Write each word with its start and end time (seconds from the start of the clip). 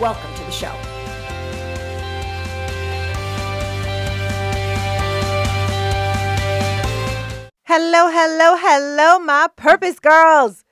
Welcome 0.00 0.34
to 0.34 0.44
the 0.44 0.50
show. 0.50 0.72
Hello, 7.64 8.08
hello, 8.10 8.56
hello, 8.58 9.18
my 9.18 9.48
purpose 9.56 9.98
girls. 9.98 10.64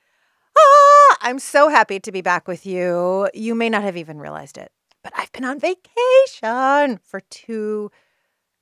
Ah, 0.59 1.17
I'm 1.21 1.39
so 1.39 1.69
happy 1.69 2.01
to 2.01 2.11
be 2.11 2.23
back 2.23 2.49
with 2.49 2.65
you. 2.65 3.29
You 3.35 3.55
may 3.55 3.69
not 3.69 3.83
have 3.83 3.99
even 3.99 4.19
realized 4.19 4.57
it, 4.57 4.73
but 5.05 5.13
I've 5.15 5.31
been 5.33 5.45
on 5.45 5.61
vacation 5.61 6.99
for 7.05 7.21
two 7.29 7.91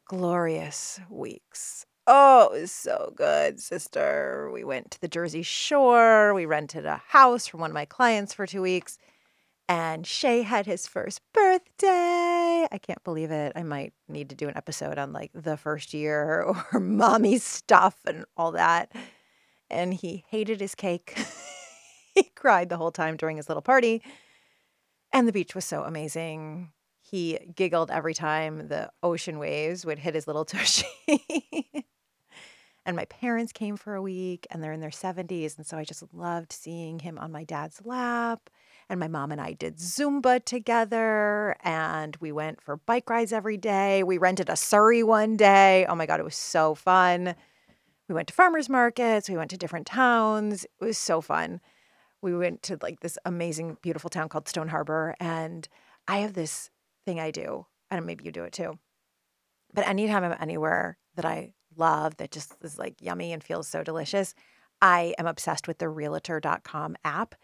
glorious 0.07 0.99
weeks. 1.09 1.87
Oh, 2.09 2.51
it 2.53 2.63
was 2.63 2.73
so 2.73 3.13
good, 3.15 3.61
sister. 3.61 4.51
We 4.53 4.65
went 4.65 4.91
to 4.91 5.01
the 5.01 5.07
Jersey 5.07 5.43
Shore. 5.43 6.35
We 6.35 6.45
rented 6.45 6.87
a 6.87 7.03
house 7.07 7.47
from 7.47 7.61
one 7.61 7.71
of 7.71 7.75
my 7.75 7.85
clients 7.85 8.35
for 8.35 8.49
two 8.49 8.63
weeks. 8.63 8.99
And 9.69 10.07
Shay 10.07 10.43
had 10.43 10.67
his 10.67 10.87
first 10.87 11.21
birthday. 11.33 12.69
I 12.71 12.79
can't 12.81 13.03
believe 13.03 13.33
it. 13.33 13.53
I 13.57 13.65
might 13.65 13.93
need 14.09 14.31
to 14.31 14.37
do 14.37 14.49
an 14.49 14.57
episode 14.57 14.97
on 14.97 15.13
like 15.13 15.33
the 15.35 15.57
first 15.57 15.93
year 15.93 16.43
or 16.73 16.81
mommy 16.81 17.39
stuff 17.39 17.97
and 18.07 18.25
all 18.37 18.53
that. 18.53 18.93
And 19.69 19.93
he 19.93 20.25
hated 20.29 20.61
his 20.61 20.77
cake. 20.77 21.19
he 22.15 22.25
cried 22.37 22.69
the 22.69 22.77
whole 22.77 22.93
time 22.93 23.17
during 23.17 23.39
his 23.39 23.49
little 23.49 23.63
party. 23.63 24.03
And 25.13 25.27
the 25.27 25.33
beach 25.33 25.55
was 25.55 25.65
so 25.65 25.83
amazing. 25.83 26.73
He 27.01 27.39
giggled 27.55 27.91
every 27.91 28.15
time 28.15 28.69
the 28.69 28.91
ocean 29.03 29.39
waves 29.39 29.85
would 29.85 29.99
hit 29.99 30.15
his 30.15 30.27
little 30.29 30.45
tushy. 30.47 30.87
And 32.85 32.95
my 32.95 33.05
parents 33.07 33.53
came 33.53 33.77
for 33.77 33.97
a 33.97 34.03
week 34.03 34.47
and 34.51 34.63
they're 34.63 34.73
in 34.73 34.81
their 34.81 34.91
70s. 34.91 35.57
And 35.57 35.67
so 35.67 35.77
I 35.77 35.83
just 35.83 36.05
loved 36.15 36.53
seeing 36.53 37.01
him 37.01 37.19
on 37.19 37.33
my 37.33 37.43
dad's 37.43 37.85
lap. 37.85 38.49
And 38.89 39.01
my 39.01 39.09
mom 39.09 39.33
and 39.33 39.41
I 39.41 39.53
did 39.53 39.79
Zumba 39.79 40.45
together 40.45 41.57
and 41.65 42.17
we 42.21 42.31
went 42.31 42.61
for 42.63 42.77
bike 42.77 43.11
rides 43.11 43.33
every 43.33 43.57
day. 43.57 44.03
We 44.05 44.19
rented 44.19 44.49
a 44.49 44.57
Surrey 44.57 45.03
one 45.03 45.37
day. 45.37 45.87
Oh 45.89 45.97
my 45.97 46.07
God, 46.07 46.21
it 46.21 46.25
was 46.25 46.37
so 46.37 46.75
fun. 46.75 47.35
We 48.09 48.15
went 48.15 48.29
to 48.29 48.35
farmers 48.35 48.69
markets, 48.69 49.29
we 49.29 49.37
went 49.37 49.51
to 49.51 49.57
different 49.57 49.87
towns. 49.87 50.65
It 50.65 50.85
was 50.85 50.99
so 50.99 51.21
fun. 51.21 51.61
We 52.23 52.37
went 52.37 52.63
to 52.65 52.79
like 52.81 53.01
this 53.01 53.19
amazing, 53.25 53.79
beautiful 53.83 54.11
town 54.11 54.29
called 54.29 54.49
Stone 54.49 54.69
Harbor. 54.69 55.17
And 55.19 55.67
I 56.07 56.19
have 56.19 56.35
this 56.35 56.71
thing 57.05 57.19
I 57.19 57.33
do, 57.33 57.67
and 57.91 58.07
maybe 58.07 58.25
you 58.25 58.31
do 58.31 58.45
it 58.45 58.53
too. 58.53 58.79
But 59.75 59.89
anytime 59.89 60.25
I'm 60.25 60.37
anywhere 60.41 60.99
that 61.17 61.25
I 61.25 61.55
love 61.77 62.17
that 62.17 62.31
just 62.31 62.55
is 62.63 62.79
like 62.79 63.01
yummy 63.01 63.33
and 63.33 63.43
feels 63.43 63.69
so 63.69 63.83
delicious. 63.83 64.35
I 64.81 65.15
am 65.19 65.27
obsessed 65.27 65.67
with 65.67 65.79
the 65.79 65.89
realtor.com 65.89 66.97
app 67.05 67.35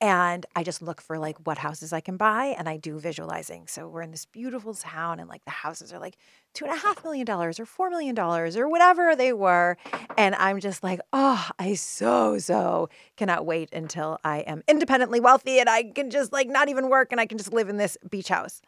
and 0.00 0.46
I 0.54 0.62
just 0.62 0.80
look 0.80 1.00
for 1.00 1.18
like 1.18 1.36
what 1.44 1.58
houses 1.58 1.92
I 1.92 2.00
can 2.00 2.16
buy 2.16 2.54
and 2.56 2.68
I 2.68 2.76
do 2.76 3.00
visualizing. 3.00 3.66
So 3.66 3.88
we're 3.88 4.02
in 4.02 4.12
this 4.12 4.26
beautiful 4.26 4.72
town 4.72 5.18
and 5.18 5.28
like 5.28 5.44
the 5.44 5.50
houses 5.50 5.92
are 5.92 5.98
like 5.98 6.16
two 6.54 6.64
and 6.66 6.74
a 6.74 6.78
half 6.78 7.02
million 7.02 7.26
dollars 7.26 7.58
or 7.58 7.66
four 7.66 7.90
million 7.90 8.14
dollars 8.14 8.56
or 8.56 8.68
whatever 8.68 9.16
they 9.16 9.32
were. 9.32 9.76
And 10.16 10.36
I'm 10.36 10.60
just 10.60 10.84
like, 10.84 11.00
oh, 11.12 11.48
I 11.58 11.74
so, 11.74 12.38
so 12.38 12.88
cannot 13.16 13.44
wait 13.44 13.70
until 13.72 14.18
I 14.24 14.40
am 14.40 14.62
independently 14.68 15.18
wealthy 15.18 15.58
and 15.58 15.68
I 15.68 15.82
can 15.82 16.10
just 16.10 16.32
like 16.32 16.48
not 16.48 16.68
even 16.68 16.88
work 16.88 17.10
and 17.10 17.20
I 17.20 17.26
can 17.26 17.38
just 17.38 17.52
live 17.52 17.68
in 17.68 17.76
this 17.76 17.98
beach 18.08 18.28
house. 18.28 18.62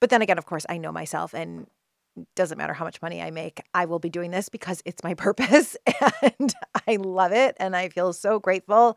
But 0.00 0.08
then 0.08 0.22
again, 0.22 0.38
of 0.38 0.46
course, 0.46 0.64
I 0.70 0.78
know 0.78 0.90
myself 0.90 1.34
and 1.34 1.66
doesn't 2.34 2.58
matter 2.58 2.74
how 2.74 2.84
much 2.84 3.00
money 3.02 3.20
I 3.20 3.30
make, 3.30 3.62
I 3.74 3.84
will 3.84 3.98
be 3.98 4.10
doing 4.10 4.30
this 4.30 4.48
because 4.48 4.82
it's 4.86 5.04
my 5.04 5.14
purpose 5.16 5.76
and 6.22 6.54
I 6.86 6.96
love 6.96 7.32
it. 7.32 7.56
And 7.60 7.76
I 7.76 7.90
feel 7.90 8.14
so 8.14 8.38
grateful 8.38 8.96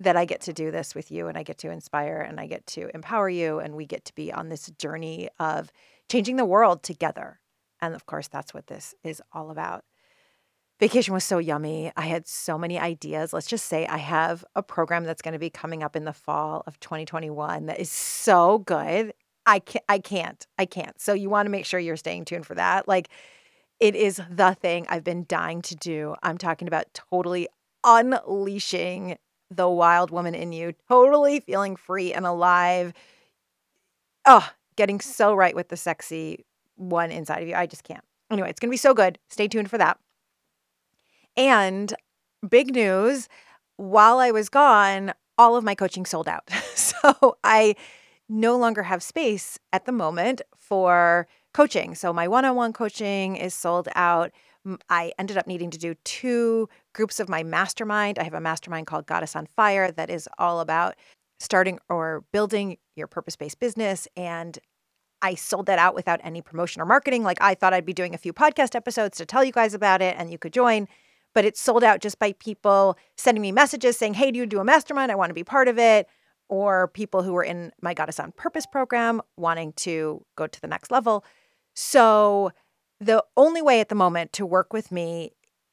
that 0.00 0.16
I 0.16 0.24
get 0.24 0.40
to 0.42 0.52
do 0.52 0.70
this 0.70 0.94
with 0.94 1.10
you 1.10 1.28
and 1.28 1.38
I 1.38 1.42
get 1.42 1.58
to 1.58 1.70
inspire 1.70 2.18
and 2.18 2.40
I 2.40 2.46
get 2.46 2.66
to 2.68 2.90
empower 2.94 3.28
you. 3.28 3.58
And 3.58 3.74
we 3.74 3.86
get 3.86 4.04
to 4.06 4.14
be 4.14 4.32
on 4.32 4.48
this 4.48 4.70
journey 4.78 5.28
of 5.38 5.72
changing 6.08 6.36
the 6.36 6.44
world 6.44 6.82
together. 6.82 7.40
And 7.80 7.94
of 7.94 8.06
course, 8.06 8.28
that's 8.28 8.52
what 8.52 8.66
this 8.66 8.94
is 9.04 9.22
all 9.32 9.50
about. 9.50 9.84
Vacation 10.80 11.14
was 11.14 11.22
so 11.22 11.38
yummy. 11.38 11.92
I 11.96 12.06
had 12.06 12.26
so 12.26 12.58
many 12.58 12.78
ideas. 12.78 13.32
Let's 13.32 13.46
just 13.46 13.66
say 13.66 13.86
I 13.86 13.98
have 13.98 14.44
a 14.56 14.62
program 14.62 15.04
that's 15.04 15.22
going 15.22 15.32
to 15.32 15.38
be 15.38 15.50
coming 15.50 15.84
up 15.84 15.94
in 15.94 16.04
the 16.04 16.12
fall 16.12 16.64
of 16.66 16.80
2021 16.80 17.66
that 17.66 17.78
is 17.78 17.90
so 17.90 18.58
good. 18.58 19.14
I 19.46 19.60
can't, 19.60 19.84
I 19.88 19.98
can't, 19.98 20.46
I 20.58 20.66
can't. 20.66 21.00
So 21.00 21.12
you 21.12 21.30
want 21.30 21.46
to 21.46 21.50
make 21.50 21.64
sure 21.64 21.78
you're 21.78 21.96
staying 21.96 22.24
tuned 22.24 22.46
for 22.46 22.54
that. 22.56 22.88
Like 22.88 23.08
it 23.78 23.94
is 23.94 24.20
the 24.30 24.56
thing 24.60 24.86
I've 24.88 25.04
been 25.04 25.26
dying 25.28 25.62
to 25.62 25.76
do. 25.76 26.16
I'm 26.22 26.38
talking 26.38 26.66
about 26.66 26.92
totally 26.94 27.48
unleashing 27.84 29.18
the 29.50 29.68
wild 29.68 30.10
woman 30.10 30.34
in 30.34 30.52
you, 30.52 30.74
totally 30.88 31.40
feeling 31.40 31.76
free 31.76 32.12
and 32.12 32.26
alive. 32.26 32.92
Oh, 34.26 34.48
getting 34.76 34.98
mm. 34.98 35.02
so 35.02 35.34
right 35.34 35.54
with 35.54 35.68
the 35.68 35.76
sexy 35.76 36.44
one 36.76 37.10
inside 37.10 37.42
of 37.42 37.48
you. 37.48 37.54
I 37.54 37.66
just 37.66 37.84
can't. 37.84 38.04
Anyway, 38.30 38.50
it's 38.50 38.60
going 38.60 38.68
to 38.68 38.72
be 38.72 38.78
so 38.78 38.94
good. 38.94 39.18
Stay 39.28 39.48
tuned 39.48 39.70
for 39.70 39.78
that. 39.78 39.98
And 41.36 41.94
big 42.48 42.74
news 42.74 43.28
while 43.76 44.18
I 44.18 44.30
was 44.30 44.48
gone, 44.48 45.12
all 45.36 45.56
of 45.56 45.64
my 45.64 45.74
coaching 45.74 46.06
sold 46.06 46.28
out. 46.28 46.48
so 46.74 47.36
I 47.42 47.74
no 48.28 48.56
longer 48.56 48.84
have 48.84 49.02
space 49.02 49.58
at 49.72 49.84
the 49.84 49.92
moment 49.92 50.42
for 50.56 51.26
coaching. 51.52 51.94
So 51.94 52.12
my 52.12 52.28
one 52.28 52.44
on 52.44 52.56
one 52.56 52.72
coaching 52.72 53.36
is 53.36 53.54
sold 53.54 53.88
out. 53.94 54.32
I 54.88 55.12
ended 55.18 55.36
up 55.36 55.46
needing 55.46 55.70
to 55.70 55.78
do 55.78 55.94
two 56.04 56.68
groups 56.94 57.20
of 57.20 57.28
my 57.28 57.42
mastermind. 57.42 58.18
I 58.18 58.24
have 58.24 58.34
a 58.34 58.40
mastermind 58.40 58.86
called 58.86 59.06
Goddess 59.06 59.36
on 59.36 59.46
Fire 59.56 59.90
that 59.92 60.10
is 60.10 60.28
all 60.38 60.60
about 60.60 60.94
starting 61.40 61.78
or 61.88 62.24
building 62.32 62.78
your 62.96 63.06
purpose 63.06 63.36
based 63.36 63.60
business. 63.60 64.08
And 64.16 64.58
I 65.22 65.34
sold 65.34 65.66
that 65.66 65.78
out 65.78 65.94
without 65.94 66.20
any 66.22 66.42
promotion 66.42 66.82
or 66.82 66.86
marketing. 66.86 67.22
Like 67.22 67.38
I 67.40 67.54
thought 67.54 67.74
I'd 67.74 67.86
be 67.86 67.92
doing 67.92 68.14
a 68.14 68.18
few 68.18 68.32
podcast 68.32 68.74
episodes 68.74 69.18
to 69.18 69.26
tell 69.26 69.44
you 69.44 69.52
guys 69.52 69.74
about 69.74 70.02
it 70.02 70.16
and 70.18 70.30
you 70.30 70.38
could 70.38 70.52
join. 70.52 70.88
But 71.34 71.44
it's 71.44 71.60
sold 71.60 71.82
out 71.82 72.00
just 72.00 72.18
by 72.18 72.32
people 72.32 72.96
sending 73.16 73.42
me 73.42 73.50
messages 73.50 73.96
saying, 73.96 74.14
Hey, 74.14 74.30
do 74.30 74.38
you 74.38 74.46
do 74.46 74.60
a 74.60 74.64
mastermind? 74.64 75.10
I 75.10 75.16
want 75.16 75.30
to 75.30 75.34
be 75.34 75.44
part 75.44 75.68
of 75.68 75.78
it 75.78 76.08
or 76.48 76.88
people 76.88 77.22
who 77.22 77.32
were 77.32 77.42
in 77.42 77.72
my 77.80 77.94
Goddess 77.94 78.20
on 78.20 78.32
Purpose 78.32 78.66
program 78.66 79.20
wanting 79.36 79.72
to 79.72 80.24
go 80.36 80.46
to 80.46 80.60
the 80.60 80.66
next 80.66 80.90
level. 80.90 81.24
So, 81.74 82.52
the 83.00 83.24
only 83.36 83.62
way 83.62 83.80
at 83.80 83.88
the 83.88 83.94
moment 83.94 84.32
to 84.34 84.46
work 84.46 84.72
with 84.72 84.92
me 84.92 85.32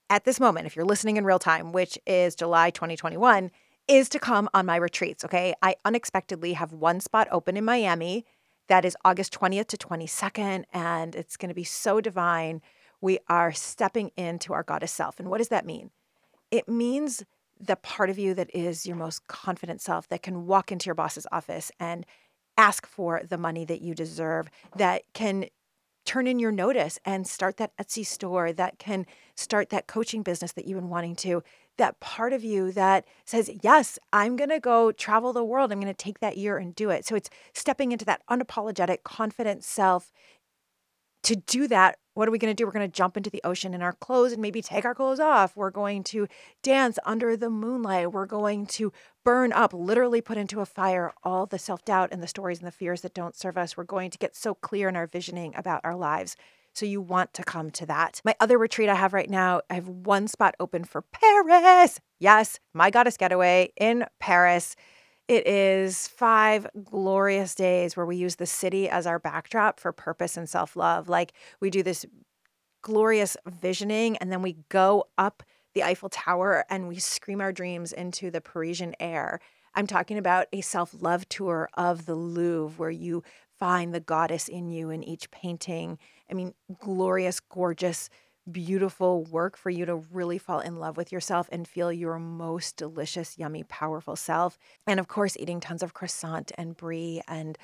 at 0.09 0.26
this 0.26 0.40
moment, 0.40 0.68
if 0.68 0.76
you're 0.76 0.86
listening 0.86 1.18
in 1.18 1.24
real 1.24 1.40
time, 1.40 1.72
which 1.72 1.98
is 2.06 2.36
July 2.36 2.70
2021, 2.70 3.50
is 3.88 4.09
to 4.09 4.20
come 4.20 4.50
on 4.54 4.66
my 4.66 4.76
retreats. 4.76 5.24
Okay. 5.24 5.54
I 5.62 5.76
unexpectedly 5.86 6.54
have 6.54 6.74
one 6.74 7.00
spot 7.00 7.28
open 7.32 7.56
in 7.56 7.64
Miami. 7.64 8.26
That 8.68 8.84
is 8.84 8.98
August 9.06 9.34
20th 9.34 9.68
to 9.68 9.78
22nd. 9.78 10.66
And 10.74 11.16
it's 11.16 11.38
going 11.38 11.50
to 11.50 11.56
be 11.56 11.64
so 11.64 12.02
divine. 12.02 12.62
We 13.00 13.20
are 13.30 13.53
stepping 13.53 14.12
into 14.18 14.53
our 14.53 14.64
goddess 14.64 14.92
self. 14.92 15.20
And 15.20 15.30
what 15.30 15.38
does 15.38 15.50
that 15.50 15.66
mean? 15.66 15.92
It 16.52 16.68
means 16.68 17.23
the 17.59 17.78
part 17.78 18.09
of 18.09 18.20
you 18.20 18.34
that 18.34 18.53
is 18.53 18.85
your 18.85 18.97
most 18.97 19.28
confident 19.28 19.82
self 19.82 20.08
that 20.09 20.23
can 20.23 20.46
walk 20.46 20.72
into 20.72 20.88
your 20.88 20.96
boss's 20.96 21.28
office 21.32 21.72
and 21.79 22.06
ask 22.58 22.85
for 22.85 23.22
the 23.28 23.38
money 23.38 23.64
that 23.66 23.82
you 23.82 23.96
deserve, 23.96 24.50
that 24.76 25.03
can 25.14 25.46
turn 26.06 26.28
in 26.28 26.40
your 26.40 26.52
notice 26.52 27.00
and 27.06 27.28
start 27.28 27.58
that 27.58 27.76
Etsy 27.78 28.06
store, 28.06 28.52
that 28.53 28.80
can 28.80 29.06
start 29.36 29.70
that 29.70 29.88
coaching 29.88 30.24
business 30.24 30.52
that 30.53 30.66
you've 30.68 30.80
been 30.80 30.90
wanting 30.90 31.16
to. 31.18 31.44
That 31.78 32.00
part 32.00 32.34
of 32.34 32.44
you 32.44 32.72
that 32.74 33.06
says, 33.26 33.50
Yes, 33.62 33.98
I'm 34.12 34.36
going 34.36 34.50
to 34.50 34.59
go 34.59 34.92
travel 34.92 35.34
the 35.34 35.44
world. 35.44 35.72
I'm 35.72 35.80
going 35.80 35.94
to 35.94 35.98
take 35.98 36.20
that 36.20 36.38
year 36.38 36.58
and 36.58 36.76
do 36.76 36.90
it. 36.90 37.06
So 37.06 37.16
it's 37.16 37.30
stepping 37.53 37.92
into 37.92 38.06
that 38.06 38.22
unapologetic, 38.30 39.03
confident 39.03 39.64
self. 39.64 40.12
To 41.24 41.36
do 41.36 41.68
that 41.68 42.00
what 42.13 42.28
are 42.28 42.31
we 42.31 42.37
going 42.37 42.53
to 42.53 42.55
do? 42.55 42.66
We're 42.66 42.73
going 42.73 42.90
to 42.90 42.96
jump 42.96 43.17
into 43.17 43.29
the 43.29 43.41
ocean 43.43 43.73
in 43.73 43.81
our 43.81 43.93
clothes 43.93 44.34
and 44.34 44.41
maybe 44.41 44.61
take 44.61 44.85
our 44.85 44.96
clothes 44.96 45.19
off. 45.19 45.55
We're 45.55 45.72
going 45.72 46.03
to 46.05 46.28
dance 46.61 46.99
under 47.05 47.37
the 47.37 47.49
moonlight. 47.49 48.11
We're 48.11 48.25
going 48.25 48.66
to 48.67 48.91
burn 49.23 49.53
up, 49.53 49.73
literally 49.73 50.22
put 50.22 50.37
into 50.37 50.59
a 50.59 50.66
fire 50.66 51.13
all 51.23 51.46
the 51.46 51.59
self 51.59 51.85
doubt 51.85 52.09
and 52.11 52.22
the 52.22 52.28
stories 52.28 52.59
and 52.59 52.67
the 52.67 52.72
fears 52.72 53.02
that 53.02 53.13
don't 53.13 53.35
serve 53.35 53.58
us. 53.58 53.78
We're 53.78 53.84
going 53.84 54.11
to 54.11 54.17
get 54.17 54.35
so 54.35 54.53
clear 54.53 54.90
in 54.90 54.96
our 54.96 55.08
visioning 55.08 55.53
about 55.55 55.81
our 55.84 55.96
lives. 55.96 56.35
So 56.73 56.85
you 56.85 57.02
want 57.02 57.34
to 57.34 57.43
come 57.43 57.69
to 57.72 57.85
that. 57.87 58.22
My 58.23 58.35
other 58.40 58.58
retreat 58.58 58.90
I 58.90 58.96
have 58.96 59.13
right 59.13 59.29
now, 59.29 59.61
I 59.69 59.75
have 59.75 59.87
one 59.87 60.28
spot 60.28 60.55
open 60.59 60.85
for 60.85 61.02
Paris. 61.02 61.99
Yes, 62.19 62.59
my 62.73 62.90
goddess 62.90 63.17
getaway 63.17 63.73
in 63.78 64.05
Paris. 64.19 64.75
It 65.28 65.47
is 65.47 66.08
five 66.08 66.68
glorious 66.84 67.56
days 67.56 67.96
where 67.96 68.06
we 68.06 68.18
use 68.18 68.35
the 68.35 68.46
city 68.46 68.90
as 68.90 69.08
our 69.08 69.20
backdrop 69.20 69.79
for 69.79 69.91
purpose 69.91 70.35
and 70.38 70.50
self 70.50 70.76
love. 70.76 71.08
Like 71.08 71.34
we 71.59 71.70
do 71.70 71.84
this 71.84 72.06
glorious 72.82 73.38
visioning 73.46 74.18
and 74.18 74.32
then 74.32 74.41
we 74.41 74.58
go 74.70 75.06
up 75.18 75.44
the 75.73 75.84
Eiffel 75.84 76.09
Tower 76.09 76.66
and 76.70 76.88
we 76.88 77.00
scream 77.00 77.40
our 77.40 77.52
dreams 77.52 77.94
into 77.94 78.29
the 78.29 78.41
Parisian 78.41 78.96
air. 79.00 79.40
I'm 79.73 79.88
talking 79.88 80.18
about 80.18 80.47
a 80.52 80.62
self 80.62 80.94
love 81.00 81.28
tour 81.29 81.70
of 81.76 82.06
the 82.06 82.16
Louvre 82.16 82.78
where 82.78 82.90
you 82.90 83.23
find 83.58 83.94
the 83.94 84.00
goddess 84.00 84.47
in 84.47 84.70
you 84.70 84.90
in 84.90 85.03
each 85.03 85.32
painting. 85.32 85.97
I 86.29 86.34
mean, 86.34 86.53
glorious, 86.79 87.40
gorgeous 87.40 88.09
beautiful 88.49 89.26
work 89.26 89.58
for 89.58 89.70
you 89.70 89.85
to 89.85 89.97
really 90.11 90.38
fall 90.38 90.59
in 90.59 90.78
love 90.78 90.96
with 90.97 91.11
yourself 91.11 91.47
and 91.52 91.67
feel 91.67 91.91
your 91.91 92.17
most 92.17 92.78
delicious, 92.78 93.38
yummy, 93.38 93.64
powerful 93.64 94.16
self. 94.16 94.58
And 94.88 94.99
of 94.99 95.08
course, 95.08 95.38
eating 95.40 95.59
tons 95.59 95.84
of 95.84 95.93
croissant 95.93 96.52
and 96.58 96.76
brie 96.76 97.22
and 97.28 97.55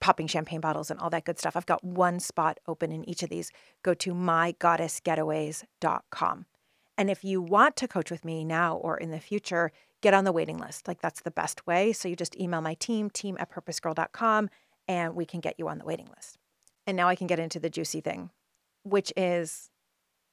popping 0.00 0.26
champagne 0.26 0.60
bottles 0.60 0.90
and 0.90 1.00
all 1.00 1.08
that 1.10 1.24
good 1.24 1.38
stuff. 1.38 1.56
I've 1.56 1.66
got 1.66 1.84
one 1.84 2.20
spot 2.20 2.58
open 2.66 2.92
in 2.92 3.08
each 3.08 3.22
of 3.22 3.30
these. 3.30 3.50
Go 3.82 3.94
to 3.94 4.12
mygoddessgetaways.com. 4.12 6.46
And 6.98 7.10
if 7.10 7.24
you 7.24 7.40
want 7.40 7.76
to 7.76 7.88
coach 7.88 8.10
with 8.10 8.24
me 8.24 8.44
now 8.44 8.76
or 8.76 8.98
in 8.98 9.12
the 9.12 9.20
future, 9.20 9.70
get 10.00 10.14
on 10.14 10.24
the 10.24 10.32
waiting 10.32 10.58
list. 10.58 10.88
Like 10.88 11.00
that's 11.00 11.20
the 11.20 11.30
best 11.30 11.66
way. 11.66 11.92
So 11.92 12.08
you 12.08 12.16
just 12.16 12.38
email 12.38 12.60
my 12.60 12.74
team, 12.74 13.08
team 13.08 13.36
at 13.38 13.50
purposegirl.com, 13.50 14.50
and 14.88 15.14
we 15.14 15.24
can 15.24 15.40
get 15.40 15.54
you 15.58 15.68
on 15.68 15.78
the 15.78 15.84
waiting 15.84 16.08
list. 16.14 16.38
And 16.86 16.96
now 16.96 17.08
I 17.08 17.14
can 17.14 17.26
get 17.26 17.38
into 17.38 17.60
the 17.60 17.70
juicy 17.70 18.00
thing, 18.00 18.30
which 18.82 19.12
is 19.16 19.70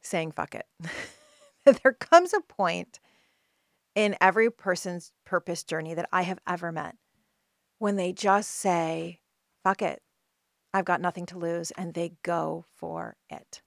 saying 0.06 0.32
fuck 0.32 0.56
it. 0.56 0.66
there 1.84 1.94
comes 1.94 2.34
a 2.34 2.42
point 2.42 3.00
in 3.96 4.16
every 4.20 4.52
person's 4.52 5.12
purpose 5.26 5.64
journey 5.64 5.94
that 5.94 6.10
I 6.12 6.24
have 6.24 6.40
ever 6.48 6.72
met 6.72 6.96
when 7.80 7.96
they 7.96 8.14
just 8.14 8.52
say, 8.52 9.20
fuck 9.64 9.82
it, 9.82 10.02
I've 10.74 10.86
got 10.86 11.02
nothing 11.02 11.26
to 11.28 11.38
lose, 11.38 11.72
and 11.72 11.94
they 11.94 12.14
go 12.24 12.66
for 12.76 13.16
it. 13.30 13.62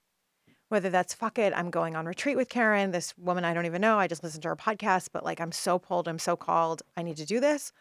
Whether 0.69 0.89
that's 0.89 1.15
fuck 1.15 1.39
it, 1.39 1.53
I'm 1.55 1.71
going 1.71 1.95
on 1.95 2.05
retreat 2.05 2.37
with 2.37 2.49
Carin, 2.49 2.91
this 2.91 3.17
woman 3.17 3.43
I 3.43 3.53
don't 3.53 3.65
even 3.65 3.81
know, 3.81 3.97
I 3.97 4.07
just 4.07 4.23
listened 4.23 4.43
to 4.43 4.49
her 4.49 4.55
podcast, 4.55 5.09
but 5.11 5.25
like 5.25 5.41
I'm 5.41 5.51
so 5.51 5.79
pulled, 5.79 6.07
I'm 6.07 6.19
so 6.19 6.35
called, 6.35 6.83
I 6.95 7.01
need 7.01 7.17
to 7.17 7.25
do 7.25 7.39
this. 7.39 7.71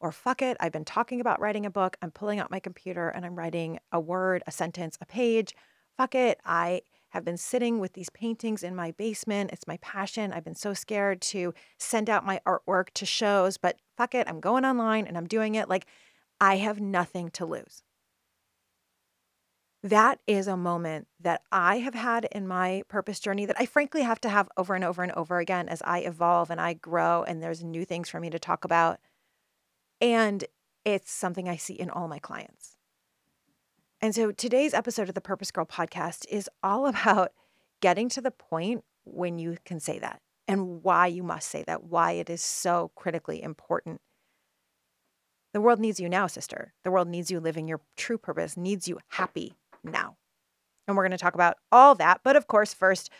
Or 0.00 0.12
fuck 0.12 0.40
it, 0.40 0.56
I've 0.60 0.72
been 0.72 0.84
talking 0.84 1.20
about 1.20 1.40
writing 1.40 1.66
a 1.66 1.70
book, 1.70 1.96
I'm 2.00 2.10
pulling 2.10 2.38
out 2.38 2.50
my 2.50 2.60
computer 2.60 3.08
and 3.10 3.26
I'm 3.26 3.36
writing 3.36 3.78
a 3.92 4.00
word, 4.00 4.42
a 4.46 4.50
sentence, 4.50 4.96
a 5.00 5.06
page. 5.06 5.54
Fuck 5.98 6.14
it, 6.14 6.40
I 6.44 6.82
have 7.18 7.24
been 7.24 7.36
sitting 7.36 7.78
with 7.78 7.92
these 7.92 8.10
paintings 8.10 8.62
in 8.62 8.74
my 8.74 8.92
basement. 8.92 9.50
It's 9.52 9.66
my 9.66 9.76
passion. 9.78 10.32
I've 10.32 10.44
been 10.44 10.54
so 10.54 10.72
scared 10.72 11.20
to 11.22 11.52
send 11.78 12.08
out 12.08 12.24
my 12.24 12.40
artwork 12.46 12.90
to 12.94 13.04
shows, 13.04 13.58
but 13.58 13.76
fuck 13.96 14.14
it, 14.14 14.28
I'm 14.28 14.40
going 14.40 14.64
online 14.64 15.06
and 15.06 15.16
I'm 15.18 15.26
doing 15.26 15.54
it. 15.54 15.68
Like, 15.68 15.86
I 16.40 16.56
have 16.56 16.80
nothing 16.80 17.30
to 17.30 17.44
lose. 17.44 17.82
That 19.82 20.20
is 20.26 20.48
a 20.48 20.56
moment 20.56 21.06
that 21.20 21.42
I 21.52 21.78
have 21.78 21.94
had 21.94 22.24
in 22.32 22.48
my 22.48 22.82
purpose 22.88 23.20
journey 23.20 23.46
that 23.46 23.60
I 23.60 23.66
frankly 23.66 24.02
have 24.02 24.20
to 24.22 24.28
have 24.28 24.48
over 24.56 24.74
and 24.74 24.84
over 24.84 25.02
and 25.02 25.12
over 25.12 25.38
again 25.38 25.68
as 25.68 25.82
I 25.82 26.00
evolve 26.00 26.50
and 26.50 26.60
I 26.60 26.74
grow 26.74 27.22
and 27.22 27.42
there's 27.42 27.62
new 27.62 27.84
things 27.84 28.08
for 28.08 28.18
me 28.18 28.30
to 28.30 28.38
talk 28.38 28.64
about. 28.64 28.98
And 30.00 30.44
it's 30.84 31.12
something 31.12 31.48
I 31.48 31.56
see 31.56 31.74
in 31.74 31.90
all 31.90 32.08
my 32.08 32.18
clients. 32.18 32.77
And 34.00 34.14
so 34.14 34.30
today's 34.30 34.74
episode 34.74 35.08
of 35.08 35.16
the 35.16 35.20
Purpose 35.20 35.50
Girl 35.50 35.66
podcast 35.66 36.24
is 36.30 36.48
all 36.62 36.86
about 36.88 37.32
getting 37.80 38.08
to 38.10 38.20
the 38.20 38.30
point 38.30 38.84
when 39.04 39.38
you 39.38 39.56
can 39.64 39.80
say 39.80 39.98
that 39.98 40.20
and 40.46 40.82
why 40.82 41.06
you 41.06 41.22
must 41.22 41.48
say 41.50 41.64
that, 41.66 41.84
why 41.84 42.12
it 42.12 42.30
is 42.30 42.42
so 42.42 42.92
critically 42.94 43.42
important. 43.42 44.00
The 45.52 45.60
world 45.60 45.80
needs 45.80 45.98
you 45.98 46.08
now, 46.08 46.26
sister. 46.26 46.74
The 46.84 46.90
world 46.90 47.08
needs 47.08 47.30
you 47.30 47.40
living 47.40 47.66
your 47.66 47.80
true 47.96 48.18
purpose, 48.18 48.56
needs 48.56 48.86
you 48.86 48.98
happy 49.08 49.54
now. 49.82 50.16
And 50.86 50.96
we're 50.96 51.04
going 51.04 51.10
to 51.12 51.18
talk 51.18 51.34
about 51.34 51.56
all 51.72 51.94
that. 51.96 52.20
But 52.22 52.36
of 52.36 52.46
course, 52.46 52.72
first, 52.72 53.10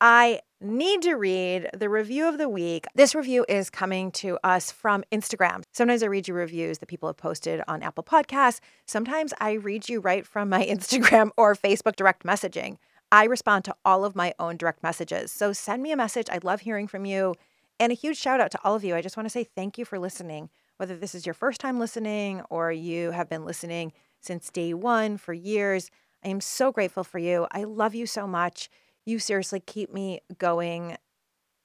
I 0.00 0.40
need 0.60 1.02
to 1.02 1.14
read 1.14 1.68
the 1.72 1.88
review 1.88 2.28
of 2.28 2.38
the 2.38 2.48
week. 2.48 2.86
This 2.94 3.14
review 3.14 3.44
is 3.48 3.70
coming 3.70 4.10
to 4.12 4.38
us 4.42 4.72
from 4.72 5.04
Instagram. 5.12 5.62
Sometimes 5.72 6.02
I 6.02 6.06
read 6.06 6.26
you 6.26 6.34
reviews 6.34 6.78
that 6.78 6.88
people 6.88 7.08
have 7.08 7.16
posted 7.16 7.62
on 7.68 7.82
Apple 7.82 8.02
Podcasts. 8.02 8.60
Sometimes 8.84 9.32
I 9.40 9.52
read 9.52 9.88
you 9.88 10.00
right 10.00 10.26
from 10.26 10.48
my 10.48 10.66
Instagram 10.70 11.30
or 11.36 11.54
Facebook 11.54 11.94
direct 11.96 12.24
messaging. 12.24 12.78
I 13.12 13.24
respond 13.24 13.64
to 13.66 13.76
all 13.84 14.04
of 14.04 14.16
my 14.16 14.34
own 14.38 14.56
direct 14.56 14.82
messages. 14.82 15.30
So 15.32 15.52
send 15.52 15.82
me 15.82 15.92
a 15.92 15.96
message. 15.96 16.26
I 16.30 16.40
love 16.42 16.60
hearing 16.60 16.88
from 16.88 17.04
you. 17.04 17.34
And 17.80 17.92
a 17.92 17.94
huge 17.94 18.18
shout 18.18 18.40
out 18.40 18.50
to 18.50 18.58
all 18.64 18.74
of 18.74 18.82
you. 18.82 18.96
I 18.96 19.02
just 19.02 19.16
want 19.16 19.26
to 19.26 19.30
say 19.30 19.44
thank 19.44 19.78
you 19.78 19.84
for 19.84 19.98
listening. 19.98 20.50
Whether 20.76 20.96
this 20.96 21.14
is 21.14 21.24
your 21.24 21.34
first 21.34 21.60
time 21.60 21.78
listening 21.78 22.42
or 22.50 22.72
you 22.72 23.12
have 23.12 23.28
been 23.28 23.44
listening 23.44 23.92
since 24.20 24.50
day 24.50 24.74
one 24.74 25.16
for 25.16 25.32
years, 25.32 25.90
I 26.24 26.28
am 26.28 26.40
so 26.40 26.72
grateful 26.72 27.04
for 27.04 27.18
you. 27.18 27.46
I 27.52 27.62
love 27.64 27.94
you 27.94 28.06
so 28.06 28.26
much. 28.26 28.68
You 29.08 29.18
seriously 29.18 29.60
keep 29.60 29.90
me 29.90 30.20
going. 30.36 30.98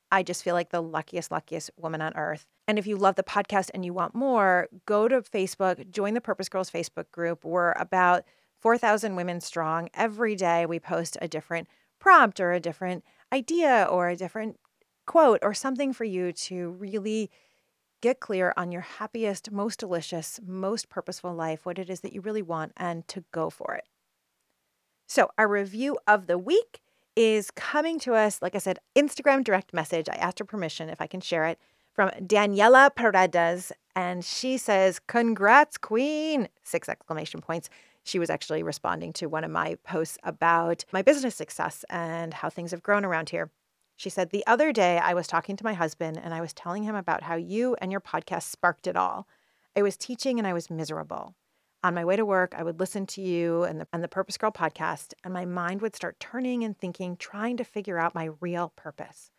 I 0.09 0.23
just 0.23 0.45
feel 0.45 0.53
like 0.53 0.69
the 0.69 0.81
luckiest, 0.81 1.29
luckiest 1.29 1.71
woman 1.75 2.01
on 2.01 2.15
earth. 2.15 2.45
And 2.69 2.79
if 2.79 2.87
you 2.87 2.95
love 2.95 3.15
the 3.15 3.21
podcast 3.23 3.69
and 3.73 3.83
you 3.83 3.93
want 3.93 4.15
more, 4.15 4.69
go 4.85 5.09
to 5.09 5.21
Facebook, 5.21 5.91
join 5.91 6.13
the 6.13 6.21
Purpose 6.21 6.47
Girls 6.47 6.71
Facebook 6.71 7.11
group. 7.11 7.43
We're 7.43 7.73
about 7.73 8.23
4,000 8.61 9.17
women 9.17 9.41
strong. 9.41 9.89
Every 9.93 10.37
day 10.37 10.65
we 10.65 10.79
post 10.79 11.17
a 11.21 11.27
different 11.27 11.67
prompt 11.99 12.39
or 12.39 12.53
a 12.53 12.61
different 12.61 13.03
idea 13.33 13.89
or 13.91 14.07
a 14.07 14.15
different 14.15 14.57
quote 15.05 15.39
or 15.41 15.53
something 15.53 15.91
for 15.91 16.05
you 16.05 16.31
to 16.31 16.69
really 16.69 17.29
get 17.99 18.21
clear 18.21 18.53
on 18.55 18.71
your 18.71 18.83
happiest, 18.83 19.51
most 19.51 19.81
delicious, 19.81 20.39
most 20.47 20.87
purposeful 20.87 21.33
life, 21.33 21.65
what 21.65 21.77
it 21.77 21.89
is 21.89 21.99
that 21.99 22.13
you 22.13 22.21
really 22.21 22.41
want, 22.41 22.71
and 22.77 23.05
to 23.09 23.25
go 23.33 23.49
for 23.49 23.75
it. 23.75 23.83
So, 25.09 25.29
our 25.37 25.49
review 25.49 25.97
of 26.07 26.27
the 26.27 26.37
week 26.37 26.79
is 27.15 27.51
coming 27.51 27.99
to 27.99 28.13
us, 28.13 28.41
like 28.41 28.55
I 28.55 28.59
said, 28.59 28.79
Instagram 28.95 29.43
direct 29.43 29.73
message. 29.73 30.09
I 30.09 30.15
asked 30.15 30.39
her 30.39 30.45
permission 30.45 30.89
if 30.89 31.01
I 31.01 31.07
can 31.07 31.21
share 31.21 31.45
it 31.45 31.59
from 31.93 32.09
Daniela 32.21 32.93
Paredes. 32.95 33.71
And 33.95 34.25
she 34.25 34.57
says, 34.57 34.99
Congrats, 34.99 35.77
Queen! 35.77 36.49
Six 36.63 36.89
exclamation 36.89 37.41
points. 37.41 37.69
She 38.03 38.19
was 38.19 38.29
actually 38.29 38.63
responding 38.63 39.13
to 39.13 39.27
one 39.27 39.43
of 39.43 39.51
my 39.51 39.75
posts 39.83 40.17
about 40.23 40.83
my 40.91 41.01
business 41.01 41.35
success 41.35 41.85
and 41.89 42.33
how 42.33 42.49
things 42.49 42.71
have 42.71 42.83
grown 42.83 43.05
around 43.05 43.29
here. 43.29 43.49
She 43.95 44.09
said, 44.09 44.29
The 44.29 44.45
other 44.47 44.71
day 44.71 44.97
I 44.97 45.13
was 45.13 45.27
talking 45.27 45.55
to 45.55 45.63
my 45.63 45.73
husband 45.73 46.19
and 46.21 46.33
I 46.33 46.41
was 46.41 46.53
telling 46.53 46.83
him 46.83 46.95
about 46.95 47.23
how 47.23 47.35
you 47.35 47.75
and 47.79 47.91
your 47.91 48.01
podcast 48.01 48.43
sparked 48.43 48.87
it 48.87 48.97
all. 48.97 49.27
I 49.75 49.81
was 49.81 49.95
teaching 49.95 50.37
and 50.37 50.47
I 50.47 50.53
was 50.53 50.69
miserable. 50.69 51.35
On 51.85 51.93
my 51.93 52.05
way 52.05 52.15
to 52.15 52.25
work, 52.25 52.53
I 52.57 52.63
would 52.63 52.79
listen 52.79 53.05
to 53.07 53.21
you 53.21 53.63
and 53.63 53.81
the, 53.81 53.87
and 53.91 54.01
the 54.01 54.07
Purpose 54.07 54.37
Girl 54.37 54.51
podcast, 54.51 55.13
and 55.25 55.33
my 55.33 55.43
mind 55.43 55.81
would 55.81 55.97
start 55.97 56.17
turning 56.17 56.63
and 56.63 56.77
thinking, 56.77 57.17
trying 57.17 57.57
to 57.57 57.65
figure 57.65 57.99
out 57.99 58.15
my 58.15 58.29
real 58.39 58.71
purpose. 58.77 59.31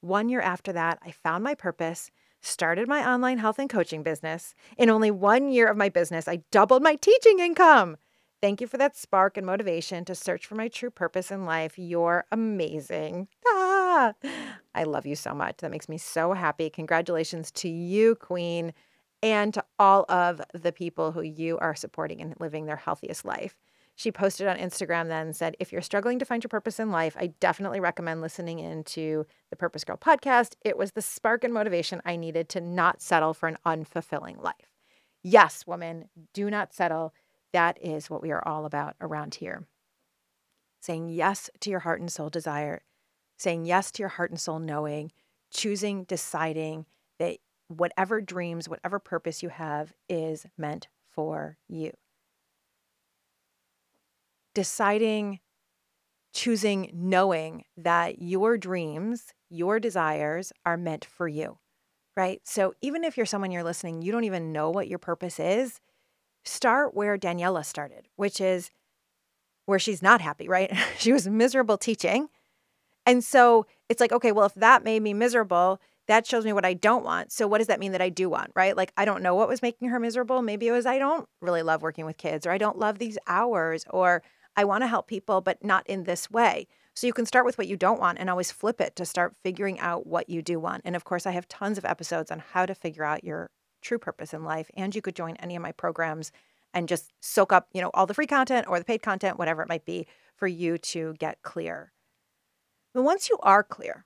One 0.00 0.28
year 0.28 0.40
after 0.40 0.72
that, 0.74 1.00
I 1.04 1.10
found 1.10 1.42
my 1.42 1.56
purpose, 1.56 2.12
started 2.40 2.86
my 2.86 3.04
online 3.04 3.38
health 3.38 3.58
and 3.58 3.68
coaching 3.68 4.04
business. 4.04 4.54
In 4.76 4.90
only 4.90 5.10
one 5.10 5.48
year 5.48 5.66
of 5.66 5.76
my 5.76 5.88
business, 5.88 6.28
I 6.28 6.44
doubled 6.52 6.84
my 6.84 6.94
teaching 6.94 7.40
income. 7.40 7.96
Thank 8.40 8.60
you 8.60 8.68
for 8.68 8.76
that 8.76 8.96
spark 8.96 9.36
and 9.36 9.44
motivation 9.44 10.04
to 10.04 10.14
search 10.14 10.46
for 10.46 10.54
my 10.54 10.68
true 10.68 10.90
purpose 10.90 11.32
in 11.32 11.44
life. 11.46 11.76
You're 11.76 12.26
amazing. 12.30 13.26
Ah, 13.44 14.12
I 14.72 14.84
love 14.84 15.04
you 15.04 15.16
so 15.16 15.34
much. 15.34 15.56
That 15.56 15.72
makes 15.72 15.88
me 15.88 15.98
so 15.98 16.32
happy. 16.32 16.70
Congratulations 16.70 17.50
to 17.52 17.68
you, 17.68 18.14
Queen 18.14 18.72
and 19.22 19.52
to 19.54 19.64
all 19.78 20.04
of 20.08 20.40
the 20.54 20.72
people 20.72 21.12
who 21.12 21.22
you 21.22 21.58
are 21.58 21.74
supporting 21.74 22.20
and 22.20 22.34
living 22.38 22.66
their 22.66 22.76
healthiest 22.76 23.24
life. 23.24 23.56
She 23.96 24.12
posted 24.12 24.46
on 24.46 24.58
Instagram 24.58 25.08
then 25.08 25.32
said, 25.32 25.56
If 25.58 25.72
you're 25.72 25.82
struggling 25.82 26.20
to 26.20 26.24
find 26.24 26.42
your 26.42 26.48
purpose 26.48 26.78
in 26.78 26.92
life, 26.92 27.16
I 27.18 27.32
definitely 27.40 27.80
recommend 27.80 28.20
listening 28.20 28.60
into 28.60 29.26
the 29.50 29.56
Purpose 29.56 29.82
Girl 29.82 29.96
podcast. 29.96 30.54
It 30.64 30.78
was 30.78 30.92
the 30.92 31.02
spark 31.02 31.42
and 31.42 31.52
motivation 31.52 32.00
I 32.04 32.14
needed 32.14 32.48
to 32.50 32.60
not 32.60 33.02
settle 33.02 33.34
for 33.34 33.48
an 33.48 33.58
unfulfilling 33.66 34.40
life. 34.40 34.70
Yes, 35.24 35.66
woman, 35.66 36.08
do 36.32 36.48
not 36.48 36.72
settle. 36.72 37.12
That 37.52 37.76
is 37.82 38.08
what 38.08 38.22
we 38.22 38.30
are 38.30 38.46
all 38.46 38.66
about 38.66 38.94
around 39.00 39.36
here. 39.36 39.66
Saying 40.80 41.08
yes 41.08 41.50
to 41.58 41.70
your 41.70 41.80
heart 41.80 42.00
and 42.00 42.12
soul 42.12 42.30
desire, 42.30 42.82
saying 43.36 43.64
yes 43.64 43.90
to 43.92 44.02
your 44.02 44.10
heart 44.10 44.30
and 44.30 44.38
soul 44.38 44.60
knowing, 44.60 45.10
choosing, 45.50 46.04
deciding 46.04 46.86
whatever 47.68 48.20
dreams, 48.20 48.68
whatever 48.68 48.98
purpose 48.98 49.42
you 49.42 49.50
have 49.50 49.92
is 50.08 50.46
meant 50.56 50.88
for 51.10 51.58
you. 51.68 51.92
Deciding, 54.54 55.40
choosing, 56.34 56.90
knowing 56.92 57.64
that 57.76 58.20
your 58.20 58.58
dreams, 58.58 59.32
your 59.50 59.78
desires 59.78 60.52
are 60.64 60.76
meant 60.76 61.04
for 61.04 61.28
you, 61.28 61.58
right? 62.16 62.40
So 62.44 62.74
even 62.80 63.04
if 63.04 63.16
you're 63.16 63.26
someone 63.26 63.50
you're 63.50 63.62
listening, 63.62 64.02
you 64.02 64.12
don't 64.12 64.24
even 64.24 64.52
know 64.52 64.70
what 64.70 64.88
your 64.88 64.98
purpose 64.98 65.38
is, 65.38 65.80
start 66.44 66.94
where 66.94 67.18
Daniela 67.18 67.64
started, 67.64 68.08
which 68.16 68.40
is 68.40 68.70
where 69.66 69.78
she's 69.78 70.02
not 70.02 70.20
happy, 70.20 70.48
right? 70.48 70.72
she 70.98 71.12
was 71.12 71.28
miserable 71.28 71.76
teaching. 71.76 72.28
And 73.04 73.22
so 73.22 73.66
it's 73.88 74.00
like, 74.00 74.12
okay, 74.12 74.32
well, 74.32 74.46
if 74.46 74.54
that 74.54 74.84
made 74.84 75.02
me 75.02 75.14
miserable, 75.14 75.80
that 76.08 76.26
shows 76.26 76.44
me 76.44 76.52
what 76.52 76.64
I 76.64 76.74
don't 76.74 77.04
want. 77.04 77.30
So 77.30 77.46
what 77.46 77.58
does 77.58 77.66
that 77.66 77.80
mean 77.80 77.92
that 77.92 78.02
I 78.02 78.08
do 78.08 78.28
want, 78.28 78.50
right? 78.56 78.76
Like 78.76 78.92
I 78.96 79.04
don't 79.04 79.22
know 79.22 79.34
what 79.34 79.48
was 79.48 79.62
making 79.62 79.90
her 79.90 80.00
miserable. 80.00 80.42
Maybe 80.42 80.66
it 80.66 80.72
was 80.72 80.86
I 80.86 80.98
don't 80.98 81.28
really 81.40 81.62
love 81.62 81.82
working 81.82 82.06
with 82.06 82.16
kids 82.16 82.46
or 82.46 82.50
I 82.50 82.58
don't 82.58 82.78
love 82.78 82.98
these 82.98 83.18
hours 83.26 83.84
or 83.90 84.22
I 84.56 84.64
want 84.64 84.82
to 84.82 84.88
help 84.88 85.06
people 85.06 85.40
but 85.40 85.62
not 85.62 85.86
in 85.86 86.04
this 86.04 86.30
way. 86.30 86.66
So 86.94 87.06
you 87.06 87.12
can 87.12 87.26
start 87.26 87.44
with 87.44 87.58
what 87.58 87.68
you 87.68 87.76
don't 87.76 88.00
want 88.00 88.18
and 88.18 88.28
always 88.28 88.50
flip 88.50 88.80
it 88.80 88.96
to 88.96 89.04
start 89.04 89.36
figuring 89.44 89.78
out 89.78 90.06
what 90.06 90.28
you 90.28 90.42
do 90.42 90.58
want. 90.58 90.82
And 90.84 90.96
of 90.96 91.04
course, 91.04 91.26
I 91.26 91.30
have 91.30 91.46
tons 91.46 91.78
of 91.78 91.84
episodes 91.84 92.30
on 92.30 92.42
how 92.52 92.66
to 92.66 92.74
figure 92.74 93.04
out 93.04 93.22
your 93.22 93.50
true 93.82 93.98
purpose 93.98 94.34
in 94.34 94.42
life 94.42 94.70
and 94.76 94.94
you 94.94 95.02
could 95.02 95.14
join 95.14 95.36
any 95.36 95.54
of 95.54 95.62
my 95.62 95.72
programs 95.72 96.32
and 96.74 96.88
just 96.88 97.12
soak 97.20 97.52
up, 97.52 97.68
you 97.72 97.80
know, 97.80 97.90
all 97.94 98.06
the 98.06 98.14
free 98.14 98.26
content 98.26 98.66
or 98.68 98.78
the 98.78 98.84
paid 98.84 99.02
content, 99.02 99.38
whatever 99.38 99.62
it 99.62 99.68
might 99.68 99.84
be 99.84 100.06
for 100.36 100.46
you 100.48 100.78
to 100.78 101.14
get 101.18 101.42
clear. 101.42 101.92
But 102.94 103.02
once 103.02 103.28
you 103.28 103.38
are 103.42 103.62
clear, 103.62 104.04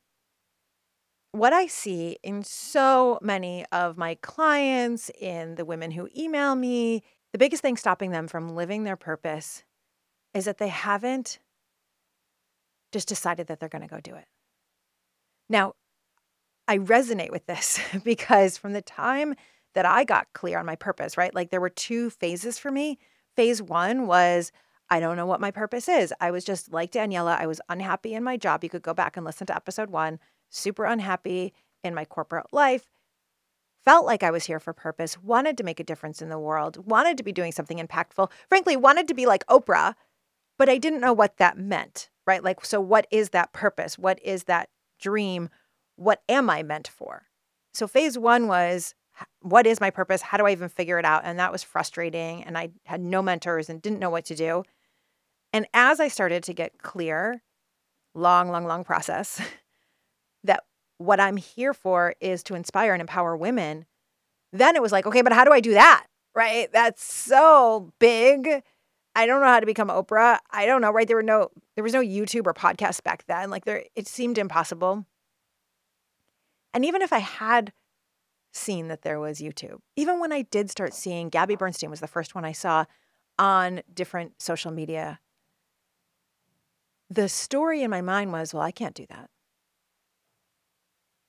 what 1.33 1.53
I 1.53 1.67
see 1.67 2.19
in 2.23 2.43
so 2.43 3.19
many 3.23 3.65
of 3.73 3.97
my 3.97 4.17
clients, 4.17 5.11
in 5.21 5.55
the 5.55 5.65
women 5.65 5.91
who 5.91 6.09
email 6.17 6.55
me, 6.55 7.03
the 7.33 7.39
biggest 7.39 7.63
thing 7.63 7.77
stopping 7.77 8.11
them 8.11 8.29
from 8.29 8.55
living 8.55 8.85
their 8.85 8.97
purpose 8.97 9.65
is 10.35 10.45
that 10.45 10.59
they 10.59 10.69
haven't 10.69 11.39
just 12.93 13.09
decided 13.09 13.47
that 13.47 13.59
they're 13.59 13.69
going 13.71 13.83
to 13.83 13.89
go 13.89 14.01
do 14.01 14.15
it. 14.15 14.27
Now, 15.49 15.75
I 16.69 16.79
resonate 16.79 17.31
with 17.31 17.47
this 17.47 17.81
because 18.05 18.59
from 18.59 18.75
the 18.75 18.83
time 18.83 19.35
that 19.75 19.87
I 19.87 20.05
got 20.05 20.33
clear 20.35 20.59
on 20.59 20.67
my 20.67 20.77
purpose, 20.77 21.17
right? 21.17 21.35
Like 21.35 21.51
there 21.51 21.61
were 21.61 21.71
two 21.71 22.11
phases 22.11 22.59
for 22.59 22.71
me. 22.71 22.99
Phase 23.37 23.63
one 23.63 24.07
was 24.07 24.53
I 24.91 25.01
don't 25.01 25.17
know 25.17 25.25
what 25.25 25.41
my 25.41 25.51
purpose 25.51 25.89
is. 25.89 26.13
I 26.21 26.31
was 26.31 26.45
just 26.45 26.71
like 26.71 26.93
Daniela, 26.93 27.39
I 27.39 27.47
was 27.47 27.63
unhappy 27.71 28.13
in 28.13 28.23
my 28.23 28.37
job. 28.37 28.63
You 28.63 28.69
could 28.69 28.83
go 28.83 28.93
back 28.93 29.17
and 29.17 29.25
listen 29.25 29.47
to 29.47 29.57
episode 29.57 29.89
one, 29.89 30.19
super 30.53 30.85
unhappy 30.85 31.53
in 31.83 31.95
my 31.95 32.05
corporate 32.05 32.53
life. 32.53 32.87
Felt 33.85 34.07
like 34.07 34.23
I 34.23 34.31
was 34.31 34.45
here 34.45 34.61
for 34.61 34.73
purpose, 34.73 35.21
wanted 35.21 35.59
to 35.59 35.65
make 35.65 35.81
a 35.81 35.85
difference 35.85 36.23
in 36.23 36.29
the 36.29 36.39
world, 36.39 36.87
wanted 36.87 37.17
to 37.17 37.25
be 37.25 37.33
doing 37.33 37.51
something 37.51 37.79
impactful, 37.79 38.31
frankly, 38.49 38.77
wanted 38.77 39.09
to 39.09 39.15
be 39.15 39.27
like 39.27 39.45
Oprah, 39.47 39.95
but 40.57 40.69
I 40.69 40.79
didn't 40.79 41.01
know 41.01 41.13
what 41.13 41.39
that 41.39 41.59
meant, 41.59 42.09
right? 42.25 42.45
Like, 42.45 42.65
so 42.65 42.81
what 42.81 43.09
is 43.11 43.31
that 43.31 43.53
purpose? 43.53 43.99
What 43.99 44.21
is 44.23 44.45
that 44.45 44.69
dream? 45.01 45.49
What 45.97 46.23
am 46.29 46.49
I 46.49 46.63
meant 46.63 46.87
for? 46.87 47.25
So, 47.75 47.89
phase 47.89 48.17
one 48.17 48.47
was 48.47 48.95
what 49.41 49.67
is 49.67 49.81
my 49.81 49.91
purpose? 49.91 50.23
How 50.23 50.39
do 50.39 50.47
I 50.47 50.53
even 50.53 50.69
figure 50.69 50.99
it 50.99 51.05
out? 51.05 51.23
And 51.25 51.39
that 51.39 51.53
was 51.53 51.63
frustrating. 51.63 52.45
And 52.45 52.57
I 52.57 52.71
had 52.85 53.01
no 53.01 53.23
mentors 53.23 53.69
and 53.69 53.83
didn't 53.83 53.99
know 53.99 54.11
what 54.11 54.25
to 54.27 54.35
do. 54.35 54.65
And 55.53 55.67
as 55.75 56.01
I 56.01 56.09
started 56.09 56.43
to 56.45 56.55
get 56.55 56.79
clear, 56.79 57.43
long, 58.15 58.51
long, 58.51 58.65
long 58.65 58.85
process, 58.85 59.41
what 61.05 61.21
I'm 61.21 61.37
here 61.37 61.75
for 61.75 62.15
is 62.21 62.43
to 62.45 62.55
inspire 62.55 62.93
and 62.93 63.01
empower 63.01 63.37
women, 63.37 63.87
then 64.53 64.77
it 64.77 64.83
was 64.83 64.93
like, 64.93 65.07
okay, 65.07 65.23
but 65.23 65.33
how 65.33 65.45
do 65.45 65.53
I 65.53 65.61
do 65.61 65.73
that? 65.73 66.07
Right? 66.35 66.71
That's 66.73 67.05
so 67.05 67.93
big. 67.99 68.63
I 69.15 69.27
don't 69.27 69.41
know 69.41 69.47
how 69.47 69.61
to 69.61 69.67
become 69.67 69.89
Oprah. 69.89 70.39
I 70.51 70.65
don't 70.65 70.81
know, 70.81 70.91
right? 70.91 71.07
There 71.07 71.17
were 71.17 71.23
no 71.23 71.51
there 71.75 71.85
was 71.85 71.93
no 71.93 72.01
YouTube 72.01 72.47
or 72.47 72.55
podcast 72.55 73.03
back 73.03 73.25
then. 73.27 73.51
Like 73.51 73.65
there 73.65 73.85
it 73.95 74.09
seemed 74.09 74.39
impossible. 74.39 75.05
And 76.75 76.85
even 76.85 77.03
if 77.03 77.13
I 77.13 77.19
had 77.19 77.73
seen 78.53 78.89
that 78.89 79.03
there 79.03 79.19
was 79.19 79.41
YouTube. 79.41 79.79
Even 79.97 80.21
when 80.21 80.33
I 80.33 80.43
did 80.43 80.71
start 80.71 80.95
seeing, 80.95 81.29
Gabby 81.29 81.57
Bernstein 81.57 81.91
was 81.91 82.01
the 82.01 82.07
first 82.07 82.35
one 82.35 82.45
I 82.45 82.53
saw 82.53 82.85
on 83.39 83.83
different 83.93 84.41
social 84.41 84.71
media. 84.71 85.21
The 87.11 87.29
story 87.29 87.83
in 87.83 87.91
my 87.91 88.01
mind 88.01 88.33
was, 88.33 88.55
well, 88.55 88.63
I 88.63 88.71
can't 88.71 88.95
do 88.95 89.07
that. 89.09 89.31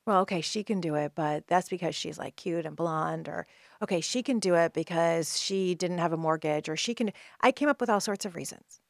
Well, 0.05 0.21
okay, 0.21 0.41
she 0.41 0.63
can 0.63 0.81
do 0.81 0.95
it, 0.95 1.13
but 1.15 1.47
that's 1.47 1.69
because 1.69 1.95
she's 1.95 2.17
like 2.17 2.35
cute 2.35 2.65
and 2.65 2.75
blonde, 2.75 3.29
or 3.29 3.47
okay, 3.81 4.01
she 4.01 4.21
can 4.21 4.39
do 4.39 4.53
it 4.55 4.73
because 4.73 5.39
she 5.39 5.75
didn't 5.75 5.99
have 5.99 6.11
a 6.13 6.17
mortgage, 6.17 6.67
or 6.67 6.75
she 6.75 6.93
can. 6.93 7.11
I 7.41 7.51
came 7.51 7.69
up 7.69 7.79
with 7.79 7.89
all 7.89 8.01
sorts 8.01 8.25
of 8.25 8.35
reasons. 8.35 8.81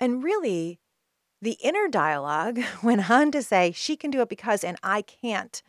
And 0.00 0.22
really, 0.22 0.80
the 1.42 1.58
inner 1.62 1.88
dialogue 1.88 2.60
went 2.82 3.10
on 3.10 3.30
to 3.32 3.42
say, 3.42 3.72
she 3.72 3.96
can 3.96 4.10
do 4.10 4.22
it 4.22 4.28
because, 4.28 4.64
and 4.64 4.78
I 4.82 5.02
can't. 5.02 5.62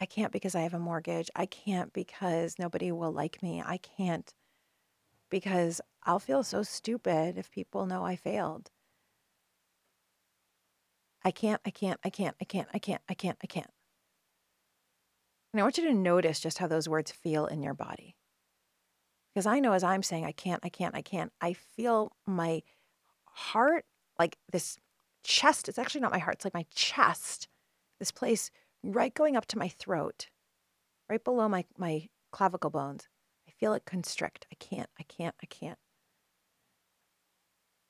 I 0.00 0.06
can't 0.06 0.32
because 0.32 0.54
I 0.54 0.62
have 0.62 0.74
a 0.74 0.78
mortgage. 0.78 1.30
I 1.36 1.46
can't 1.46 1.92
because 1.92 2.58
nobody 2.58 2.90
will 2.92 3.12
like 3.12 3.42
me. 3.42 3.62
I 3.64 3.78
can't 3.78 4.34
because 5.30 5.80
I'll 6.04 6.18
feel 6.18 6.42
so 6.42 6.62
stupid 6.62 7.38
if 7.38 7.50
people 7.50 7.86
know 7.86 8.04
I 8.04 8.16
failed. 8.16 8.70
I 11.24 11.30
can't, 11.30 11.60
I 11.64 11.70
can't, 11.70 12.00
I 12.04 12.10
can't, 12.10 12.36
I 12.40 12.44
can't, 12.44 12.68
I 12.74 12.78
can't, 12.78 13.02
I 13.08 13.14
can't, 13.14 13.38
I 13.42 13.46
can't. 13.46 13.70
And 15.52 15.60
I 15.60 15.64
want 15.64 15.78
you 15.78 15.84
to 15.84 15.94
notice 15.94 16.40
just 16.40 16.58
how 16.58 16.66
those 16.66 16.88
words 16.88 17.12
feel 17.12 17.46
in 17.46 17.62
your 17.62 17.74
body. 17.74 18.16
Because 19.32 19.46
I 19.46 19.60
know 19.60 19.72
as 19.72 19.84
I'm 19.84 20.02
saying, 20.02 20.24
I 20.24 20.32
can't, 20.32 20.60
I 20.64 20.68
can't, 20.68 20.94
I 20.94 21.02
can't, 21.02 21.32
I 21.40 21.52
feel 21.52 22.12
my 22.26 22.62
heart 23.24 23.84
like 24.18 24.36
this 24.50 24.78
chest. 25.24 25.68
It's 25.68 25.78
actually 25.78 26.00
not 26.00 26.12
my 26.12 26.18
heart, 26.18 26.36
it's 26.36 26.44
like 26.44 26.54
my 26.54 26.66
chest, 26.74 27.48
this 27.98 28.10
place 28.10 28.50
right 28.82 29.14
going 29.14 29.36
up 29.36 29.46
to 29.46 29.58
my 29.58 29.68
throat, 29.68 30.28
right 31.08 31.22
below 31.22 31.48
my, 31.48 31.64
my 31.78 32.08
clavicle 32.30 32.70
bones. 32.70 33.08
I 33.48 33.52
feel 33.52 33.74
it 33.74 33.84
constrict. 33.84 34.46
I 34.52 34.56
can't, 34.56 34.90
I 34.98 35.04
can't, 35.04 35.34
I 35.42 35.46
can't. 35.46 35.78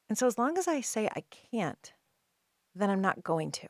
And 0.09 0.19
so 0.19 0.27
as 0.27 0.37
long 0.37 0.59
as 0.59 0.69
I 0.69 0.81
say 0.81 1.09
I 1.09 1.23
can't, 1.31 1.93
then 2.75 2.91
I'm 2.91 3.01
not 3.01 3.23
going 3.23 3.51
to. 3.53 3.69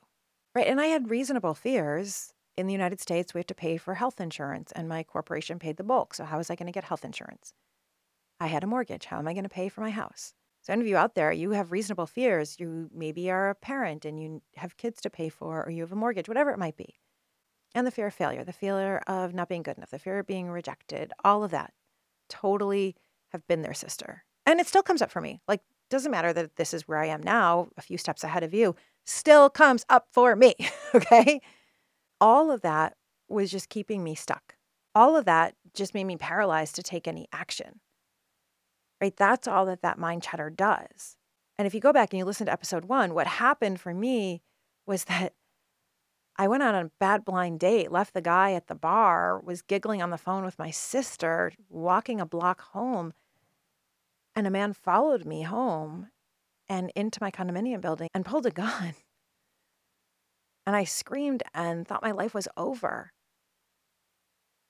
Right. 0.54 0.66
And 0.66 0.80
I 0.80 0.86
had 0.86 1.10
reasonable 1.10 1.54
fears. 1.54 2.32
In 2.54 2.66
the 2.66 2.74
United 2.74 3.00
States, 3.00 3.32
we 3.32 3.38
have 3.38 3.46
to 3.46 3.54
pay 3.54 3.78
for 3.78 3.94
health 3.94 4.20
insurance, 4.20 4.72
and 4.72 4.86
my 4.86 5.02
corporation 5.02 5.58
paid 5.58 5.78
the 5.78 5.82
bulk. 5.82 6.12
So, 6.12 6.24
how 6.24 6.36
was 6.36 6.50
I 6.50 6.54
going 6.54 6.66
to 6.66 6.72
get 6.72 6.84
health 6.84 7.02
insurance? 7.02 7.54
I 8.38 8.48
had 8.48 8.62
a 8.62 8.66
mortgage. 8.66 9.06
How 9.06 9.18
am 9.18 9.26
I 9.26 9.32
going 9.32 9.44
to 9.44 9.48
pay 9.48 9.70
for 9.70 9.80
my 9.80 9.88
house? 9.88 10.34
So, 10.60 10.74
any 10.74 10.82
of 10.82 10.86
you 10.86 10.98
out 10.98 11.14
there, 11.14 11.32
you 11.32 11.52
have 11.52 11.72
reasonable 11.72 12.06
fears. 12.06 12.56
You 12.60 12.90
maybe 12.92 13.30
are 13.30 13.48
a 13.48 13.54
parent 13.54 14.04
and 14.04 14.20
you 14.22 14.42
have 14.56 14.76
kids 14.76 15.00
to 15.00 15.08
pay 15.08 15.30
for, 15.30 15.64
or 15.64 15.70
you 15.70 15.80
have 15.80 15.92
a 15.92 15.96
mortgage, 15.96 16.28
whatever 16.28 16.50
it 16.50 16.58
might 16.58 16.76
be 16.76 16.98
and 17.74 17.86
the 17.86 17.90
fear 17.90 18.06
of 18.06 18.14
failure, 18.14 18.44
the 18.44 18.52
fear 18.52 18.98
of 19.06 19.34
not 19.34 19.48
being 19.48 19.62
good 19.62 19.76
enough, 19.76 19.90
the 19.90 19.98
fear 19.98 20.18
of 20.18 20.26
being 20.26 20.50
rejected, 20.50 21.12
all 21.24 21.44
of 21.44 21.50
that 21.50 21.72
totally 22.28 22.96
have 23.30 23.46
been 23.46 23.62
their 23.62 23.74
sister. 23.74 24.24
And 24.46 24.60
it 24.60 24.66
still 24.66 24.82
comes 24.82 25.02
up 25.02 25.10
for 25.10 25.20
me. 25.20 25.40
Like, 25.48 25.60
doesn't 25.90 26.10
matter 26.10 26.32
that 26.32 26.56
this 26.56 26.74
is 26.74 26.88
where 26.88 26.98
I 26.98 27.06
am 27.06 27.22
now, 27.22 27.68
a 27.76 27.82
few 27.82 27.98
steps 27.98 28.24
ahead 28.24 28.42
of 28.42 28.54
you, 28.54 28.74
still 29.04 29.50
comes 29.50 29.84
up 29.88 30.06
for 30.12 30.36
me. 30.36 30.54
okay. 30.94 31.40
All 32.20 32.50
of 32.50 32.62
that 32.62 32.94
was 33.28 33.50
just 33.50 33.68
keeping 33.68 34.04
me 34.04 34.14
stuck. 34.14 34.56
All 34.94 35.16
of 35.16 35.24
that 35.24 35.54
just 35.74 35.94
made 35.94 36.04
me 36.04 36.16
paralyzed 36.16 36.76
to 36.76 36.82
take 36.82 37.08
any 37.08 37.26
action. 37.32 37.80
Right. 39.00 39.16
That's 39.16 39.48
all 39.48 39.66
that 39.66 39.82
that 39.82 39.98
mind 39.98 40.22
chatter 40.22 40.50
does. 40.50 41.16
And 41.58 41.66
if 41.66 41.74
you 41.74 41.80
go 41.80 41.92
back 41.92 42.12
and 42.12 42.18
you 42.18 42.24
listen 42.24 42.46
to 42.46 42.52
episode 42.52 42.84
one, 42.84 43.14
what 43.14 43.26
happened 43.26 43.80
for 43.80 43.92
me 43.92 44.42
was 44.86 45.04
that 45.06 45.34
I 46.36 46.48
went 46.48 46.62
on 46.62 46.74
a 46.74 46.90
bad 46.98 47.24
blind 47.24 47.60
date, 47.60 47.92
left 47.92 48.14
the 48.14 48.22
guy 48.22 48.52
at 48.52 48.66
the 48.66 48.74
bar, 48.74 49.38
was 49.40 49.60
giggling 49.60 50.00
on 50.00 50.10
the 50.10 50.18
phone 50.18 50.44
with 50.44 50.58
my 50.58 50.70
sister, 50.70 51.52
walking 51.68 52.20
a 52.20 52.26
block 52.26 52.60
home. 52.60 53.12
And 54.34 54.46
a 54.46 54.50
man 54.50 54.72
followed 54.72 55.26
me 55.26 55.42
home 55.42 56.08
and 56.68 56.90
into 56.94 57.18
my 57.20 57.30
condominium 57.30 57.80
building 57.80 58.08
and 58.14 58.24
pulled 58.24 58.46
a 58.46 58.50
gun. 58.50 58.94
And 60.64 60.76
I 60.76 60.84
screamed 60.84 61.42
and 61.52 61.88
thought 61.88 62.04
my 62.04 62.12
life 62.12 62.34
was 62.34 62.46
over. 62.56 63.10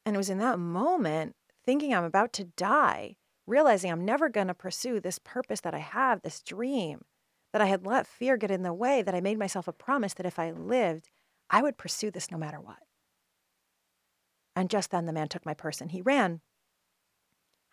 And 0.07 0.17
it 0.17 0.19
was 0.19 0.31
in 0.31 0.39
that 0.39 0.59
moment, 0.59 1.35
thinking 1.67 1.93
I'm 1.93 2.05
about 2.05 2.33
to 2.33 2.45
die, 2.45 3.17
realizing 3.47 3.93
I'm 3.93 4.05
never 4.05 4.31
going 4.31 4.47
to 4.47 4.55
pursue 4.55 5.01
this 5.01 5.19
purpose 5.19 5.61
that 5.61 5.75
I 5.75 5.81
have, 5.81 6.23
this 6.23 6.41
dream, 6.41 7.03
that 7.53 7.61
I 7.61 7.67
had 7.67 7.87
let 7.87 8.07
fear 8.07 8.37
get 8.37 8.51
in 8.51 8.63
the 8.63 8.73
way, 8.73 9.03
that 9.03 9.15
I 9.15 9.21
made 9.21 9.39
myself 9.39 9.69
a 9.69 9.73
promise 9.73 10.15
that 10.15 10.25
if 10.25 10.39
I 10.39 10.51
lived, 10.51 11.11
I 11.51 11.61
would 11.61 11.77
pursue 11.77 12.11
this 12.11 12.31
no 12.31 12.39
matter 12.39 12.59
what. 12.59 12.79
And 14.57 14.71
just 14.71 14.91
then 14.91 15.07
the 15.07 15.13
man 15.13 15.29
took 15.29 15.47
my 15.47 15.55
purse 15.55 15.81
and 15.81 15.93
he 15.93 16.01
ran. 16.01 16.41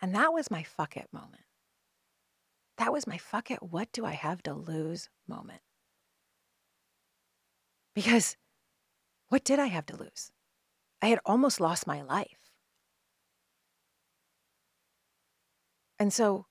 And 0.02 0.14
that 0.16 0.34
was 0.34 0.52
my 0.52 0.64
fuck 0.64 0.96
it 0.98 1.08
moment. 1.12 1.44
That 2.80 2.94
was 2.94 3.06
my 3.06 3.18
fuck 3.18 3.52
it, 3.52 3.62
what 3.62 3.92
do 3.92 4.06
I 4.06 4.14
have 4.14 4.42
to 4.44 4.54
lose 4.54 5.10
moment. 5.28 5.60
Because 7.94 8.38
what 9.28 9.44
did 9.44 9.60
I 9.60 9.66
have 9.68 9.86
to 9.88 9.98
lose? 9.98 10.32
I 11.02 11.08
had 11.08 11.20
almost 11.26 11.60
lost 11.60 11.86
my 11.86 12.02
life. 12.02 12.50
And 16.00 16.14
so, 16.14 16.46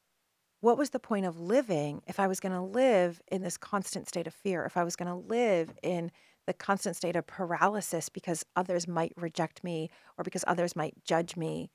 what 0.60 0.76
was 0.76 0.90
the 0.90 0.98
point 0.98 1.24
of 1.24 1.40
living 1.40 2.02
if 2.06 2.20
I 2.20 2.26
was 2.26 2.40
going 2.40 2.52
to 2.52 2.60
live 2.60 3.22
in 3.32 3.40
this 3.40 3.56
constant 3.56 4.06
state 4.06 4.26
of 4.26 4.34
fear, 4.34 4.66
if 4.66 4.76
I 4.76 4.84
was 4.84 4.96
going 4.96 5.08
to 5.08 5.14
live 5.14 5.72
in 5.82 6.10
the 6.46 6.52
constant 6.52 6.94
state 6.96 7.16
of 7.16 7.26
paralysis 7.26 8.10
because 8.10 8.44
others 8.54 8.86
might 8.86 9.14
reject 9.16 9.64
me 9.64 9.88
or 10.18 10.24
because 10.24 10.44
others 10.46 10.76
might 10.76 11.02
judge 11.04 11.36
me. 11.36 11.70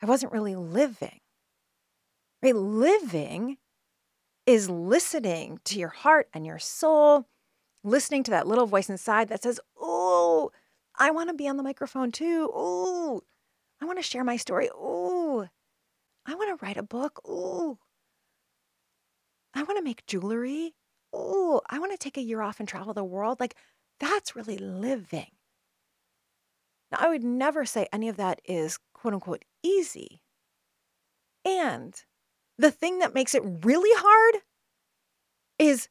I 0.00 0.06
wasn't 0.06 0.32
really 0.32 0.54
living. 0.54 1.20
Right? 2.42 2.54
Living 2.54 3.58
is 4.46 4.70
listening 4.70 5.60
to 5.64 5.78
your 5.78 5.88
heart 5.88 6.28
and 6.32 6.46
your 6.46 6.58
soul, 6.58 7.26
listening 7.84 8.22
to 8.24 8.30
that 8.30 8.46
little 8.46 8.66
voice 8.66 8.88
inside 8.88 9.28
that 9.28 9.42
says, 9.42 9.60
Oh, 9.78 10.50
I 10.96 11.10
want 11.10 11.28
to 11.28 11.34
be 11.34 11.48
on 11.48 11.56
the 11.56 11.62
microphone 11.62 12.12
too. 12.12 12.50
Oh, 12.52 13.22
I 13.80 13.84
want 13.84 13.98
to 13.98 14.02
share 14.02 14.24
my 14.24 14.36
story. 14.36 14.68
Oh, 14.74 15.48
I 16.26 16.34
want 16.34 16.58
to 16.58 16.64
write 16.64 16.76
a 16.76 16.82
book. 16.82 17.20
Oh, 17.26 17.78
I 19.54 19.62
want 19.62 19.78
to 19.78 19.84
make 19.84 20.06
jewelry. 20.06 20.74
Oh, 21.12 21.62
I 21.68 21.78
want 21.78 21.92
to 21.92 21.98
take 21.98 22.16
a 22.16 22.22
year 22.22 22.42
off 22.42 22.60
and 22.60 22.68
travel 22.68 22.92
the 22.92 23.04
world. 23.04 23.40
Like, 23.40 23.54
that's 23.98 24.36
really 24.36 24.58
living. 24.58 25.30
Now, 26.90 26.98
I 27.00 27.08
would 27.08 27.24
never 27.24 27.64
say 27.64 27.88
any 27.92 28.08
of 28.08 28.16
that 28.16 28.40
is 28.44 28.78
quote 28.92 29.14
unquote 29.14 29.44
easy. 29.62 30.22
And 31.44 32.02
the 32.58 32.70
thing 32.70 32.98
that 32.98 33.14
makes 33.14 33.34
it 33.34 33.42
really 33.44 33.90
hard 33.94 34.42
is 35.58 35.88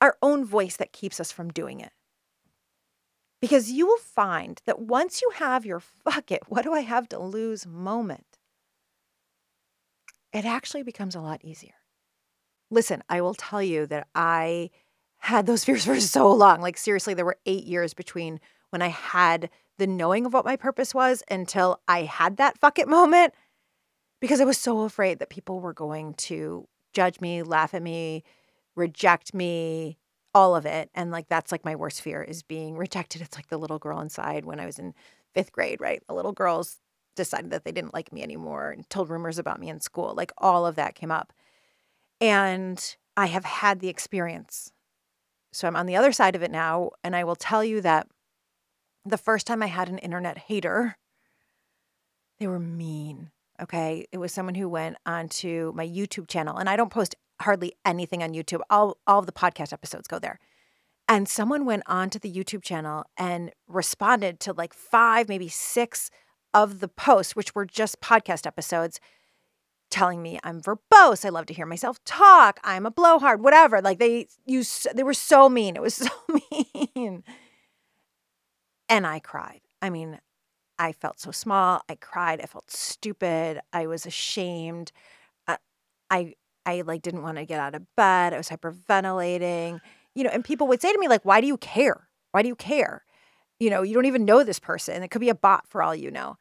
our 0.00 0.16
own 0.22 0.44
voice 0.44 0.76
that 0.76 0.92
keeps 0.92 1.18
us 1.20 1.32
from 1.32 1.50
doing 1.50 1.80
it. 1.80 1.92
Because 3.40 3.70
you 3.70 3.86
will 3.86 3.98
find 3.98 4.62
that 4.64 4.80
once 4.80 5.20
you 5.20 5.30
have 5.34 5.66
your 5.66 5.80
fuck 5.80 6.30
it, 6.30 6.42
what 6.48 6.62
do 6.62 6.72
I 6.72 6.80
have 6.80 7.08
to 7.10 7.18
lose 7.18 7.66
moment, 7.66 8.38
it 10.32 10.44
actually 10.44 10.82
becomes 10.82 11.14
a 11.14 11.20
lot 11.20 11.44
easier. 11.44 11.74
Listen, 12.70 13.02
I 13.08 13.20
will 13.20 13.34
tell 13.34 13.62
you 13.62 13.86
that 13.86 14.08
I 14.14 14.70
had 15.18 15.46
those 15.46 15.64
fears 15.64 15.84
for 15.84 16.00
so 16.00 16.32
long. 16.32 16.60
Like, 16.60 16.78
seriously, 16.78 17.14
there 17.14 17.24
were 17.24 17.38
eight 17.44 17.64
years 17.64 17.92
between 17.92 18.40
when 18.70 18.82
I 18.82 18.88
had 18.88 19.50
the 19.78 19.86
knowing 19.86 20.26
of 20.26 20.32
what 20.32 20.44
my 20.44 20.56
purpose 20.56 20.94
was 20.94 21.22
until 21.30 21.80
I 21.88 22.02
had 22.02 22.36
that 22.36 22.58
fuck 22.58 22.78
it 22.78 22.88
moment 22.88 23.34
because 24.20 24.40
I 24.40 24.44
was 24.44 24.58
so 24.58 24.80
afraid 24.82 25.18
that 25.18 25.30
people 25.30 25.60
were 25.60 25.72
going 25.72 26.14
to 26.14 26.66
judge 26.92 27.20
me, 27.20 27.42
laugh 27.42 27.74
at 27.74 27.82
me, 27.82 28.22
reject 28.76 29.34
me, 29.34 29.98
all 30.34 30.56
of 30.56 30.66
it. 30.66 30.90
And 30.94 31.10
like 31.10 31.28
that's 31.28 31.52
like 31.52 31.64
my 31.64 31.76
worst 31.76 32.02
fear 32.02 32.22
is 32.22 32.42
being 32.42 32.76
rejected. 32.78 33.22
It's 33.22 33.36
like 33.36 33.48
the 33.48 33.58
little 33.58 33.78
girl 33.78 34.00
inside 34.00 34.44
when 34.44 34.60
I 34.60 34.66
was 34.66 34.78
in 34.78 34.94
fifth 35.34 35.52
grade, 35.52 35.80
right? 35.80 36.02
The 36.08 36.14
little 36.14 36.32
girls 36.32 36.78
decided 37.16 37.50
that 37.50 37.64
they 37.64 37.72
didn't 37.72 37.94
like 37.94 38.12
me 38.12 38.22
anymore 38.22 38.70
and 38.70 38.88
told 38.90 39.08
rumors 39.08 39.38
about 39.38 39.60
me 39.60 39.68
in 39.68 39.80
school. 39.80 40.14
Like 40.16 40.32
all 40.38 40.66
of 40.66 40.74
that 40.76 40.94
came 40.94 41.10
up. 41.10 41.32
And 42.20 42.96
I 43.16 43.26
have 43.26 43.44
had 43.44 43.80
the 43.80 43.88
experience. 43.88 44.72
So 45.52 45.68
I'm 45.68 45.76
on 45.76 45.86
the 45.86 45.96
other 45.96 46.12
side 46.12 46.34
of 46.34 46.42
it 46.42 46.50
now. 46.50 46.90
And 47.04 47.14
I 47.14 47.24
will 47.24 47.36
tell 47.36 47.62
you 47.64 47.80
that 47.82 48.08
the 49.04 49.18
first 49.18 49.46
time 49.46 49.62
I 49.62 49.66
had 49.66 49.88
an 49.88 49.98
internet 49.98 50.38
hater, 50.38 50.96
they 52.38 52.46
were 52.46 52.58
mean. 52.58 53.30
Okay. 53.62 54.06
It 54.12 54.18
was 54.18 54.32
someone 54.32 54.54
who 54.54 54.68
went 54.68 54.96
onto 55.06 55.72
my 55.74 55.86
YouTube 55.86 56.28
channel, 56.28 56.56
and 56.56 56.68
I 56.68 56.76
don't 56.76 56.90
post 56.90 57.14
hardly 57.40 57.74
anything 57.84 58.22
on 58.22 58.32
YouTube. 58.32 58.60
All, 58.70 58.98
all 59.06 59.20
of 59.20 59.26
the 59.26 59.32
podcast 59.32 59.72
episodes 59.72 60.08
go 60.08 60.18
there. 60.18 60.38
And 61.06 61.28
someone 61.28 61.66
went 61.66 61.82
onto 61.86 62.18
the 62.18 62.32
YouTube 62.32 62.62
channel 62.62 63.04
and 63.18 63.52
responded 63.68 64.40
to 64.40 64.52
like 64.52 64.72
five, 64.72 65.28
maybe 65.28 65.48
six 65.48 66.10
of 66.54 66.80
the 66.80 66.88
posts, 66.88 67.36
which 67.36 67.54
were 67.54 67.66
just 67.66 68.00
podcast 68.00 68.46
episodes, 68.46 69.00
telling 69.90 70.22
me 70.22 70.38
I'm 70.42 70.62
verbose. 70.62 71.24
I 71.24 71.28
love 71.28 71.46
to 71.46 71.54
hear 71.54 71.66
myself 71.66 72.02
talk. 72.04 72.58
I'm 72.64 72.86
a 72.86 72.90
blowhard, 72.90 73.42
whatever. 73.42 73.82
Like 73.82 73.98
they 73.98 74.28
use, 74.46 74.86
they 74.94 75.02
were 75.02 75.14
so 75.14 75.48
mean. 75.48 75.76
It 75.76 75.82
was 75.82 75.94
so 75.94 76.10
mean. 76.96 77.22
And 78.88 79.06
I 79.06 79.18
cried. 79.18 79.60
I 79.82 79.90
mean, 79.90 80.20
I 80.78 80.92
felt 80.92 81.20
so 81.20 81.30
small. 81.30 81.82
I 81.88 81.94
cried. 81.96 82.40
I 82.40 82.46
felt 82.46 82.70
stupid. 82.70 83.60
I 83.72 83.86
was 83.86 84.06
ashamed. 84.06 84.92
I, 85.48 85.58
I, 86.10 86.34
I 86.66 86.82
like 86.82 87.02
didn't 87.02 87.22
want 87.22 87.38
to 87.38 87.46
get 87.46 87.60
out 87.60 87.74
of 87.74 87.82
bed. 87.96 88.34
I 88.34 88.38
was 88.38 88.48
hyperventilating. 88.48 89.80
You 90.14 90.24
know, 90.24 90.30
and 90.30 90.44
people 90.44 90.66
would 90.68 90.82
say 90.82 90.92
to 90.92 90.98
me 90.98 91.08
like, 91.08 91.24
"Why 91.24 91.40
do 91.40 91.46
you 91.46 91.56
care? 91.58 92.08
Why 92.32 92.42
do 92.42 92.48
you 92.48 92.56
care? 92.56 93.04
You 93.60 93.70
know, 93.70 93.82
you 93.82 93.94
don't 93.94 94.06
even 94.06 94.24
know 94.24 94.44
this 94.44 94.60
person. 94.60 95.02
It 95.02 95.08
could 95.10 95.20
be 95.20 95.28
a 95.30 95.34
bot 95.34 95.68
for 95.68 95.82
all 95.82 95.94
you 95.94 96.10
know." 96.10 96.36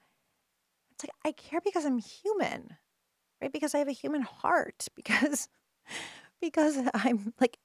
It's 0.93 1.03
like 1.03 1.11
I 1.25 1.31
care 1.31 1.61
because 1.63 1.85
I'm 1.85 1.97
human, 1.99 2.77
right? 3.41 3.51
Because 3.51 3.75
I 3.75 3.79
have 3.79 3.87
a 3.87 3.93
human 3.93 4.21
heart. 4.23 4.87
Because 4.95 5.49
because 6.43 6.77
I'm 6.93 7.33
like 7.39 7.57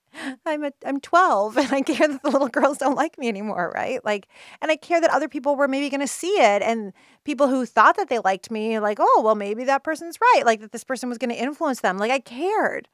I'm 0.46 0.64
a, 0.64 0.72
I'm 0.86 1.00
12 1.00 1.56
and 1.58 1.72
I 1.72 1.82
care 1.82 2.08
that 2.08 2.22
the 2.22 2.30
little 2.30 2.48
girls 2.48 2.78
don't 2.78 2.94
like 2.94 3.18
me 3.18 3.28
anymore, 3.28 3.70
right? 3.74 4.02
Like 4.04 4.28
and 4.62 4.70
I 4.70 4.76
care 4.76 5.00
that 5.00 5.10
other 5.10 5.28
people 5.28 5.56
were 5.56 5.68
maybe 5.68 5.90
going 5.90 6.00
to 6.00 6.06
see 6.06 6.38
it 6.40 6.62
and 6.62 6.92
people 7.24 7.48
who 7.48 7.66
thought 7.66 7.96
that 7.96 8.08
they 8.08 8.20
liked 8.20 8.50
me 8.50 8.78
like, 8.78 8.98
"Oh, 9.00 9.22
well 9.24 9.34
maybe 9.34 9.64
that 9.64 9.84
person's 9.84 10.18
right." 10.20 10.42
Like 10.46 10.60
that 10.60 10.72
this 10.72 10.84
person 10.84 11.08
was 11.08 11.18
going 11.18 11.30
to 11.30 11.42
influence 11.42 11.80
them. 11.80 11.98
Like 11.98 12.10
I 12.12 12.20
cared. 12.20 12.88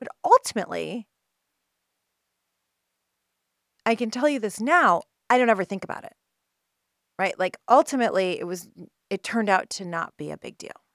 But 0.00 0.08
ultimately, 0.24 1.06
I 3.86 3.94
can 3.94 4.10
tell 4.10 4.28
you 4.28 4.38
this 4.38 4.60
now, 4.60 5.02
I 5.30 5.38
don't 5.38 5.48
ever 5.48 5.64
think 5.64 5.84
about 5.84 6.04
it. 6.04 6.12
Right? 7.18 7.38
Like 7.38 7.56
ultimately, 7.68 8.38
it 8.38 8.46
was 8.46 8.68
it 9.10 9.22
turned 9.22 9.48
out 9.48 9.70
to 9.70 9.84
not 9.84 10.16
be 10.16 10.30
a 10.30 10.36
big 10.38 10.58
deal 10.58 10.85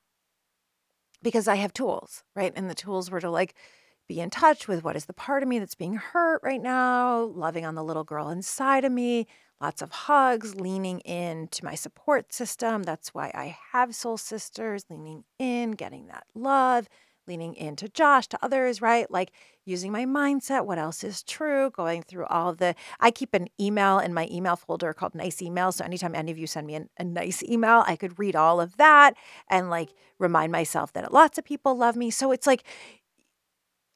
because 1.22 1.48
I 1.48 1.56
have 1.56 1.74
tools, 1.74 2.24
right? 2.36 2.54
And 2.56 2.70
the 2.70 2.76
tools 2.76 3.10
were 3.12 3.22
to 3.22 3.30
like 3.30 3.56
be 4.08 4.20
in 4.20 4.30
touch 4.30 4.68
with 4.68 4.84
what 4.84 4.96
is 4.96 5.06
the 5.06 5.14
part 5.14 5.44
of 5.44 5.50
me 5.50 5.60
that's 5.60 5.76
being 5.76 5.96
hurt 5.96 6.42
right 6.44 6.62
now, 6.62 7.24
loving 7.24 7.66
on 7.66 7.76
the 7.76 7.84
little 7.84 8.04
girl 8.04 8.30
inside 8.30 8.84
of 8.84 8.92
me, 8.92 9.28
lots 9.62 9.82
of 9.82 9.92
hugs, 9.92 10.56
leaning 10.56 11.00
in 11.02 11.48
to 11.50 11.64
my 11.64 11.76
support 11.76 12.34
system. 12.34 12.84
That's 12.84 13.14
why 13.14 13.32
I 13.34 13.58
have 13.72 13.96
soul 13.96 14.18
sisters, 14.18 14.86
leaning 14.90 15.24
in, 15.40 15.72
getting 15.72 16.08
that 16.08 16.26
love, 16.36 16.90
leaning 17.28 17.56
into 17.56 17.88
Josh, 17.90 18.28
to 18.28 18.40
others, 18.42 18.82
right? 18.82 19.10
Like 19.10 19.32
using 19.66 19.92
my 19.92 20.06
mindset, 20.06 20.66
what 20.66 20.78
else 20.78 21.04
is 21.04 21.24
true, 21.24 21.70
going 21.72 22.04
through 22.04 22.26
all 22.26 22.54
the. 22.54 22.76
I 23.00 23.12
keep 23.12 23.34
an 23.34 23.48
email 23.60 24.00
in 24.00 24.14
my 24.14 24.28
email 24.32 24.56
folder 24.56 24.94
called 24.94 25.16
nice 25.16 25.38
emails. 25.38 25.76
So 25.76 25.86
anytime 25.86 26.16
any 26.16 26.32
of 26.32 26.38
you 26.38 26.48
send 26.48 26.68
me 26.68 26.76
an, 26.76 26.90
a 26.98 27.04
nice 27.04 27.44
email, 27.44 27.84
I 27.86 27.96
could 27.96 28.20
read 28.20 28.36
all 28.36 28.60
of 28.60 28.78
that 28.78 29.16
and 29.50 29.70
like 29.70 29.90
remind 30.20 30.52
myself 30.52 30.94
that 30.94 31.14
lots 31.14 31.38
of 31.38 31.46
people 31.46 31.76
love 31.76 31.96
me. 31.96 32.12
So 32.12 32.32
it's 32.32 32.48
like, 32.48 32.64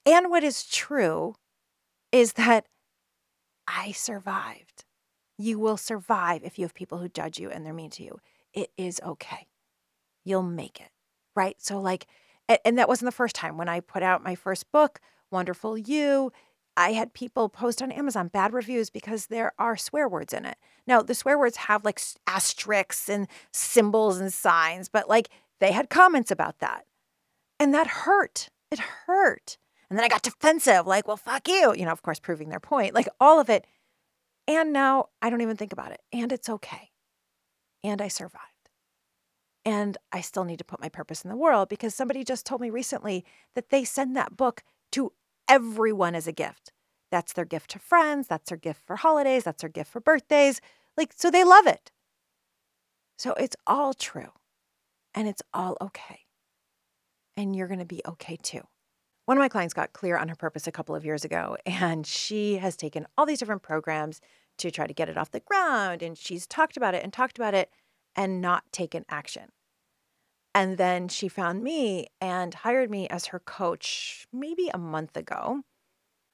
and 0.06 0.30
what 0.30 0.44
is 0.44 0.66
true 0.66 1.36
is 2.12 2.34
that 2.34 2.66
I 3.68 3.92
survived. 3.92 4.86
You 5.38 5.60
will 5.60 5.78
survive 5.78 6.44
if 6.44 6.58
you 6.58 6.66
have 6.66 6.74
people 6.74 7.00
who 7.00 7.10
judge 7.10 7.40
you 7.40 7.50
and 7.50 7.66
they're 7.66 7.74
mean 7.74 7.90
to 7.92 8.04
you. 8.04 8.20
It 8.54 8.72
is 8.78 9.02
okay. 9.06 9.48
You'll 10.24 10.44
make 10.44 10.80
it, 10.80 10.90
right? 11.36 11.56
So, 11.60 11.80
like, 11.80 12.08
and 12.64 12.78
that 12.78 12.88
wasn't 12.88 13.08
the 13.08 13.16
first 13.16 13.36
time. 13.36 13.58
When 13.58 13.70
I 13.70 13.80
put 13.80 14.04
out 14.04 14.24
my 14.24 14.36
first 14.36 14.72
book, 14.72 15.00
Wonderful 15.32 15.78
You, 15.78 16.32
I 16.78 16.92
had 16.92 17.14
people 17.14 17.50
post 17.50 17.82
on 17.82 17.92
Amazon 17.92 18.28
bad 18.28 18.54
reviews 18.54 18.90
because 18.90 19.28
there 19.28 19.54
are 19.58 19.78
swear 19.78 20.10
words 20.10 20.34
in 20.34 20.46
it. 20.46 20.58
Now, 20.86 21.02
the 21.02 21.16
swear 21.16 21.38
words 21.38 21.58
have 21.58 21.86
like 21.86 22.02
asterisks 22.28 23.10
and 23.10 23.28
symbols 23.52 24.20
and 24.20 24.32
signs, 24.32 24.90
but 24.90 25.08
like 25.08 25.30
they 25.60 25.72
had 25.72 25.90
comments 25.90 26.32
about 26.32 26.60
that. 26.60 26.86
And 27.60 27.74
that 27.74 27.88
hurt. 27.88 28.50
It 28.72 28.80
hurt. 28.80 29.58
And 29.90 29.98
then 29.98 30.04
I 30.04 30.10
got 30.10 30.24
defensive, 30.24 30.88
like, 30.88 31.08
well, 31.08 31.16
fuck 31.16 31.48
you, 31.48 31.74
you 31.76 31.86
know, 31.86 31.92
of 31.92 32.02
course, 32.02 32.20
proving 32.20 32.50
their 32.50 32.60
point, 32.60 32.94
like 32.94 33.08
all 33.20 33.40
of 33.40 33.50
it. 33.50 33.66
And 34.48 34.74
now 34.74 35.10
I 35.22 35.30
don't 35.30 35.42
even 35.42 35.58
think 35.58 35.72
about 35.72 35.92
it. 35.92 36.02
And 36.12 36.32
it's 36.32 36.50
okay. 36.50 36.90
And 37.84 38.02
I 38.02 38.08
survived. 38.08 38.55
And 39.66 39.98
I 40.12 40.22
still 40.22 40.44
need 40.44 40.60
to 40.60 40.64
put 40.64 40.80
my 40.80 40.90
purpose 40.90 41.24
in 41.24 41.30
the 41.30 41.36
world 41.36 41.70
because 41.70 41.96
somebody 41.96 42.24
just 42.24 42.46
told 42.46 42.62
me 42.62 42.70
recently 42.70 43.26
that 43.56 43.70
they 43.70 43.84
send 43.84 44.16
that 44.16 44.38
book 44.38 44.64
to 44.92 45.12
everyone 45.50 46.14
as 46.14 46.28
a 46.28 46.32
gift. 46.32 46.72
That's 47.12 47.34
their 47.34 47.46
gift 47.46 47.72
to 47.72 47.80
friends. 47.80 48.28
That's 48.28 48.50
their 48.50 48.58
gift 48.58 48.82
for 48.86 48.98
holidays. 48.98 49.44
That's 49.44 49.62
their 49.62 49.70
gift 49.70 49.92
for 49.92 50.00
birthdays. 50.00 50.62
Like, 50.98 51.14
so 51.16 51.32
they 51.32 51.44
love 51.44 51.66
it. 51.66 51.92
So 53.18 53.34
it's 53.34 53.56
all 53.66 53.94
true 53.94 54.32
and 55.14 55.28
it's 55.28 55.42
all 55.54 55.78
okay. 55.82 56.22
And 57.38 57.56
you're 57.56 57.68
going 57.68 57.80
to 57.80 57.86
be 57.86 58.02
okay 58.06 58.38
too. 58.42 58.62
One 59.26 59.38
of 59.38 59.42
my 59.42 59.50
clients 59.50 59.74
got 59.74 59.94
clear 59.94 60.18
on 60.18 60.28
her 60.28 60.36
purpose 60.36 60.68
a 60.68 60.72
couple 60.72 60.96
of 60.96 61.04
years 61.04 61.26
ago, 61.26 61.58
and 61.66 62.06
she 62.06 62.58
has 62.58 62.76
taken 62.76 63.08
all 63.18 63.26
these 63.26 63.40
different 63.40 63.64
programs 63.64 64.22
to 64.58 64.72
try 64.72 64.88
to 64.88 64.94
get 64.94 65.10
it 65.10 65.18
off 65.18 65.32
the 65.32 65.40
ground. 65.40 66.02
And 66.02 66.18
she's 66.18 66.46
talked 66.46 66.78
about 66.78 66.94
it 66.94 67.04
and 67.04 67.12
talked 67.12 67.38
about 67.38 67.54
it 67.54 67.70
and 68.16 68.40
not 68.42 68.64
taken 68.72 69.06
action. 69.10 69.50
And 70.56 70.78
then 70.78 71.10
she 71.10 71.28
found 71.28 71.64
me 71.64 72.08
and 72.22 72.54
hired 72.54 72.90
me 72.90 73.10
as 73.10 73.26
her 73.28 73.40
coach 73.40 74.26
maybe 74.32 74.72
a 74.74 74.78
month 74.78 75.18
ago. 75.18 75.64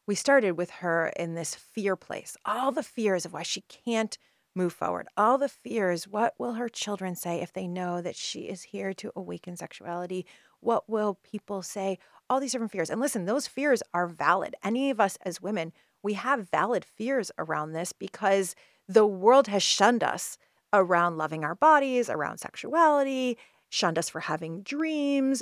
We 0.05 0.13
started 0.13 0.51
with 0.51 0.69
her 0.69 1.07
in 1.17 1.33
this 1.33 1.55
fear 1.55 1.95
place, 1.95 2.37
all 2.45 2.71
the 2.71 2.83
fears 2.83 3.25
of 3.25 3.33
why 3.33 3.41
she 3.41 3.61
can't 3.61 4.15
move 4.55 4.73
forward, 4.73 5.07
all 5.17 5.39
the 5.39 5.49
fears. 5.49 6.07
What 6.07 6.35
will 6.37 6.53
her 6.53 6.69
children 6.69 7.15
say 7.15 7.41
if 7.41 7.51
they 7.51 7.67
know 7.67 7.99
that 7.99 8.15
she 8.15 8.41
is 8.41 8.61
here 8.61 8.93
to 8.93 9.11
awaken 9.15 9.57
sexuality? 9.57 10.27
What 10.59 10.87
will 10.87 11.17
people 11.23 11.63
say? 11.63 11.97
All 12.29 12.39
these 12.39 12.51
different 12.51 12.71
fears. 12.71 12.91
And 12.91 13.01
listen, 13.01 13.25
those 13.25 13.47
fears 13.47 13.81
are 13.91 14.07
valid. 14.07 14.55
Any 14.63 14.91
of 14.91 14.99
us 14.99 15.17
as 15.23 15.41
women, 15.41 15.73
we 16.03 16.13
have 16.13 16.49
valid 16.49 16.85
fears 16.85 17.31
around 17.39 17.71
this 17.71 17.91
because 17.91 18.55
the 18.87 19.05
world 19.07 19.47
has 19.47 19.63
shunned 19.63 20.03
us 20.03 20.37
around 20.73 21.17
loving 21.17 21.43
our 21.43 21.55
bodies, 21.55 22.09
around 22.09 22.37
sexuality, 22.37 23.37
shunned 23.71 23.97
us 23.97 24.09
for 24.09 24.19
having 24.19 24.61
dreams. 24.61 25.41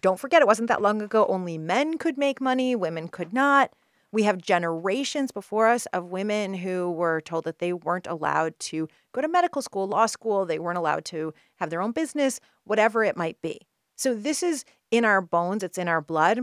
Don't 0.00 0.18
forget, 0.18 0.40
it 0.40 0.48
wasn't 0.48 0.68
that 0.68 0.80
long 0.80 1.02
ago 1.02 1.26
only 1.26 1.58
men 1.58 1.98
could 1.98 2.16
make 2.16 2.40
money, 2.40 2.74
women 2.74 3.06
could 3.06 3.32
not. 3.32 3.70
We 4.12 4.22
have 4.24 4.38
generations 4.38 5.30
before 5.30 5.68
us 5.68 5.86
of 5.92 6.06
women 6.06 6.54
who 6.54 6.90
were 6.90 7.20
told 7.20 7.44
that 7.44 7.58
they 7.58 7.72
weren't 7.72 8.08
allowed 8.08 8.58
to 8.60 8.88
go 9.12 9.20
to 9.20 9.28
medical 9.28 9.62
school, 9.62 9.86
law 9.86 10.06
school, 10.06 10.46
they 10.46 10.58
weren't 10.58 10.78
allowed 10.78 11.04
to 11.06 11.32
have 11.56 11.70
their 11.70 11.82
own 11.82 11.92
business, 11.92 12.40
whatever 12.64 13.04
it 13.04 13.16
might 13.16 13.40
be. 13.42 13.60
So 13.94 14.14
this 14.14 14.42
is 14.42 14.64
in 14.90 15.04
our 15.04 15.20
bones, 15.20 15.62
it's 15.62 15.78
in 15.78 15.86
our 15.86 16.00
blood. 16.00 16.40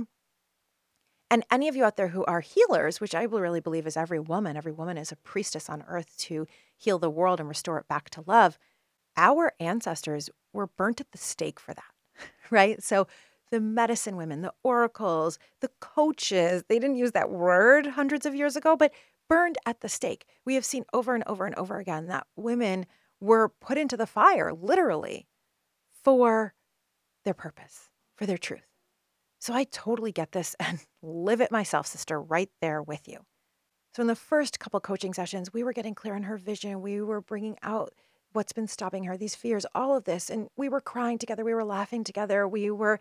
And 1.30 1.44
any 1.52 1.68
of 1.68 1.76
you 1.76 1.84
out 1.84 1.98
there 1.98 2.10
who 2.10 2.24
are 2.26 2.40
healers, 2.42 3.02
which 3.02 3.16
I 3.16 3.24
really 3.24 3.60
believe 3.60 3.88
is 3.88 3.98
every 3.98 4.20
woman, 4.20 4.56
every 4.56 4.72
woman 4.72 4.98
is 4.98 5.12
a 5.12 5.18
priestess 5.18 5.68
on 5.68 5.84
earth 5.88 6.16
to 6.20 6.46
heal 6.78 7.00
the 7.00 7.10
world 7.10 7.40
and 7.40 7.50
restore 7.50 7.80
it 7.80 7.88
back 7.88 8.10
to 8.12 8.24
love. 8.26 8.58
Our 9.18 9.54
ancestors 9.60 10.30
were 10.54 10.68
burnt 10.68 11.02
at 11.02 11.12
the 11.12 11.18
stake 11.18 11.60
for 11.60 11.74
that, 11.74 12.30
right? 12.52 12.82
So 12.82 13.08
the 13.52 13.60
medicine 13.60 14.16
women, 14.16 14.42
the 14.42 14.54
oracles, 14.64 15.40
the 15.62 15.72
coaches, 15.80 16.64
they 16.70 16.80
didn't 16.80 16.98
use 16.98 17.14
that 17.14 17.30
word 17.30 17.88
hundreds 17.88 18.26
of 18.26 18.36
years 18.36 18.56
ago, 18.56 18.76
but 18.76 18.94
burned 19.30 19.58
at 19.66 19.82
the 19.82 19.90
stake. 19.90 20.26
We 20.46 20.56
have 20.56 20.66
seen 20.66 20.86
over 20.94 21.16
and 21.16 21.24
over 21.28 21.46
and 21.46 21.56
over 21.56 21.78
again 21.78 22.08
that 22.08 22.28
women 22.36 22.86
were 23.20 23.50
put 23.50 23.78
into 23.78 23.98
the 23.98 24.06
fire, 24.08 24.54
literally, 24.54 25.28
for 26.04 26.54
their 27.26 27.34
purpose, 27.34 27.90
for 28.16 28.26
their 28.26 28.38
truth. 28.38 28.68
So 29.40 29.54
I 29.54 29.66
totally 29.66 30.12
get 30.12 30.32
this 30.32 30.56
and 30.60 30.80
live 31.02 31.42
it 31.42 31.52
myself, 31.52 31.88
sister, 31.88 32.22
right 32.22 32.50
there 32.62 32.82
with 32.82 33.08
you. 33.08 33.20
So 33.96 34.02
in 34.02 34.08
the 34.08 34.16
first 34.16 34.60
couple 34.60 34.80
coaching 34.80 35.14
sessions, 35.14 35.52
we 35.52 35.64
were 35.64 35.74
getting 35.74 35.96
clear 35.96 36.16
on 36.16 36.24
her 36.24 36.38
vision. 36.38 36.82
We 36.82 37.02
were 37.02 37.22
bringing 37.22 37.58
out 37.64 37.94
what's 38.38 38.54
been 38.54 38.68
stopping 38.68 39.04
her, 39.06 39.18
these 39.18 39.36
fears, 39.36 39.66
all 39.74 39.98
of 39.98 40.04
this. 40.06 40.30
And 40.30 40.48
we 40.56 40.70
were 40.70 40.80
crying 40.80 41.18
together. 41.18 41.44
We 41.44 41.56
were 41.56 41.66
laughing 41.66 42.04
together. 42.04 42.48
We 42.48 42.70
were 42.70 43.00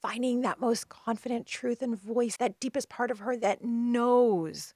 finding 0.00 0.40
that 0.40 0.58
most 0.58 0.88
confident 0.88 1.46
truth 1.46 1.82
and 1.82 1.96
voice, 1.96 2.36
that 2.38 2.58
deepest 2.58 2.88
part 2.88 3.10
of 3.10 3.20
her 3.20 3.36
that 3.36 3.62
knows 3.62 4.72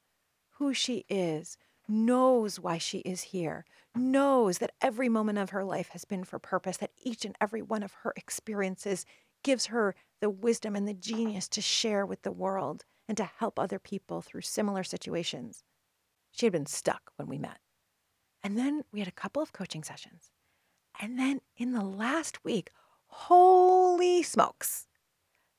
who 0.59 0.75
she 0.75 1.07
is, 1.09 1.57
knows 1.89 2.61
why 2.61 2.77
she 2.77 2.99
is 2.99 3.23
here, 3.23 3.65
knows 3.95 4.59
that 4.59 4.73
every 4.83 5.09
moment 5.09 5.39
of 5.39 5.51
her 5.51 5.65
life 5.65 5.89
has 5.89 6.05
been 6.05 6.25
for 6.25 6.39
purpose, 6.39 6.77
that 6.77 6.93
each 7.03 7.25
and 7.25 7.35
every 7.41 7.63
one 7.63 7.83
of 7.83 7.95
her 8.03 8.13
experiences 8.17 9.07
gives 9.43 9.67
her 9.67 9.95
the 10.21 10.31
wisdom 10.31 10.77
and 10.77 10.87
the 10.87 10.95
genius 10.95 11.49
to 11.49 11.63
share 11.63 12.05
with 12.05 12.21
the 12.23 12.33
world 12.33 12.85
and 13.09 13.17
to 13.17 13.25
help 13.39 13.59
other 13.59 13.79
people 13.79 14.21
through 14.21 14.43
similar 14.43 14.85
situations. 14.85 15.65
She 16.33 16.45
had 16.45 16.53
been 16.53 16.67
stuck 16.67 17.13
when 17.17 17.29
we 17.29 17.39
met. 17.39 17.59
And 18.47 18.57
then 18.57 18.85
we 18.93 19.01
had 19.01 19.09
a 19.09 19.23
couple 19.23 19.43
of 19.43 19.53
coaching 19.53 19.83
sessions. 19.83 20.31
And 21.01 21.19
then 21.19 21.41
in 21.57 21.73
the 21.73 21.83
last 21.83 22.45
week, 22.45 22.71
holy 23.09 24.23
smokes, 24.23 24.87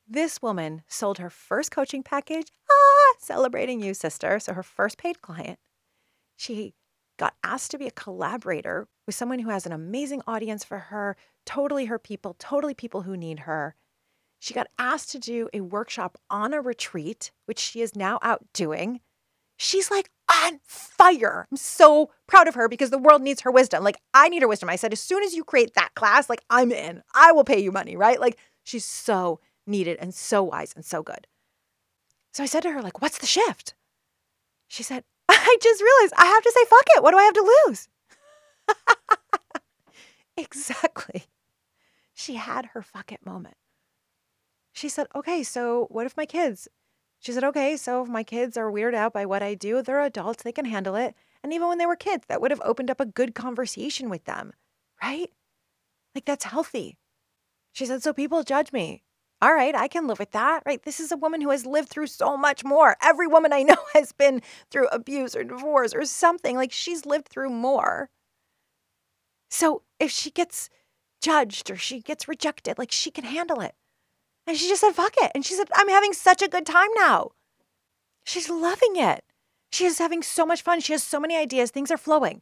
this 0.07 0.41
woman 0.41 0.83
sold 0.87 1.17
her 1.17 1.29
first 1.29 1.69
coaching 1.69 2.01
package, 2.01 2.47
ah, 2.71 3.15
celebrating 3.19 3.81
you, 3.81 3.93
sister. 3.93 4.39
So 4.39 4.53
her 4.53 4.63
first 4.63 4.97
paid 4.97 5.21
client. 5.21 5.59
She 6.37 6.75
got 7.17 7.35
asked 7.43 7.71
to 7.71 7.77
be 7.77 7.87
a 7.87 7.91
collaborator 7.91 8.87
with 9.05 9.15
someone 9.15 9.39
who 9.39 9.49
has 9.49 9.65
an 9.65 9.73
amazing 9.73 10.21
audience 10.25 10.63
for 10.63 10.79
her, 10.79 11.17
totally 11.45 11.87
her 11.87 11.99
people, 11.99 12.37
totally 12.39 12.73
people 12.73 13.01
who 13.01 13.17
need 13.17 13.39
her. 13.39 13.75
She 14.39 14.53
got 14.53 14.67
asked 14.79 15.11
to 15.11 15.19
do 15.19 15.49
a 15.53 15.59
workshop 15.59 16.17
on 16.29 16.53
a 16.53 16.61
retreat, 16.61 17.31
which 17.47 17.59
she 17.59 17.81
is 17.81 17.97
now 17.97 18.17
out 18.21 18.45
doing. 18.53 19.01
She's 19.57 19.91
like 19.91 20.09
on 20.45 20.59
fire. 20.63 21.47
I'm 21.51 21.57
so 21.57 22.11
proud 22.27 22.47
of 22.47 22.55
her 22.55 22.67
because 22.67 22.89
the 22.89 22.97
world 22.97 23.21
needs 23.21 23.41
her 23.41 23.51
wisdom. 23.51 23.83
Like, 23.83 23.99
I 24.13 24.29
need 24.29 24.41
her 24.41 24.47
wisdom. 24.47 24.69
I 24.69 24.75
said, 24.75 24.93
as 24.93 25.01
soon 25.01 25.23
as 25.23 25.33
you 25.33 25.43
create 25.43 25.73
that 25.75 25.95
class, 25.95 26.29
like, 26.29 26.41
I'm 26.49 26.71
in. 26.71 27.03
I 27.13 27.31
will 27.31 27.43
pay 27.43 27.59
you 27.59 27.71
money, 27.71 27.95
right? 27.95 28.19
Like, 28.19 28.37
she's 28.63 28.85
so 28.85 29.39
needed 29.65 29.97
and 29.99 30.13
so 30.13 30.43
wise 30.43 30.73
and 30.75 30.85
so 30.85 31.03
good. 31.03 31.27
So 32.33 32.43
I 32.43 32.47
said 32.47 32.63
to 32.63 32.71
her, 32.71 32.81
like, 32.81 33.01
what's 33.01 33.17
the 33.17 33.25
shift? 33.25 33.73
She 34.67 34.83
said, 34.83 35.03
I 35.29 35.57
just 35.61 35.81
realized 35.81 36.13
I 36.17 36.25
have 36.25 36.43
to 36.43 36.51
say, 36.53 36.65
fuck 36.65 36.85
it. 36.95 37.03
What 37.03 37.11
do 37.11 37.17
I 37.17 37.23
have 37.23 37.33
to 37.33 37.55
lose? 37.65 37.87
exactly. 40.37 41.23
She 42.13 42.35
had 42.35 42.67
her 42.67 42.81
fuck 42.81 43.11
it 43.11 43.25
moment. 43.25 43.55
She 44.73 44.89
said, 44.89 45.07
okay, 45.15 45.43
so 45.43 45.87
what 45.89 46.05
if 46.05 46.15
my 46.15 46.25
kids? 46.25 46.67
She 47.19 47.31
said, 47.31 47.43
okay, 47.43 47.77
so 47.77 48.03
if 48.03 48.09
my 48.09 48.23
kids 48.23 48.57
are 48.57 48.71
weirded 48.71 48.95
out 48.95 49.13
by 49.13 49.25
what 49.25 49.43
I 49.43 49.55
do, 49.55 49.81
they're 49.81 50.01
adults, 50.01 50.43
they 50.43 50.51
can 50.51 50.65
handle 50.65 50.95
it. 50.95 51.15
And 51.43 51.53
even 51.53 51.67
when 51.67 51.77
they 51.77 51.85
were 51.85 51.95
kids, 51.95 52.25
that 52.27 52.41
would 52.41 52.51
have 52.51 52.61
opened 52.63 52.91
up 52.91 52.99
a 52.99 53.05
good 53.05 53.35
conversation 53.35 54.09
with 54.09 54.25
them, 54.25 54.53
right? 55.01 55.31
Like 56.15 56.25
that's 56.25 56.45
healthy. 56.45 56.97
She 57.73 57.85
said, 57.85 58.03
so 58.03 58.13
people 58.13 58.43
judge 58.43 58.71
me 58.71 59.03
all 59.41 59.53
right, 59.53 59.75
I 59.75 59.87
can 59.87 60.07
live 60.07 60.17
with 60.17 60.31
that, 60.31 60.63
right? 60.65 60.81
This 60.81 60.99
is 60.99 61.11
a 61.11 61.17
woman 61.17 61.41
who 61.41 61.51
has 61.51 61.65
lived 61.65 61.89
through 61.89 62.07
so 62.07 62.37
much 62.37 62.63
more. 62.63 62.97
Every 63.01 63.27
woman 63.27 63.53
I 63.53 63.63
know 63.63 63.77
has 63.93 64.11
been 64.11 64.41
through 64.71 64.87
abuse 64.87 65.35
or 65.35 65.43
divorce 65.43 65.93
or 65.93 66.05
something. 66.05 66.55
Like 66.55 66.71
she's 66.71 67.05
lived 67.05 67.27
through 67.27 67.49
more. 67.49 68.09
So 69.49 69.83
if 69.99 70.11
she 70.11 70.31
gets 70.31 70.69
judged 71.21 71.69
or 71.69 71.75
she 71.75 72.01
gets 72.01 72.27
rejected, 72.27 72.77
like 72.77 72.91
she 72.91 73.11
can 73.11 73.25
handle 73.25 73.61
it. 73.61 73.75
And 74.47 74.55
she 74.57 74.69
just 74.69 74.81
said, 74.81 74.93
fuck 74.93 75.13
it. 75.21 75.31
And 75.35 75.45
she 75.45 75.53
said, 75.53 75.67
I'm 75.75 75.89
having 75.89 76.13
such 76.13 76.41
a 76.41 76.47
good 76.47 76.65
time 76.65 76.89
now. 76.95 77.31
She's 78.23 78.49
loving 78.49 78.95
it. 78.95 79.23
She 79.71 79.85
is 79.85 79.97
having 79.97 80.23
so 80.23 80.45
much 80.45 80.61
fun. 80.61 80.79
She 80.79 80.93
has 80.93 81.03
so 81.03 81.19
many 81.19 81.35
ideas. 81.35 81.69
Things 81.69 81.91
are 81.91 81.97
flowing. 81.97 82.41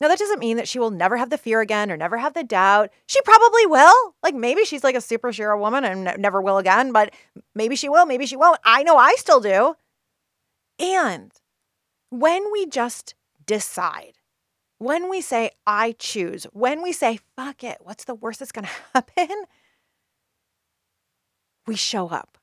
Now, 0.00 0.08
that 0.08 0.18
doesn't 0.18 0.38
mean 0.38 0.58
that 0.58 0.68
she 0.68 0.78
will 0.78 0.90
never 0.90 1.16
have 1.16 1.30
the 1.30 1.38
fear 1.38 1.60
again 1.60 1.90
or 1.90 1.96
never 1.96 2.18
have 2.18 2.34
the 2.34 2.44
doubt. 2.44 2.90
She 3.06 3.20
probably 3.22 3.66
will. 3.66 4.14
Like 4.22 4.34
maybe 4.34 4.64
she's 4.64 4.84
like 4.84 4.94
a 4.94 5.00
super 5.00 5.32
Shira 5.32 5.58
woman 5.58 5.84
and 5.84 6.20
never 6.20 6.40
will 6.40 6.58
again, 6.58 6.92
but 6.92 7.12
maybe 7.54 7.74
she 7.74 7.88
will, 7.88 8.06
maybe 8.06 8.26
she 8.26 8.36
won't. 8.36 8.60
I 8.64 8.82
know 8.82 8.96
I 8.96 9.14
still 9.16 9.40
do. 9.40 9.74
And 10.78 11.32
when 12.10 12.52
we 12.52 12.66
just 12.66 13.14
decide, 13.44 14.18
when 14.78 15.10
we 15.10 15.20
say, 15.20 15.50
I 15.66 15.96
choose, 15.98 16.44
when 16.52 16.82
we 16.82 16.92
say, 16.92 17.18
fuck 17.34 17.64
it, 17.64 17.78
what's 17.80 18.04
the 18.04 18.14
worst 18.14 18.38
that's 18.38 18.52
going 18.52 18.66
to 18.66 18.70
happen? 18.94 19.44
We 21.68 21.76
show 21.76 22.08
up. 22.08 22.38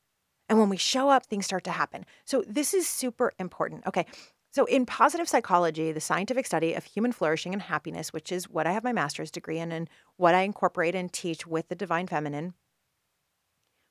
And 0.47 0.59
when 0.59 0.69
we 0.69 0.77
show 0.77 1.09
up, 1.09 1.25
things 1.25 1.45
start 1.45 1.63
to 1.63 1.71
happen. 1.71 2.05
So 2.23 2.43
this 2.47 2.73
is 2.73 2.87
super 2.87 3.33
important. 3.39 3.85
Okay. 3.87 4.05
So, 4.51 4.63
in 4.65 4.85
positive 4.85 5.27
psychology, 5.27 5.91
the 5.91 5.99
scientific 5.99 6.45
study 6.45 6.75
of 6.75 6.85
human 6.85 7.11
flourishing 7.11 7.51
and 7.51 7.61
happiness, 7.61 8.13
which 8.13 8.31
is 8.31 8.49
what 8.49 8.65
I 8.65 8.71
have 8.71 8.85
my 8.85 8.93
master's 8.93 9.29
degree 9.29 9.59
in 9.59 9.73
and 9.73 9.89
what 10.15 10.33
I 10.33 10.43
incorporate 10.43 10.95
and 10.95 11.11
teach 11.11 11.45
with 11.45 11.67
the 11.67 11.75
divine 11.75 12.07
feminine, 12.07 12.53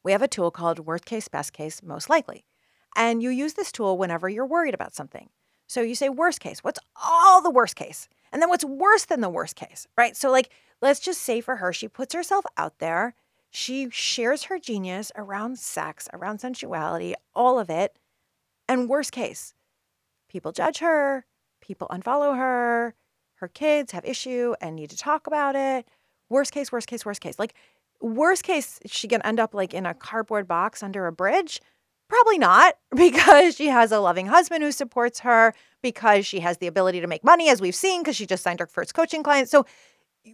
we 0.05 0.13
have 0.13 0.23
a 0.23 0.29
tool 0.29 0.51
called 0.51 0.79
worst 0.79 1.05
case, 1.05 1.29
best 1.29 1.53
case, 1.53 1.83
most 1.83 2.09
likely. 2.09 2.45
And 2.97 3.23
you 3.23 3.29
use 3.29 3.55
this 3.55 3.73
tool 3.73 3.99
whenever 3.99 4.27
you're 4.29 4.47
worried 4.47 4.73
about 4.73 4.95
something. 4.95 5.29
So 5.67 5.83
you 5.83 5.95
say 5.95 6.09
worst 6.09 6.41
case, 6.41 6.61
what's 6.63 6.81
all 7.03 7.43
the 7.43 7.51
worst 7.51 7.77
case? 7.77 8.09
And 8.33 8.41
then 8.41 8.49
what's 8.49 8.65
worse 8.65 9.05
than 9.05 9.21
the 9.21 9.29
worst 9.29 9.57
case, 9.57 9.87
right? 9.99 10.17
So, 10.17 10.31
like, 10.31 10.51
let's 10.81 11.01
just 11.01 11.21
say 11.21 11.43
for 11.43 11.57
her, 11.57 11.73
she 11.73 11.89
puts 11.89 12.15
herself 12.15 12.47
out 12.57 12.79
there. 12.79 13.15
She 13.55 13.89
shares 13.89 14.43
her 14.45 14.59
genius 14.59 15.13
around 15.15 15.61
sex, 15.61 16.09
around 16.13 16.41
sensuality, 16.41 17.15
all 17.37 17.61
of 17.61 17.71
it. 17.71 17.97
And 18.69 18.89
worst 18.89 19.13
case, 19.13 19.55
people 20.29 20.51
judge 20.51 20.79
her, 20.79 21.25
people 21.61 21.87
unfollow 21.89 22.37
her, 22.37 22.97
her 23.37 23.47
kids 23.47 23.93
have 23.93 24.05
issue 24.05 24.55
and 24.61 24.75
need 24.75 24.91
to 24.91 24.97
talk 24.97 25.29
about 25.29 25.55
it. 25.55 25.87
Worst 26.29 26.51
case, 26.51 26.73
worst 26.73 26.89
case, 26.89 27.07
worst 27.07 27.21
case. 27.21 27.39
Like 27.39 27.55
worst 28.01 28.43
case, 28.43 28.81
she 28.87 29.07
can 29.07 29.23
end 29.23 29.39
up 29.39 29.55
like 29.55 29.73
in 29.73 29.87
a 29.87 29.95
cardboard 29.95 30.49
box 30.49 30.83
under 30.83 31.07
a 31.07 31.13
bridge. 31.13 31.61
Probably 32.09 32.39
not, 32.39 32.75
because 32.97 33.55
she 33.55 33.69
has 33.69 33.93
a 33.93 34.01
loving 34.01 34.27
husband 34.27 34.65
who 34.65 34.73
supports 34.73 35.21
her, 35.21 35.55
because 35.81 36.27
she 36.27 36.41
has 36.41 36.59
the 36.59 36.67
ability 36.67 37.01
to 37.01 37.07
make 37.07 37.23
money, 37.23 37.49
as 37.49 37.61
we've 37.61 37.75
seen, 37.75 38.03
because 38.03 38.17
she 38.17 38.27
just 38.27 38.43
signed 38.43 38.59
her 38.59 38.67
first 38.67 38.95
coaching 38.95 39.23
client. 39.23 39.49
So 39.49 39.65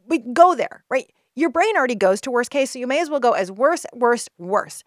we 0.06 0.20
go 0.20 0.54
there, 0.54 0.85
right? 0.88 1.12
Your 1.36 1.50
brain 1.50 1.76
already 1.76 1.94
goes 1.94 2.20
to 2.22 2.30
worst 2.30 2.50
case, 2.50 2.72
so 2.72 2.78
you 2.78 2.86
may 2.86 3.00
as 3.00 3.08
well 3.08 3.20
go 3.20 3.32
as 3.32 3.50
worst, 3.52 3.86
worst, 3.94 4.30
worst. 4.38 4.84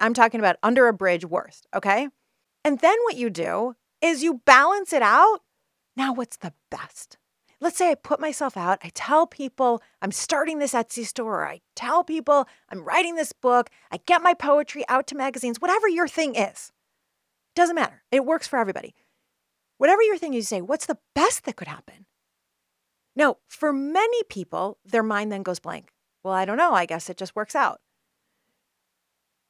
I'm 0.00 0.14
talking 0.14 0.40
about 0.40 0.56
under 0.62 0.88
a 0.88 0.92
bridge, 0.92 1.24
worst, 1.24 1.66
okay? 1.74 2.08
And 2.64 2.78
then 2.80 2.96
what 3.04 3.16
you 3.16 3.28
do 3.28 3.74
is 4.00 4.22
you 4.22 4.40
balance 4.46 4.92
it 4.92 5.02
out. 5.02 5.40
Now, 5.96 6.12
what's 6.12 6.36
the 6.36 6.52
best? 6.70 7.18
Let's 7.60 7.78
say 7.78 7.90
I 7.90 7.94
put 7.94 8.20
myself 8.20 8.56
out, 8.56 8.78
I 8.82 8.90
tell 8.94 9.26
people 9.26 9.82
I'm 10.02 10.12
starting 10.12 10.58
this 10.58 10.74
Etsy 10.74 11.06
store, 11.06 11.46
I 11.46 11.60
tell 11.74 12.04
people 12.04 12.46
I'm 12.68 12.84
writing 12.84 13.14
this 13.14 13.32
book, 13.32 13.70
I 13.90 14.00
get 14.04 14.22
my 14.22 14.34
poetry 14.34 14.84
out 14.88 15.06
to 15.08 15.14
magazines, 15.16 15.60
whatever 15.60 15.88
your 15.88 16.08
thing 16.08 16.34
is. 16.34 16.72
Doesn't 17.54 17.76
matter. 17.76 18.02
It 18.10 18.26
works 18.26 18.46
for 18.46 18.58
everybody. 18.58 18.94
Whatever 19.78 20.02
your 20.02 20.18
thing 20.18 20.34
is, 20.34 20.38
you 20.38 20.56
say, 20.56 20.60
what's 20.60 20.86
the 20.86 20.98
best 21.14 21.44
that 21.44 21.56
could 21.56 21.68
happen? 21.68 22.03
Now, 23.16 23.36
for 23.48 23.72
many 23.72 24.22
people, 24.24 24.78
their 24.84 25.02
mind 25.02 25.30
then 25.30 25.42
goes 25.42 25.60
blank. 25.60 25.90
Well, 26.22 26.34
I 26.34 26.44
don't 26.44 26.56
know. 26.56 26.72
I 26.72 26.86
guess 26.86 27.08
it 27.08 27.16
just 27.16 27.36
works 27.36 27.54
out. 27.54 27.80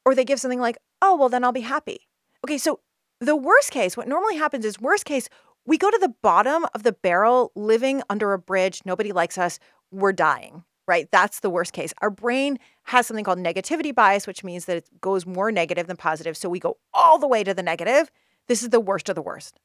Or 0.05 0.14
they 0.14 0.24
give 0.24 0.40
something 0.40 0.61
like, 0.61 0.77
oh, 1.00 1.16
well, 1.16 1.29
then 1.29 1.44
I'll 1.44 1.53
be 1.53 1.61
happy. 1.61 2.09
Okay, 2.44 2.59
so 2.59 2.81
the 3.20 3.37
worst 3.37 3.70
case, 3.70 3.96
what 3.96 4.09
normally 4.09 4.37
happens 4.37 4.64
is 4.64 4.79
worst 4.79 5.05
case, 5.05 5.29
we 5.66 5.79
go 5.79 5.90
to 5.90 5.98
the 5.98 6.14
bottom 6.22 6.66
of 6.74 6.83
the 6.83 6.92
barrel 6.92 7.53
living 7.55 8.03
under 8.11 8.35
a 8.35 8.38
bridge. 8.38 8.83
Nobody 8.85 9.12
likes 9.12 9.38
us. 9.38 9.59
We're 9.90 10.12
dying, 10.12 10.64
right? 10.87 11.09
That's 11.11 11.40
the 11.40 11.48
worst 11.48 11.72
case. 11.72 11.94
Our 12.03 12.11
brain 12.11 12.59
has 12.83 13.07
something 13.07 13.24
called 13.24 13.38
negativity 13.38 13.94
bias, 13.94 14.27
which 14.27 14.44
means 14.44 14.66
that 14.66 14.77
it 14.77 15.00
goes 15.00 15.24
more 15.24 15.50
negative 15.50 15.87
than 15.87 15.96
positive. 15.96 16.37
So 16.37 16.50
we 16.50 16.59
go 16.59 16.77
all 16.92 17.18
the 17.18 17.29
way 17.29 17.44
to 17.44 17.55
the 17.55 17.62
negative. 17.62 18.11
This 18.46 18.62
is 18.62 18.68
the 18.70 18.81
worst 18.81 19.09
of 19.09 19.14
the 19.14 19.22
worst. 19.22 19.59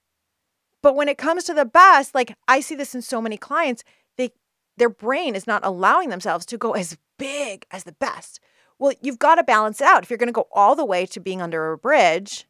But 0.81 0.95
when 0.95 1.09
it 1.09 1.17
comes 1.17 1.43
to 1.45 1.53
the 1.53 1.65
best, 1.65 2.15
like 2.15 2.35
I 2.47 2.59
see 2.59 2.75
this 2.75 2.95
in 2.95 3.01
so 3.01 3.21
many 3.21 3.37
clients, 3.37 3.83
they 4.17 4.31
their 4.77 4.89
brain 4.89 5.35
is 5.35 5.47
not 5.47 5.65
allowing 5.65 6.09
themselves 6.09 6.45
to 6.47 6.57
go 6.57 6.71
as 6.73 6.97
big 7.17 7.65
as 7.71 7.83
the 7.83 7.91
best. 7.93 8.39
Well, 8.79 8.93
you've 9.01 9.19
got 9.19 9.35
to 9.35 9.43
balance 9.43 9.81
it 9.81 9.87
out. 9.87 10.03
If 10.03 10.09
you're 10.09 10.17
going 10.17 10.27
to 10.27 10.33
go 10.33 10.47
all 10.53 10.75
the 10.75 10.85
way 10.85 11.05
to 11.07 11.19
being 11.19 11.41
under 11.41 11.71
a 11.71 11.77
bridge, 11.77 12.47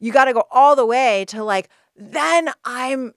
you 0.00 0.12
got 0.12 0.24
to 0.24 0.32
go 0.32 0.44
all 0.50 0.74
the 0.74 0.86
way 0.86 1.26
to 1.26 1.44
like, 1.44 1.68
then 1.94 2.50
I'm, 2.64 3.12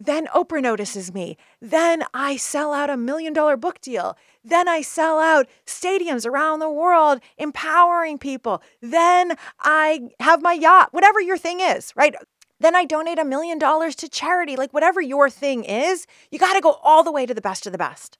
then 0.00 0.26
Oprah 0.26 0.60
notices 0.60 1.14
me. 1.14 1.36
Then 1.62 2.02
I 2.12 2.36
sell 2.36 2.72
out 2.72 2.90
a 2.90 2.96
million 2.96 3.32
dollar 3.32 3.56
book 3.56 3.80
deal. 3.80 4.18
Then 4.42 4.68
I 4.68 4.82
sell 4.82 5.20
out 5.20 5.46
stadiums 5.64 6.26
around 6.26 6.58
the 6.58 6.70
world, 6.70 7.20
empowering 7.38 8.18
people. 8.18 8.60
Then 8.82 9.36
I 9.60 10.08
have 10.18 10.42
my 10.42 10.52
yacht, 10.52 10.88
whatever 10.92 11.20
your 11.20 11.38
thing 11.38 11.60
is, 11.60 11.92
right? 11.94 12.14
Then 12.58 12.74
I 12.74 12.84
donate 12.84 13.18
a 13.18 13.24
million 13.24 13.58
dollars 13.58 13.94
to 13.96 14.08
charity. 14.08 14.56
Like, 14.56 14.72
whatever 14.72 15.00
your 15.00 15.28
thing 15.28 15.64
is, 15.64 16.06
you 16.30 16.38
got 16.38 16.54
to 16.54 16.60
go 16.60 16.78
all 16.82 17.02
the 17.02 17.12
way 17.12 17.26
to 17.26 17.34
the 17.34 17.40
best 17.40 17.66
of 17.66 17.72
the 17.72 17.78
best. 17.78 18.18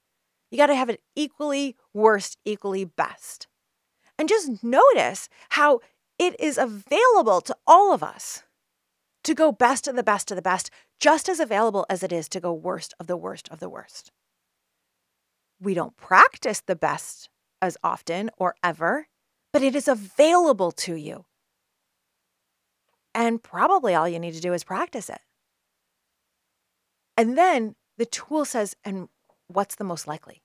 You 0.51 0.59
got 0.59 0.67
to 0.67 0.75
have 0.75 0.91
it 0.91 1.01
equally 1.15 1.77
worst, 1.95 2.39
equally 2.45 2.85
best. 2.85 3.47
And 4.19 4.29
just 4.29 4.63
notice 4.63 5.29
how 5.51 5.81
it 6.19 6.39
is 6.41 6.59
available 6.59 7.41
to 7.43 7.57
all 7.67 7.93
of 7.93 8.03
us 8.03 8.43
to 9.25 9.35
go 9.35 9.53
best 9.53 9.89
of 9.89 9.97
the 9.97 10.03
best 10.03 10.31
of 10.31 10.37
the 10.37 10.43
best, 10.43 10.71
just 11.01 11.29
as 11.29 11.41
available 11.41 11.85
as 11.91 12.03
it 12.03 12.13
is 12.13 12.29
to 12.29 12.41
go 12.41 12.53
worst 12.53 12.95
of 13.01 13.07
the 13.07 13.17
worst 13.17 13.49
of 13.49 13.59
the 13.59 13.69
worst. 13.69 14.13
We 15.61 15.75
don't 15.75 15.97
practice 15.97 16.61
the 16.61 16.77
best 16.77 17.29
as 17.61 17.77
often 17.83 18.31
or 18.39 18.55
ever, 18.63 19.09
but 19.53 19.63
it 19.63 19.75
is 19.75 19.89
available 19.89 20.71
to 20.73 20.95
you. 20.95 21.25
And 23.17 23.43
probably 23.43 23.95
all 23.95 24.07
you 24.07 24.19
need 24.19 24.35
to 24.35 24.43
do 24.43 24.53
is 24.53 24.63
practice 24.63 25.09
it. 25.09 25.21
And 27.17 27.37
then 27.37 27.75
the 27.97 28.05
tool 28.05 28.45
says, 28.45 28.77
and 28.85 29.09
what's 29.49 29.77
the 29.77 29.85
most 29.85 30.07
likely? 30.07 30.43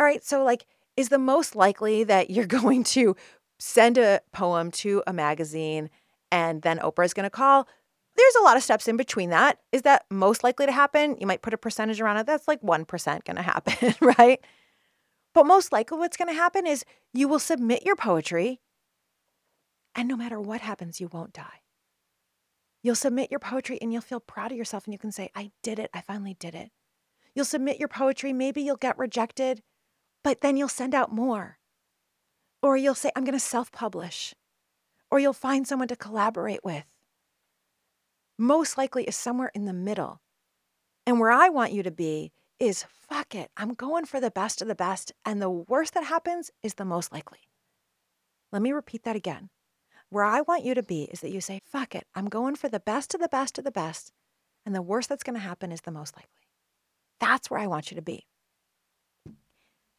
All 0.00 0.06
right, 0.06 0.24
so 0.24 0.42
like, 0.42 0.64
is 0.96 1.10
the 1.10 1.18
most 1.18 1.54
likely 1.54 2.02
that 2.04 2.30
you're 2.30 2.46
going 2.62 2.82
to 2.84 3.14
send 3.60 3.98
a 3.98 4.22
poem 4.32 4.70
to 4.70 5.02
a 5.06 5.12
magazine 5.12 5.90
and 6.32 6.62
then 6.62 6.78
Oprah 6.78 7.04
is 7.04 7.12
going 7.12 7.24
to 7.24 7.30
call? 7.30 7.68
There's 8.16 8.34
a 8.36 8.42
lot 8.42 8.56
of 8.56 8.62
steps 8.62 8.88
in 8.88 8.96
between 8.96 9.28
that. 9.28 9.58
Is 9.70 9.82
that 9.82 10.06
most 10.10 10.42
likely 10.42 10.64
to 10.64 10.72
happen? 10.72 11.18
You 11.20 11.26
might 11.26 11.42
put 11.42 11.54
a 11.54 11.58
percentage 11.58 12.00
around 12.00 12.16
it. 12.16 12.26
That's 12.26 12.48
like 12.48 12.62
1% 12.62 13.24
going 13.24 13.36
to 13.36 13.42
happen, 13.42 13.94
right? 14.18 14.40
But 15.34 15.44
most 15.44 15.72
likely, 15.72 15.98
what's 15.98 16.16
going 16.16 16.28
to 16.28 16.34
happen 16.34 16.66
is 16.66 16.84
you 17.12 17.28
will 17.28 17.38
submit 17.38 17.84
your 17.84 17.96
poetry, 17.96 18.60
and 19.94 20.08
no 20.08 20.16
matter 20.16 20.38
what 20.38 20.60
happens, 20.60 21.00
you 21.00 21.08
won't 21.08 21.32
die. 21.32 21.61
You'll 22.82 22.96
submit 22.96 23.30
your 23.30 23.40
poetry 23.40 23.78
and 23.80 23.92
you'll 23.92 24.02
feel 24.02 24.20
proud 24.20 24.50
of 24.50 24.58
yourself 24.58 24.86
and 24.86 24.92
you 24.92 24.98
can 24.98 25.12
say, 25.12 25.30
I 25.34 25.52
did 25.62 25.78
it. 25.78 25.90
I 25.94 26.00
finally 26.00 26.34
did 26.34 26.54
it. 26.54 26.70
You'll 27.34 27.44
submit 27.44 27.78
your 27.78 27.88
poetry. 27.88 28.32
Maybe 28.32 28.60
you'll 28.60 28.76
get 28.76 28.98
rejected, 28.98 29.62
but 30.24 30.40
then 30.40 30.56
you'll 30.56 30.68
send 30.68 30.94
out 30.94 31.12
more. 31.12 31.58
Or 32.62 32.76
you'll 32.76 32.94
say, 32.94 33.10
I'm 33.14 33.24
going 33.24 33.32
to 33.32 33.40
self 33.40 33.72
publish. 33.72 34.34
Or 35.10 35.18
you'll 35.18 35.32
find 35.32 35.66
someone 35.66 35.88
to 35.88 35.96
collaborate 35.96 36.64
with. 36.64 36.84
Most 38.38 38.76
likely 38.76 39.04
is 39.04 39.16
somewhere 39.16 39.50
in 39.54 39.64
the 39.64 39.72
middle. 39.72 40.20
And 41.06 41.20
where 41.20 41.30
I 41.30 41.48
want 41.48 41.72
you 41.72 41.82
to 41.82 41.90
be 41.90 42.32
is 42.58 42.84
fuck 42.88 43.34
it. 43.34 43.50
I'm 43.56 43.74
going 43.74 44.04
for 44.04 44.20
the 44.20 44.30
best 44.30 44.62
of 44.62 44.68
the 44.68 44.74
best. 44.74 45.12
And 45.24 45.40
the 45.40 45.50
worst 45.50 45.94
that 45.94 46.04
happens 46.04 46.50
is 46.62 46.74
the 46.74 46.84
most 46.84 47.12
likely. 47.12 47.40
Let 48.52 48.62
me 48.62 48.72
repeat 48.72 49.04
that 49.04 49.16
again. 49.16 49.50
Where 50.12 50.24
I 50.24 50.42
want 50.42 50.62
you 50.62 50.74
to 50.74 50.82
be 50.82 51.04
is 51.04 51.20
that 51.20 51.30
you 51.30 51.40
say, 51.40 51.58
fuck 51.64 51.94
it. 51.94 52.04
I'm 52.14 52.28
going 52.28 52.54
for 52.54 52.68
the 52.68 52.78
best 52.78 53.14
of 53.14 53.20
the 53.22 53.30
best 53.30 53.56
of 53.56 53.64
the 53.64 53.70
best. 53.70 54.12
And 54.66 54.74
the 54.74 54.82
worst 54.82 55.08
that's 55.08 55.22
going 55.22 55.36
to 55.36 55.40
happen 55.40 55.72
is 55.72 55.80
the 55.80 55.90
most 55.90 56.14
likely. 56.14 56.50
That's 57.18 57.50
where 57.50 57.58
I 57.58 57.66
want 57.66 57.90
you 57.90 57.94
to 57.94 58.02
be. 58.02 58.26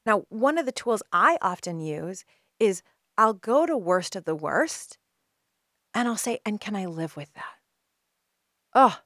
Now, 0.06 0.26
one 0.30 0.60
of 0.60 0.68
the 0.68 0.72
tools 0.72 1.02
I 1.12 1.40
often 1.42 1.80
use 1.80 2.26
is 2.60 2.84
I'll 3.18 3.34
go 3.34 3.66
to 3.66 3.76
worst 3.76 4.16
of 4.16 4.26
the 4.26 4.36
worst 4.36 5.00
and 5.96 6.08
I'll 6.08 6.16
say, 6.16 6.38
and 6.46 6.62
can 6.62 6.76
I 6.76 6.86
live 6.86 7.18
with 7.18 7.34
that? 7.34 7.56
Oh, 8.76 9.00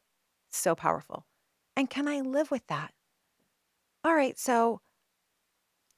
so 0.49 0.75
powerful. 0.75 1.25
And 1.77 1.89
can 1.89 2.09
I 2.09 2.19
live 2.19 2.51
with 2.51 2.67
that? 2.67 2.91
All 4.03 4.13
right, 4.13 4.37
so, 4.37 4.81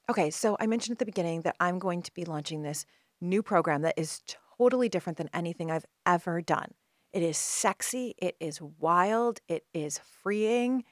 okay, 0.08 0.30
so 0.30 0.56
I 0.60 0.68
mentioned 0.68 0.94
at 0.94 1.00
the 1.00 1.06
beginning 1.06 1.42
that 1.42 1.56
I'm 1.60 1.80
going 1.80 2.04
to 2.04 2.14
be 2.14 2.26
launching 2.26 2.62
this 2.62 2.86
new 3.20 3.42
program 3.42 3.82
that 3.82 3.98
is 3.98 4.22
totally 4.60 4.90
different 4.90 5.18
than 5.18 5.30
anything 5.34 5.72
I've 5.72 5.86
ever 6.06 6.42
done. 6.42 6.74
It 7.12 7.24
is 7.24 7.38
sexy, 7.38 8.14
it 8.18 8.36
is 8.40 8.62
wild, 8.62 9.40
it 9.48 9.64
is 9.74 10.00
freeing. 10.22 10.84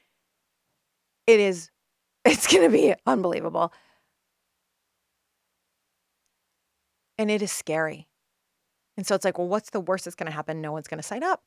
It 1.27 1.39
is, 1.39 1.69
it's 2.25 2.47
going 2.47 2.63
to 2.63 2.75
be 2.75 2.95
unbelievable. 3.05 3.71
And 7.17 7.29
it 7.29 7.41
is 7.41 7.51
scary. 7.51 8.07
And 8.95 9.05
so 9.05 9.15
it's 9.15 9.25
like, 9.25 9.37
well, 9.37 9.47
what's 9.47 9.69
the 9.69 9.79
worst 9.79 10.05
that's 10.05 10.15
going 10.15 10.27
to 10.27 10.35
happen? 10.35 10.61
No 10.61 10.71
one's 10.71 10.87
going 10.87 10.99
to 10.99 11.03
sign 11.03 11.23
up. 11.23 11.43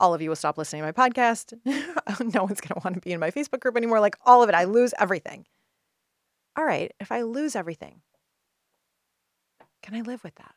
All 0.00 0.14
of 0.14 0.22
you 0.22 0.28
will 0.28 0.36
stop 0.36 0.56
listening 0.56 0.82
to 0.82 0.86
my 0.86 0.92
podcast. 0.92 1.52
no 1.64 2.44
one's 2.44 2.60
going 2.60 2.74
to 2.74 2.80
want 2.84 2.94
to 2.94 3.00
be 3.00 3.12
in 3.12 3.20
my 3.20 3.30
Facebook 3.30 3.60
group 3.60 3.76
anymore. 3.76 4.00
Like 4.00 4.16
all 4.24 4.42
of 4.42 4.48
it, 4.48 4.54
I 4.54 4.64
lose 4.64 4.94
everything. 4.98 5.46
All 6.56 6.64
right, 6.64 6.92
if 7.00 7.12
I 7.12 7.22
lose 7.22 7.54
everything, 7.54 8.00
can 9.82 9.94
I 9.94 10.00
live 10.00 10.24
with 10.24 10.34
that? 10.36 10.54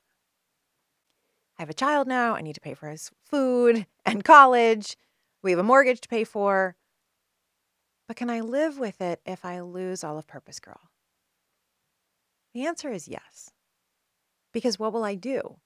I 1.61 1.63
have 1.63 1.69
a 1.69 1.75
child 1.75 2.07
now. 2.07 2.33
I 2.33 2.41
need 2.41 2.55
to 2.55 2.59
pay 2.59 2.73
for 2.73 2.89
his 2.89 3.11
food 3.23 3.85
and 4.05 4.23
college. 4.23 4.97
We 5.43 5.51
have 5.51 5.59
a 5.59 5.63
mortgage 5.63 6.01
to 6.01 6.09
pay 6.09 6.23
for. 6.23 6.75
But 8.07 8.17
can 8.17 8.31
I 8.31 8.39
live 8.39 8.79
with 8.79 8.99
it 8.99 9.21
if 9.27 9.45
I 9.45 9.59
lose 9.59 10.03
all 10.03 10.17
of 10.17 10.25
Purpose 10.25 10.59
Girl? 10.59 10.89
The 12.55 12.65
answer 12.65 12.91
is 12.91 13.07
yes. 13.07 13.51
Because 14.51 14.79
what 14.79 14.91
will 14.91 15.03
I 15.03 15.13
do? 15.13 15.57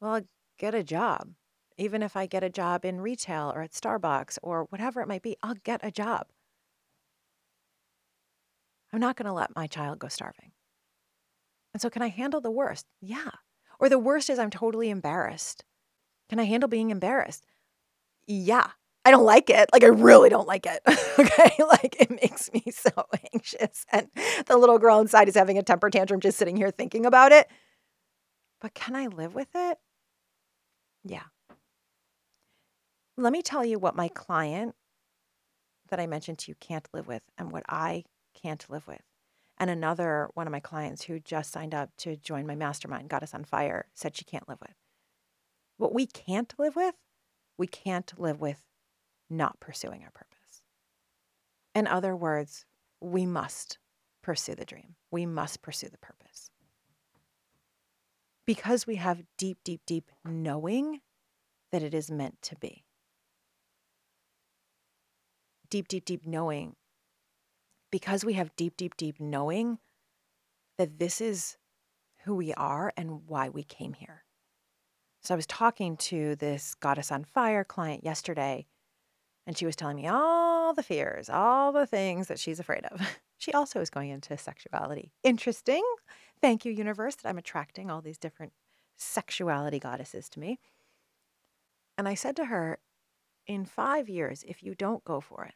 Well, 0.00 0.14
I'll 0.14 0.22
get 0.58 0.74
a 0.74 0.82
job. 0.82 1.28
Even 1.76 2.02
if 2.02 2.16
I 2.16 2.26
get 2.26 2.42
a 2.42 2.50
job 2.50 2.84
in 2.84 3.00
retail 3.00 3.52
or 3.54 3.62
at 3.62 3.70
Starbucks 3.70 4.38
or 4.42 4.64
whatever 4.64 5.00
it 5.02 5.08
might 5.08 5.22
be, 5.22 5.36
I'll 5.40 5.54
get 5.54 5.84
a 5.84 5.92
job. 5.92 6.26
I'm 8.92 8.98
not 8.98 9.14
going 9.14 9.26
to 9.26 9.32
let 9.32 9.54
my 9.54 9.68
child 9.68 10.00
go 10.00 10.08
starving. 10.08 10.50
And 11.72 11.80
so, 11.80 11.90
can 11.90 12.02
I 12.02 12.08
handle 12.08 12.40
the 12.40 12.50
worst? 12.50 12.86
Yeah. 13.00 13.30
Or 13.78 13.88
the 13.88 13.98
worst 13.98 14.30
is 14.30 14.38
I'm 14.38 14.50
totally 14.50 14.90
embarrassed. 14.90 15.64
Can 16.28 16.38
I 16.38 16.44
handle 16.44 16.68
being 16.68 16.90
embarrassed? 16.90 17.46
Yeah. 18.26 18.68
I 19.04 19.10
don't 19.10 19.24
like 19.24 19.48
it. 19.48 19.70
Like, 19.72 19.84
I 19.84 19.88
really 19.88 20.28
don't 20.28 20.46
like 20.46 20.66
it. 20.66 20.80
okay. 21.18 21.52
Like, 21.68 22.00
it 22.00 22.10
makes 22.10 22.52
me 22.52 22.62
so 22.72 22.90
anxious. 23.34 23.84
And 23.92 24.08
the 24.46 24.56
little 24.56 24.78
girl 24.78 25.00
inside 25.00 25.28
is 25.28 25.34
having 25.34 25.58
a 25.58 25.62
temper 25.62 25.90
tantrum 25.90 26.20
just 26.20 26.38
sitting 26.38 26.56
here 26.56 26.70
thinking 26.70 27.04
about 27.06 27.30
it. 27.30 27.46
But 28.60 28.74
can 28.74 28.96
I 28.96 29.06
live 29.06 29.34
with 29.34 29.48
it? 29.54 29.78
Yeah. 31.04 31.24
Let 33.16 33.32
me 33.32 33.42
tell 33.42 33.64
you 33.64 33.78
what 33.78 33.96
my 33.96 34.08
client 34.08 34.74
that 35.90 36.00
I 36.00 36.06
mentioned 36.06 36.38
to 36.40 36.50
you 36.50 36.54
can't 36.58 36.88
live 36.92 37.06
with 37.06 37.22
and 37.36 37.52
what 37.52 37.64
I 37.68 38.04
can't 38.34 38.64
live 38.70 38.86
with. 38.86 39.02
And 39.58 39.70
another 39.70 40.28
one 40.34 40.46
of 40.46 40.52
my 40.52 40.60
clients 40.60 41.04
who 41.04 41.18
just 41.18 41.50
signed 41.50 41.74
up 41.74 41.90
to 41.98 42.16
join 42.16 42.46
my 42.46 42.54
mastermind, 42.54 43.08
Goddess 43.08 43.34
on 43.34 43.44
Fire, 43.44 43.86
said 43.92 44.16
she 44.16 44.24
can't 44.24 44.48
live 44.48 44.60
with. 44.60 44.74
What 45.76 45.92
we 45.92 46.06
can't 46.06 46.54
live 46.58 46.76
with, 46.76 46.94
we 47.56 47.66
can't 47.66 48.12
live 48.18 48.40
with 48.40 48.62
not 49.28 49.58
pursuing 49.60 50.02
our 50.04 50.10
purpose. 50.10 50.62
In 51.74 51.86
other 51.86 52.14
words, 52.14 52.64
we 53.00 53.26
must 53.26 53.78
pursue 54.22 54.54
the 54.54 54.64
dream. 54.64 54.94
We 55.10 55.26
must 55.26 55.62
pursue 55.62 55.88
the 55.88 55.98
purpose. 55.98 56.50
Because 58.46 58.86
we 58.86 58.96
have 58.96 59.22
deep, 59.36 59.58
deep, 59.64 59.82
deep 59.86 60.10
knowing 60.24 61.00
that 61.70 61.82
it 61.82 61.94
is 61.94 62.10
meant 62.10 62.40
to 62.42 62.56
be. 62.56 62.84
Deep, 65.68 65.88
deep, 65.88 66.04
deep 66.04 66.26
knowing. 66.26 66.76
Because 67.90 68.24
we 68.24 68.34
have 68.34 68.54
deep, 68.56 68.76
deep, 68.76 68.96
deep 68.96 69.18
knowing 69.18 69.78
that 70.76 70.98
this 70.98 71.20
is 71.20 71.56
who 72.24 72.34
we 72.34 72.52
are 72.54 72.92
and 72.96 73.26
why 73.26 73.48
we 73.48 73.62
came 73.62 73.94
here. 73.94 74.24
So 75.22 75.34
I 75.34 75.36
was 75.36 75.46
talking 75.46 75.96
to 75.96 76.36
this 76.36 76.74
Goddess 76.74 77.10
on 77.10 77.24
Fire 77.24 77.64
client 77.64 78.04
yesterday 78.04 78.66
and 79.48 79.56
she 79.56 79.64
was 79.64 79.74
telling 79.74 79.96
me 79.96 80.06
all 80.06 80.74
the 80.74 80.82
fears, 80.82 81.30
all 81.30 81.72
the 81.72 81.86
things 81.86 82.28
that 82.28 82.38
she's 82.38 82.60
afraid 82.60 82.84
of. 82.84 83.00
She 83.40 83.52
also 83.52 83.80
is 83.80 83.88
going 83.88 84.10
into 84.10 84.36
sexuality. 84.36 85.12
Interesting. 85.22 85.84
Thank 86.40 86.64
you, 86.64 86.72
universe, 86.72 87.14
that 87.14 87.28
I'm 87.28 87.38
attracting 87.38 87.88
all 87.88 88.00
these 88.00 88.18
different 88.18 88.52
sexuality 88.96 89.78
goddesses 89.78 90.28
to 90.30 90.40
me. 90.40 90.58
And 91.96 92.08
I 92.08 92.14
said 92.14 92.34
to 92.34 92.46
her, 92.46 92.80
in 93.46 93.64
five 93.64 94.08
years, 94.08 94.44
if 94.46 94.64
you 94.64 94.74
don't 94.74 95.04
go 95.04 95.20
for 95.20 95.44
it, 95.44 95.54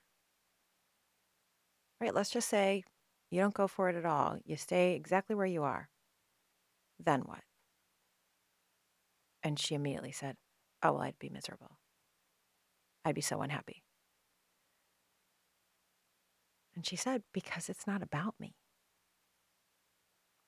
right, 2.03 2.15
let's 2.15 2.31
just 2.31 2.49
say 2.49 2.83
you 3.31 3.41
don't 3.41 3.55
go 3.55 3.69
for 3.69 3.89
it 3.89 3.95
at 3.95 4.05
all, 4.05 4.37
you 4.45 4.57
stay 4.57 4.95
exactly 4.95 5.37
where 5.37 5.47
you 5.47 5.63
are, 5.63 5.89
then 6.99 7.21
what? 7.21 7.41
And 9.45 9.59
she 9.59 9.77
immediately 9.77 10.13
said, 10.13 10.37
oh, 10.83 10.93
well, 10.93 11.03
I'd 11.03 11.19
be 11.19 11.31
miserable. 11.31 11.79
I'd 13.05 13.15
be 13.15 13.21
so 13.21 13.41
unhappy. 13.41 13.83
And 16.75 16.85
she 16.85 16.97
said, 16.97 17.23
because 17.33 17.69
it's 17.69 17.87
not 17.87 18.03
about 18.03 18.35
me. 18.41 18.57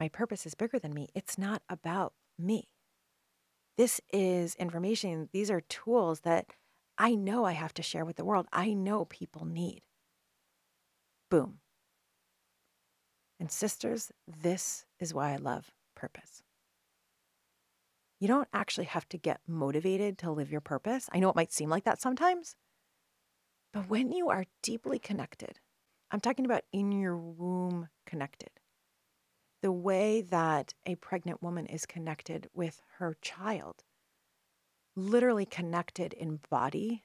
My 0.01 0.09
purpose 0.09 0.47
is 0.47 0.55
bigger 0.55 0.81
than 0.81 0.93
me. 0.93 1.09
It's 1.15 1.39
not 1.39 1.63
about 1.69 2.15
me. 2.37 2.69
This 3.77 4.01
is 4.13 4.57
information, 4.57 5.29
these 5.33 5.51
are 5.51 5.61
tools 5.61 6.21
that 6.21 6.47
I 6.99 7.15
know 7.15 7.45
I 7.45 7.53
have 7.53 7.75
to 7.75 7.83
share 7.83 8.05
with 8.05 8.17
the 8.17 8.25
world. 8.25 8.47
I 8.53 8.73
know 8.73 9.05
people 9.05 9.45
need. 9.45 9.83
Boom. 11.35 11.59
And 13.41 13.51
sisters, 13.51 14.13
this 14.25 14.87
is 15.01 15.13
why 15.13 15.33
I 15.33 15.37
love 15.37 15.73
purpose. 15.97 16.45
You 18.21 18.29
don't 18.29 18.47
actually 18.55 18.85
have 18.85 19.09
to 19.09 19.19
get 19.19 19.41
motivated 19.49 20.17
to 20.19 20.31
live 20.31 20.53
your 20.53 20.61
purpose. 20.61 21.09
I 21.13 21.19
know 21.19 21.31
it 21.31 21.35
might 21.35 21.53
seem 21.53 21.69
like 21.69 21.83
that 21.87 22.01
sometimes, 22.01 22.55
but 23.73 23.91
when 23.91 24.13
you 24.13 24.29
are 24.29 24.45
deeply 24.63 25.01
connected, 25.01 25.59
I'm 26.13 26.21
talking 26.21 26.45
about 26.45 26.63
in 26.73 26.93
your 26.93 27.17
womb 27.17 27.89
connected, 28.07 28.51
the 29.61 29.73
way 29.73 30.23
that 30.23 30.73
a 30.87 30.95
pregnant 30.95 31.43
woman 31.43 31.67
is 31.67 31.85
connected 31.85 32.49
with 32.55 32.81
her 32.99 33.17
child, 33.23 33.83
literally 34.95 35.47
connected 35.47 36.13
in 36.13 36.39
body, 36.49 37.03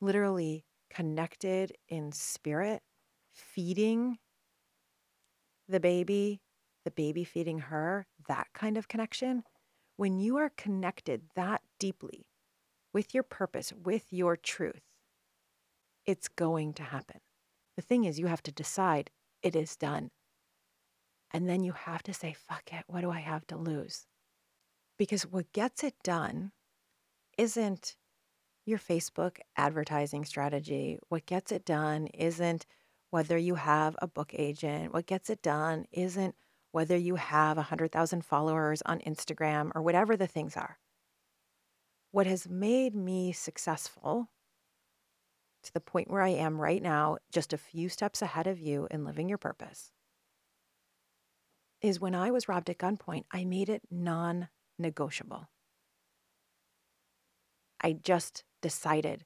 literally 0.00 0.64
connected 0.88 1.72
in 1.86 2.10
spirit, 2.10 2.82
feeding 3.34 4.18
the 5.68 5.80
baby, 5.80 6.40
the 6.84 6.90
baby 6.90 7.24
feeding 7.24 7.58
her, 7.58 8.06
that 8.28 8.46
kind 8.54 8.76
of 8.76 8.88
connection. 8.88 9.42
When 9.96 10.18
you 10.18 10.36
are 10.38 10.50
connected 10.56 11.22
that 11.34 11.62
deeply 11.78 12.26
with 12.92 13.14
your 13.14 13.22
purpose, 13.22 13.72
with 13.72 14.12
your 14.12 14.36
truth, 14.36 14.82
it's 16.06 16.28
going 16.28 16.74
to 16.74 16.82
happen. 16.82 17.20
The 17.76 17.82
thing 17.82 18.04
is, 18.04 18.18
you 18.18 18.26
have 18.26 18.42
to 18.44 18.52
decide 18.52 19.10
it 19.42 19.56
is 19.56 19.76
done. 19.76 20.10
And 21.32 21.48
then 21.48 21.64
you 21.64 21.72
have 21.72 22.02
to 22.04 22.14
say, 22.14 22.32
fuck 22.32 22.72
it, 22.72 22.84
what 22.86 23.00
do 23.00 23.10
I 23.10 23.20
have 23.20 23.46
to 23.48 23.56
lose? 23.56 24.06
Because 24.96 25.26
what 25.26 25.52
gets 25.52 25.82
it 25.82 25.94
done 26.04 26.52
isn't 27.36 27.96
your 28.64 28.78
Facebook 28.78 29.38
advertising 29.56 30.24
strategy. 30.24 30.98
What 31.08 31.26
gets 31.26 31.50
it 31.52 31.64
done 31.64 32.06
isn't 32.14 32.66
whether 33.10 33.38
you 33.38 33.54
have 33.56 33.96
a 34.00 34.08
book 34.08 34.32
agent. 34.34 34.92
What 34.92 35.06
gets 35.06 35.30
it 35.30 35.42
done 35.42 35.86
isn't 35.92 36.34
whether 36.72 36.96
you 36.96 37.14
have 37.14 37.56
100,000 37.56 38.24
followers 38.24 38.82
on 38.84 38.98
Instagram 39.00 39.70
or 39.74 39.82
whatever 39.82 40.16
the 40.16 40.26
things 40.26 40.56
are. 40.56 40.78
What 42.10 42.26
has 42.26 42.48
made 42.48 42.94
me 42.94 43.32
successful 43.32 44.28
to 45.62 45.72
the 45.72 45.80
point 45.80 46.10
where 46.10 46.22
I 46.22 46.30
am 46.30 46.60
right 46.60 46.82
now, 46.82 47.18
just 47.32 47.52
a 47.52 47.58
few 47.58 47.88
steps 47.88 48.22
ahead 48.22 48.46
of 48.46 48.58
you 48.58 48.86
in 48.90 49.04
living 49.04 49.28
your 49.28 49.38
purpose, 49.38 49.92
is 51.80 52.00
when 52.00 52.14
I 52.14 52.30
was 52.30 52.48
robbed 52.48 52.70
at 52.70 52.78
gunpoint, 52.78 53.24
I 53.30 53.44
made 53.44 53.68
it 53.68 53.82
non 53.90 54.48
negotiable. 54.78 55.48
I 57.80 57.92
just 57.92 58.44
decided. 58.62 59.24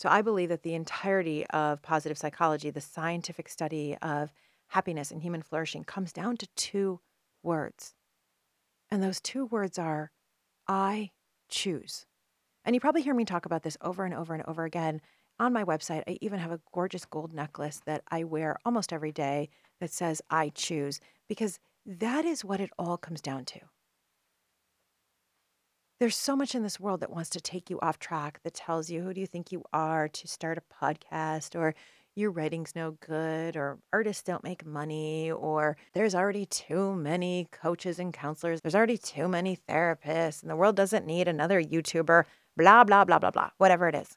So 0.00 0.08
I 0.08 0.22
believe 0.22 0.48
that 0.48 0.62
the 0.62 0.72
entirety 0.72 1.44
of 1.48 1.82
positive 1.82 2.16
psychology, 2.16 2.70
the 2.70 2.80
scientific 2.80 3.50
study 3.50 3.98
of 4.00 4.32
happiness 4.68 5.10
and 5.10 5.20
human 5.20 5.42
flourishing, 5.42 5.84
comes 5.84 6.10
down 6.10 6.38
to 6.38 6.46
two 6.56 7.00
words. 7.42 7.92
And 8.90 9.02
those 9.02 9.20
two 9.20 9.44
words 9.44 9.78
are 9.78 10.10
I 10.66 11.10
choose. 11.50 12.06
And 12.64 12.74
you 12.74 12.80
probably 12.80 13.02
hear 13.02 13.12
me 13.12 13.26
talk 13.26 13.44
about 13.44 13.62
this 13.62 13.76
over 13.82 14.06
and 14.06 14.14
over 14.14 14.32
and 14.32 14.42
over 14.46 14.64
again 14.64 15.02
on 15.38 15.52
my 15.52 15.64
website, 15.64 16.04
I 16.06 16.16
even 16.22 16.38
have 16.38 16.50
a 16.50 16.60
gorgeous 16.72 17.04
gold 17.04 17.34
necklace 17.34 17.82
that 17.84 18.02
I 18.10 18.24
wear 18.24 18.56
almost 18.64 18.94
every 18.94 19.12
day 19.12 19.50
that 19.80 19.92
says 19.92 20.22
I 20.30 20.48
choose 20.48 20.98
because 21.28 21.58
that 21.84 22.24
is 22.24 22.42
what 22.42 22.60
it 22.60 22.70
all 22.78 22.96
comes 22.96 23.20
down 23.20 23.44
to. 23.44 23.60
There's 26.00 26.16
so 26.16 26.34
much 26.34 26.54
in 26.54 26.62
this 26.62 26.80
world 26.80 27.00
that 27.00 27.10
wants 27.10 27.28
to 27.28 27.42
take 27.42 27.68
you 27.68 27.78
off 27.80 27.98
track 27.98 28.40
that 28.42 28.54
tells 28.54 28.88
you 28.88 29.02
who 29.02 29.12
do 29.12 29.20
you 29.20 29.26
think 29.26 29.52
you 29.52 29.62
are 29.70 30.08
to 30.08 30.26
start 30.26 30.56
a 30.56 30.84
podcast 30.84 31.54
or 31.54 31.74
your 32.16 32.30
writing's 32.30 32.74
no 32.74 32.92
good 33.06 33.54
or 33.54 33.78
artists 33.92 34.22
don't 34.22 34.42
make 34.42 34.64
money 34.64 35.30
or 35.30 35.76
there's 35.92 36.14
already 36.14 36.46
too 36.46 36.94
many 36.94 37.48
coaches 37.52 37.98
and 37.98 38.14
counselors 38.14 38.62
there's 38.62 38.74
already 38.74 38.96
too 38.96 39.28
many 39.28 39.58
therapists 39.68 40.40
and 40.40 40.50
the 40.50 40.56
world 40.56 40.74
doesn't 40.74 41.04
need 41.04 41.28
another 41.28 41.62
YouTuber 41.62 42.24
blah 42.56 42.82
blah 42.82 43.04
blah 43.04 43.18
blah 43.18 43.30
blah 43.30 43.50
whatever 43.58 43.86
it 43.86 43.94
is 43.94 44.16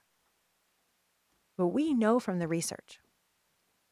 but 1.57 1.67
we 1.67 1.93
know 1.93 2.17
from 2.17 2.39
the 2.39 2.47
research 2.47 3.01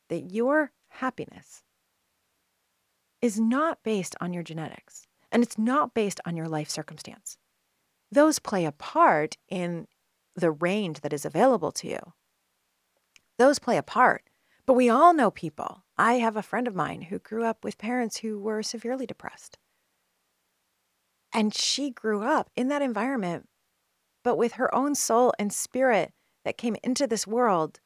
that 0.07 0.31
your 0.31 0.71
happiness 0.87 1.61
is 3.21 3.37
not 3.37 3.83
based 3.83 4.15
on 4.21 4.31
your 4.31 4.43
genetics 4.43 5.07
and 5.29 5.43
it's 5.43 5.57
not 5.57 5.93
based 5.93 6.19
on 6.25 6.35
your 6.35 6.47
life 6.47 6.69
circumstance. 6.69 7.37
Those 8.11 8.39
play 8.39 8.65
a 8.65 8.71
part 8.71 9.37
in 9.47 9.87
the 10.35 10.51
range 10.51 11.01
that 11.01 11.13
is 11.13 11.25
available 11.25 11.71
to 11.73 11.87
you. 11.87 12.13
Those 13.37 13.59
play 13.59 13.77
a 13.77 13.83
part. 13.83 14.23
But 14.65 14.73
we 14.73 14.89
all 14.89 15.13
know 15.13 15.31
people. 15.31 15.83
I 15.97 16.13
have 16.15 16.37
a 16.37 16.43
friend 16.43 16.67
of 16.67 16.75
mine 16.75 17.03
who 17.03 17.19
grew 17.19 17.43
up 17.43 17.63
with 17.63 17.77
parents 17.77 18.17
who 18.17 18.39
were 18.39 18.63
severely 18.63 19.05
depressed. 19.05 19.57
And 21.33 21.53
she 21.53 21.89
grew 21.89 22.23
up 22.23 22.49
in 22.55 22.67
that 22.67 22.81
environment, 22.81 23.47
but 24.23 24.37
with 24.37 24.53
her 24.53 24.73
own 24.75 24.95
soul 24.95 25.33
and 25.39 25.51
spirit 25.51 26.13
that 26.43 26.57
came 26.57 26.75
into 26.83 27.07
this 27.07 27.25
world 27.25 27.79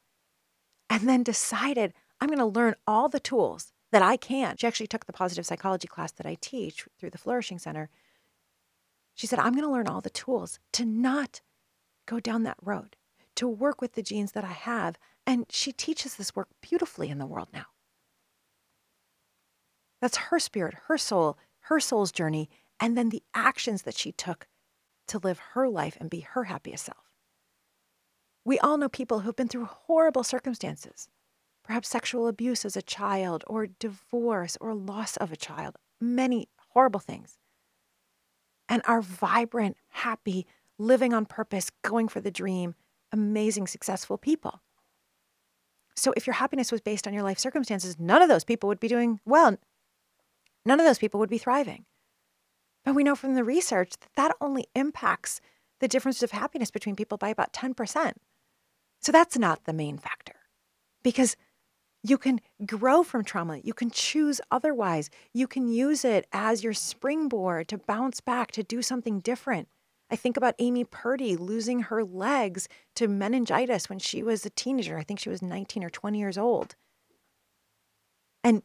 and 0.90 1.08
then 1.08 1.22
decided, 1.22 1.92
I'm 2.20 2.28
going 2.28 2.38
to 2.38 2.46
learn 2.46 2.74
all 2.86 3.08
the 3.08 3.20
tools 3.20 3.72
that 3.92 4.02
I 4.02 4.16
can. 4.16 4.56
She 4.56 4.66
actually 4.66 4.88
took 4.88 5.06
the 5.06 5.12
positive 5.12 5.46
psychology 5.46 5.88
class 5.88 6.12
that 6.12 6.26
I 6.26 6.36
teach 6.40 6.86
through 6.98 7.10
the 7.10 7.18
Flourishing 7.18 7.58
Center. 7.58 7.88
She 9.16 9.26
said, 9.26 9.38
I'm 9.38 9.52
going 9.52 9.64
to 9.64 9.70
learn 9.70 9.88
all 9.88 10.02
the 10.02 10.10
tools 10.10 10.60
to 10.74 10.84
not 10.84 11.40
go 12.06 12.20
down 12.20 12.44
that 12.44 12.58
road, 12.62 12.94
to 13.36 13.48
work 13.48 13.80
with 13.80 13.94
the 13.94 14.02
genes 14.02 14.32
that 14.32 14.44
I 14.44 14.52
have. 14.52 14.98
And 15.26 15.46
she 15.50 15.72
teaches 15.72 16.14
this 16.14 16.36
work 16.36 16.48
beautifully 16.60 17.08
in 17.08 17.18
the 17.18 17.26
world 17.26 17.48
now. 17.52 17.64
That's 20.02 20.18
her 20.18 20.38
spirit, 20.38 20.74
her 20.86 20.98
soul, 20.98 21.38
her 21.60 21.80
soul's 21.80 22.12
journey, 22.12 22.50
and 22.78 22.96
then 22.96 23.08
the 23.08 23.22
actions 23.34 23.82
that 23.82 23.96
she 23.96 24.12
took 24.12 24.46
to 25.08 25.18
live 25.18 25.38
her 25.54 25.66
life 25.66 25.96
and 25.98 26.10
be 26.10 26.20
her 26.20 26.44
happiest 26.44 26.84
self. 26.84 27.10
We 28.44 28.58
all 28.58 28.76
know 28.76 28.90
people 28.90 29.20
who've 29.20 29.34
been 29.34 29.48
through 29.48 29.64
horrible 29.64 30.24
circumstances, 30.24 31.08
perhaps 31.64 31.88
sexual 31.88 32.28
abuse 32.28 32.66
as 32.66 32.76
a 32.76 32.82
child, 32.82 33.42
or 33.46 33.66
divorce, 33.66 34.58
or 34.60 34.74
loss 34.74 35.16
of 35.16 35.32
a 35.32 35.36
child, 35.36 35.76
many 36.00 36.48
horrible 36.68 37.00
things, 37.00 37.38
and 38.68 38.82
are 38.84 39.00
vibrant, 39.00 39.76
happy, 39.90 40.46
living 40.78 41.12
on 41.12 41.26
purpose, 41.26 41.70
going 41.82 42.08
for 42.08 42.20
the 42.20 42.30
dream, 42.30 42.74
amazing, 43.12 43.66
successful 43.66 44.18
people. 44.18 44.60
So 45.94 46.12
if 46.16 46.26
your 46.26 46.34
happiness 46.34 46.70
was 46.70 46.80
based 46.80 47.06
on 47.06 47.14
your 47.14 47.22
life 47.22 47.38
circumstances, 47.38 47.98
none 47.98 48.22
of 48.22 48.28
those 48.28 48.44
people 48.44 48.68
would 48.68 48.80
be 48.80 48.88
doing 48.88 49.20
well. 49.24 49.56
None 50.64 50.80
of 50.80 50.86
those 50.86 50.98
people 50.98 51.18
would 51.20 51.30
be 51.30 51.38
thriving. 51.38 51.86
But 52.84 52.94
we 52.94 53.04
know 53.04 53.16
from 53.16 53.34
the 53.34 53.44
research 53.44 53.94
that 54.00 54.14
that 54.16 54.36
only 54.40 54.66
impacts 54.74 55.40
the 55.80 55.88
difference 55.88 56.22
of 56.22 56.30
happiness 56.32 56.70
between 56.70 56.96
people 56.96 57.18
by 57.18 57.28
about 57.28 57.52
10%. 57.52 58.12
So 59.00 59.12
that's 59.12 59.38
not 59.38 59.64
the 59.64 59.72
main 59.72 59.98
factor 59.98 60.34
because 61.02 61.36
you 62.08 62.18
can 62.18 62.40
grow 62.64 63.02
from 63.02 63.24
trauma. 63.24 63.58
You 63.62 63.74
can 63.74 63.90
choose 63.90 64.40
otherwise. 64.50 65.10
You 65.32 65.46
can 65.46 65.68
use 65.68 66.04
it 66.04 66.26
as 66.32 66.62
your 66.62 66.72
springboard 66.72 67.68
to 67.68 67.78
bounce 67.78 68.20
back, 68.20 68.52
to 68.52 68.62
do 68.62 68.82
something 68.82 69.20
different. 69.20 69.68
I 70.08 70.16
think 70.16 70.36
about 70.36 70.54
Amy 70.60 70.84
Purdy 70.84 71.36
losing 71.36 71.80
her 71.80 72.04
legs 72.04 72.68
to 72.94 73.08
meningitis 73.08 73.88
when 73.88 73.98
she 73.98 74.22
was 74.22 74.46
a 74.46 74.50
teenager. 74.50 74.96
I 74.96 75.02
think 75.02 75.18
she 75.18 75.28
was 75.28 75.42
19 75.42 75.82
or 75.82 75.90
20 75.90 76.18
years 76.18 76.38
old. 76.38 76.76
And 78.44 78.62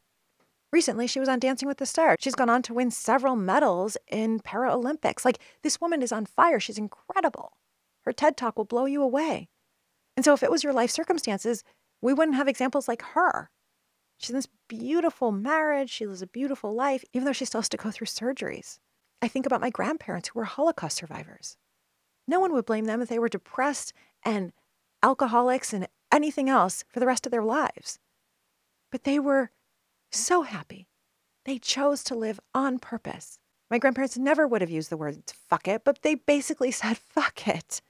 recently 0.71 1.07
she 1.07 1.19
was 1.19 1.29
on 1.29 1.39
Dancing 1.39 1.67
with 1.67 1.79
the 1.79 1.87
Stars. 1.87 2.17
She's 2.19 2.35
gone 2.35 2.49
on 2.49 2.61
to 2.63 2.75
win 2.75 2.91
several 2.91 3.35
medals 3.35 3.97
in 4.07 4.39
Paralympics. 4.39 5.25
Like 5.25 5.39
this 5.63 5.81
woman 5.81 6.03
is 6.03 6.11
on 6.11 6.27
fire. 6.27 6.59
She's 6.59 6.77
incredible. 6.77 7.53
Her 8.03 8.13
TED 8.13 8.37
talk 8.37 8.57
will 8.57 8.65
blow 8.65 8.85
you 8.85 9.01
away. 9.01 9.47
And 10.15 10.25
so, 10.25 10.33
if 10.33 10.43
it 10.43 10.51
was 10.51 10.63
your 10.63 10.73
life 10.73 10.91
circumstances, 10.91 11.63
we 12.01 12.13
wouldn't 12.13 12.37
have 12.37 12.47
examples 12.47 12.87
like 12.87 13.01
her. 13.01 13.49
She's 14.17 14.31
in 14.31 14.35
this 14.35 14.47
beautiful 14.67 15.31
marriage. 15.31 15.89
She 15.89 16.05
lives 16.05 16.21
a 16.21 16.27
beautiful 16.27 16.73
life, 16.73 17.03
even 17.13 17.25
though 17.25 17.33
she 17.33 17.45
still 17.45 17.61
has 17.61 17.69
to 17.69 17.77
go 17.77 17.91
through 17.91 18.07
surgeries. 18.07 18.79
I 19.21 19.27
think 19.27 19.45
about 19.45 19.61
my 19.61 19.69
grandparents 19.69 20.29
who 20.29 20.39
were 20.39 20.45
Holocaust 20.45 20.97
survivors. 20.97 21.57
No 22.27 22.39
one 22.39 22.53
would 22.53 22.65
blame 22.65 22.85
them 22.85 23.01
if 23.01 23.09
they 23.09 23.19
were 23.19 23.29
depressed 23.29 23.93
and 24.23 24.53
alcoholics 25.03 25.73
and 25.73 25.87
anything 26.11 26.49
else 26.49 26.83
for 26.87 26.99
the 26.99 27.07
rest 27.07 27.25
of 27.25 27.31
their 27.31 27.43
lives. 27.43 27.99
But 28.91 29.03
they 29.03 29.19
were 29.19 29.51
so 30.11 30.43
happy. 30.43 30.87
They 31.45 31.57
chose 31.57 32.03
to 32.05 32.15
live 32.15 32.39
on 32.53 32.77
purpose 32.79 33.39
My 33.71 33.77
grandparents 33.79 34.17
never 34.17 34.45
would 34.45 34.61
have 34.61 34.69
used 34.69 34.89
the 34.89 34.97
word 34.97 35.23
fuck 35.49 35.67
it, 35.67 35.83
but 35.85 36.01
they 36.01 36.15
basically 36.15 36.71
said 36.71 36.97
fuck 36.97 37.47
it. 37.47 37.81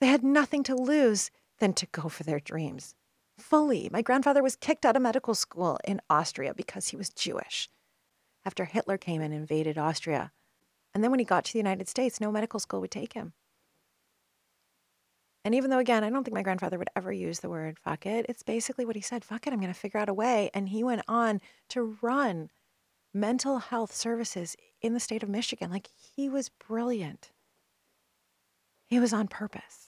They 0.00 0.08
had 0.08 0.24
nothing 0.24 0.64
to 0.64 0.74
lose 0.74 1.30
than 1.58 1.72
to 1.74 1.86
go 1.86 2.08
for 2.08 2.22
their 2.22 2.40
dreams. 2.40 2.94
Fully. 3.38 3.88
My 3.90 4.02
grandfather 4.02 4.42
was 4.42 4.56
kicked 4.56 4.84
out 4.84 4.96
of 4.96 5.02
medical 5.02 5.34
school 5.34 5.78
in 5.84 6.00
Austria 6.08 6.54
because 6.54 6.88
he 6.88 6.96
was 6.96 7.10
Jewish 7.10 7.68
after 8.44 8.64
Hitler 8.64 8.98
came 8.98 9.22
and 9.22 9.34
invaded 9.34 9.78
Austria. 9.78 10.32
And 10.94 11.02
then 11.02 11.10
when 11.10 11.18
he 11.18 11.24
got 11.24 11.44
to 11.46 11.52
the 11.52 11.58
United 11.58 11.88
States, 11.88 12.20
no 12.20 12.30
medical 12.30 12.60
school 12.60 12.80
would 12.80 12.90
take 12.90 13.14
him. 13.14 13.32
And 15.44 15.54
even 15.54 15.70
though, 15.70 15.78
again, 15.78 16.04
I 16.04 16.10
don't 16.10 16.24
think 16.24 16.34
my 16.34 16.42
grandfather 16.42 16.78
would 16.78 16.88
ever 16.96 17.12
use 17.12 17.40
the 17.40 17.50
word 17.50 17.78
fuck 17.78 18.06
it, 18.06 18.24
it's 18.28 18.42
basically 18.42 18.86
what 18.86 18.96
he 18.96 19.02
said 19.02 19.24
fuck 19.24 19.46
it, 19.46 19.52
I'm 19.52 19.60
going 19.60 19.72
to 19.72 19.78
figure 19.78 20.00
out 20.00 20.08
a 20.08 20.14
way. 20.14 20.50
And 20.54 20.68
he 20.68 20.82
went 20.82 21.02
on 21.06 21.40
to 21.70 21.96
run 22.00 22.50
mental 23.12 23.58
health 23.58 23.94
services 23.94 24.56
in 24.80 24.94
the 24.94 25.00
state 25.00 25.22
of 25.22 25.28
Michigan. 25.28 25.70
Like 25.70 25.88
he 26.16 26.28
was 26.28 26.48
brilliant. 26.48 27.30
He 28.86 28.98
was 28.98 29.12
on 29.12 29.28
purpose. 29.28 29.83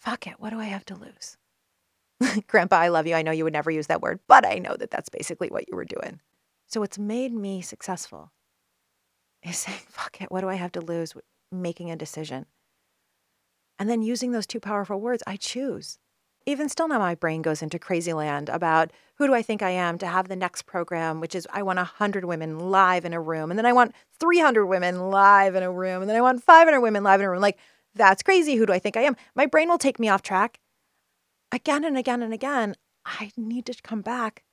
Fuck 0.00 0.26
it, 0.26 0.34
what 0.38 0.50
do 0.50 0.58
I 0.58 0.64
have 0.64 0.84
to 0.86 0.94
lose? 0.94 1.36
Grandpa, 2.46 2.76
I 2.76 2.88
love 2.88 3.06
you. 3.06 3.14
I 3.14 3.22
know 3.22 3.32
you 3.32 3.44
would 3.44 3.52
never 3.52 3.70
use 3.70 3.86
that 3.88 4.00
word, 4.00 4.20
but 4.26 4.46
I 4.46 4.54
know 4.54 4.76
that 4.76 4.90
that's 4.90 5.08
basically 5.08 5.48
what 5.48 5.68
you 5.68 5.76
were 5.76 5.84
doing. 5.84 6.20
So 6.66 6.80
what's 6.80 6.98
made 6.98 7.32
me 7.32 7.60
successful 7.60 8.32
is 9.42 9.58
saying, 9.58 9.80
fuck 9.88 10.20
it, 10.20 10.30
what 10.30 10.40
do 10.40 10.48
I 10.48 10.54
have 10.54 10.72
to 10.72 10.80
lose? 10.80 11.14
Making 11.52 11.90
a 11.90 11.96
decision. 11.96 12.46
And 13.78 13.88
then 13.88 14.02
using 14.02 14.32
those 14.32 14.46
two 14.46 14.60
powerful 14.60 15.00
words, 15.00 15.22
I 15.26 15.36
choose. 15.36 15.98
Even 16.46 16.68
still 16.68 16.88
now, 16.88 16.98
my 16.98 17.14
brain 17.14 17.42
goes 17.42 17.62
into 17.62 17.78
crazy 17.78 18.12
land 18.12 18.48
about 18.48 18.90
who 19.16 19.26
do 19.26 19.34
I 19.34 19.42
think 19.42 19.62
I 19.62 19.70
am 19.70 19.98
to 19.98 20.06
have 20.06 20.28
the 20.28 20.36
next 20.36 20.64
program, 20.64 21.20
which 21.20 21.34
is 21.34 21.46
I 21.52 21.62
want 21.62 21.76
100 21.76 22.24
women 22.24 22.58
live 22.58 23.04
in 23.04 23.12
a 23.12 23.20
room. 23.20 23.50
And 23.50 23.58
then 23.58 23.66
I 23.66 23.72
want 23.74 23.94
300 24.18 24.64
women 24.64 25.10
live 25.10 25.54
in 25.54 25.62
a 25.62 25.70
room. 25.70 26.00
And 26.00 26.08
then 26.08 26.16
I 26.16 26.22
want 26.22 26.42
500 26.42 26.80
women 26.80 27.04
live 27.04 27.20
in 27.20 27.26
a 27.26 27.30
room. 27.30 27.42
Like, 27.42 27.58
that's 27.94 28.22
crazy. 28.22 28.56
Who 28.56 28.66
do 28.66 28.72
I 28.72 28.78
think 28.78 28.96
I 28.96 29.02
am? 29.02 29.16
My 29.34 29.46
brain 29.46 29.68
will 29.68 29.78
take 29.78 29.98
me 29.98 30.08
off 30.08 30.22
track 30.22 30.60
again 31.52 31.84
and 31.84 31.96
again 31.96 32.22
and 32.22 32.32
again. 32.32 32.74
I 33.04 33.32
need 33.36 33.66
to 33.66 33.82
come 33.82 34.02
back 34.02 34.44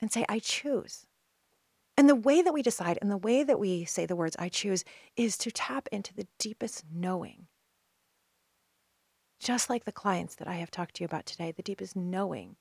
and 0.00 0.10
say, 0.10 0.24
I 0.28 0.38
choose. 0.38 1.06
And 1.96 2.08
the 2.08 2.16
way 2.16 2.42
that 2.42 2.52
we 2.52 2.62
decide 2.62 2.98
and 3.00 3.10
the 3.10 3.16
way 3.16 3.44
that 3.44 3.60
we 3.60 3.84
say 3.84 4.04
the 4.04 4.16
words 4.16 4.34
I 4.38 4.48
choose 4.48 4.84
is 5.16 5.36
to 5.38 5.50
tap 5.52 5.88
into 5.92 6.12
the 6.12 6.26
deepest 6.38 6.84
knowing 6.92 7.46
just 9.44 9.68
like 9.68 9.84
the 9.84 9.92
clients 9.92 10.34
that 10.36 10.48
I 10.48 10.54
have 10.54 10.70
talked 10.70 10.96
to 10.96 11.02
you 11.02 11.06
about 11.06 11.26
today, 11.26 11.52
the 11.52 11.62
deepest 11.62 11.94
knowing 11.94 12.56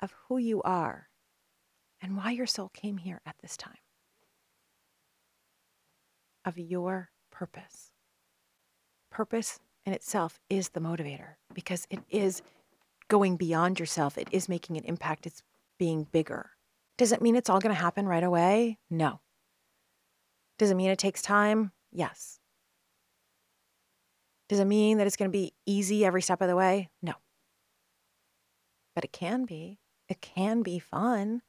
of 0.00 0.14
who 0.28 0.38
you 0.38 0.62
are 0.62 1.08
and 2.00 2.16
why 2.16 2.30
your 2.30 2.46
soul 2.46 2.68
came 2.68 2.98
here 2.98 3.20
at 3.26 3.34
this 3.42 3.56
time, 3.56 3.78
of 6.44 6.58
your 6.58 7.10
purpose. 7.32 7.93
Purpose 9.14 9.60
in 9.86 9.92
itself 9.92 10.40
is 10.50 10.70
the 10.70 10.80
motivator 10.80 11.36
because 11.54 11.86
it 11.88 12.00
is 12.10 12.42
going 13.06 13.36
beyond 13.36 13.78
yourself, 13.78 14.18
it 14.18 14.26
is 14.32 14.48
making 14.48 14.76
an 14.76 14.82
impact, 14.84 15.24
it's 15.24 15.44
being 15.78 16.08
bigger. 16.10 16.50
Does 16.98 17.12
it 17.12 17.22
mean 17.22 17.36
it's 17.36 17.48
all 17.48 17.60
going 17.60 17.72
to 17.72 17.80
happen 17.80 18.08
right 18.08 18.24
away? 18.24 18.78
No. 18.90 19.20
Does 20.58 20.72
it 20.72 20.74
mean 20.74 20.90
it 20.90 20.98
takes 20.98 21.22
time? 21.22 21.70
Yes. 21.92 22.40
Does 24.48 24.58
it 24.58 24.64
mean 24.64 24.98
that 24.98 25.06
it's 25.06 25.16
going 25.16 25.30
to 25.30 25.32
be 25.38 25.52
easy 25.64 26.04
every 26.04 26.20
step 26.20 26.42
of 26.42 26.48
the 26.48 26.56
way? 26.56 26.90
No. 27.00 27.12
But 28.96 29.04
it 29.04 29.12
can 29.12 29.44
be. 29.44 29.78
It 30.08 30.22
can 30.22 30.62
be 30.62 30.80
fun. 30.80 31.42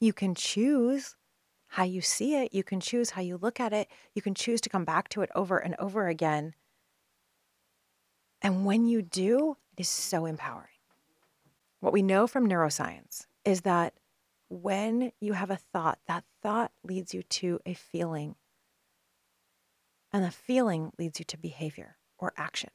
You 0.00 0.12
can 0.12 0.36
choose 0.36 1.16
how 1.66 1.82
you 1.82 2.00
see 2.00 2.36
it. 2.36 2.54
You 2.54 2.62
can 2.62 2.78
choose 2.78 3.10
how 3.10 3.22
you 3.22 3.38
look 3.38 3.58
at 3.58 3.72
it. 3.72 3.88
You 4.14 4.22
can 4.22 4.36
choose 4.36 4.60
to 4.60 4.68
come 4.68 4.84
back 4.84 5.08
to 5.08 5.22
it 5.22 5.30
over 5.34 5.58
and 5.58 5.74
over 5.80 6.06
again. 6.06 6.54
And 8.42 8.66
when 8.66 8.86
you 8.86 9.02
do, 9.02 9.56
it 9.76 9.80
is 9.80 9.88
so 9.88 10.26
empowering. 10.26 10.66
What 11.80 11.92
we 11.92 12.02
know 12.02 12.26
from 12.26 12.48
neuroscience 12.48 13.26
is 13.44 13.62
that 13.62 13.94
when 14.48 15.12
you 15.20 15.32
have 15.32 15.50
a 15.50 15.56
thought, 15.56 15.98
that 16.08 16.24
thought 16.42 16.72
leads 16.84 17.14
you 17.14 17.22
to 17.22 17.60
a 17.64 17.74
feeling. 17.74 18.34
And 20.12 20.24
the 20.24 20.30
feeling 20.30 20.92
leads 20.98 21.18
you 21.20 21.24
to 21.26 21.38
behavior 21.38 21.96
or 22.18 22.34
action. 22.36 22.70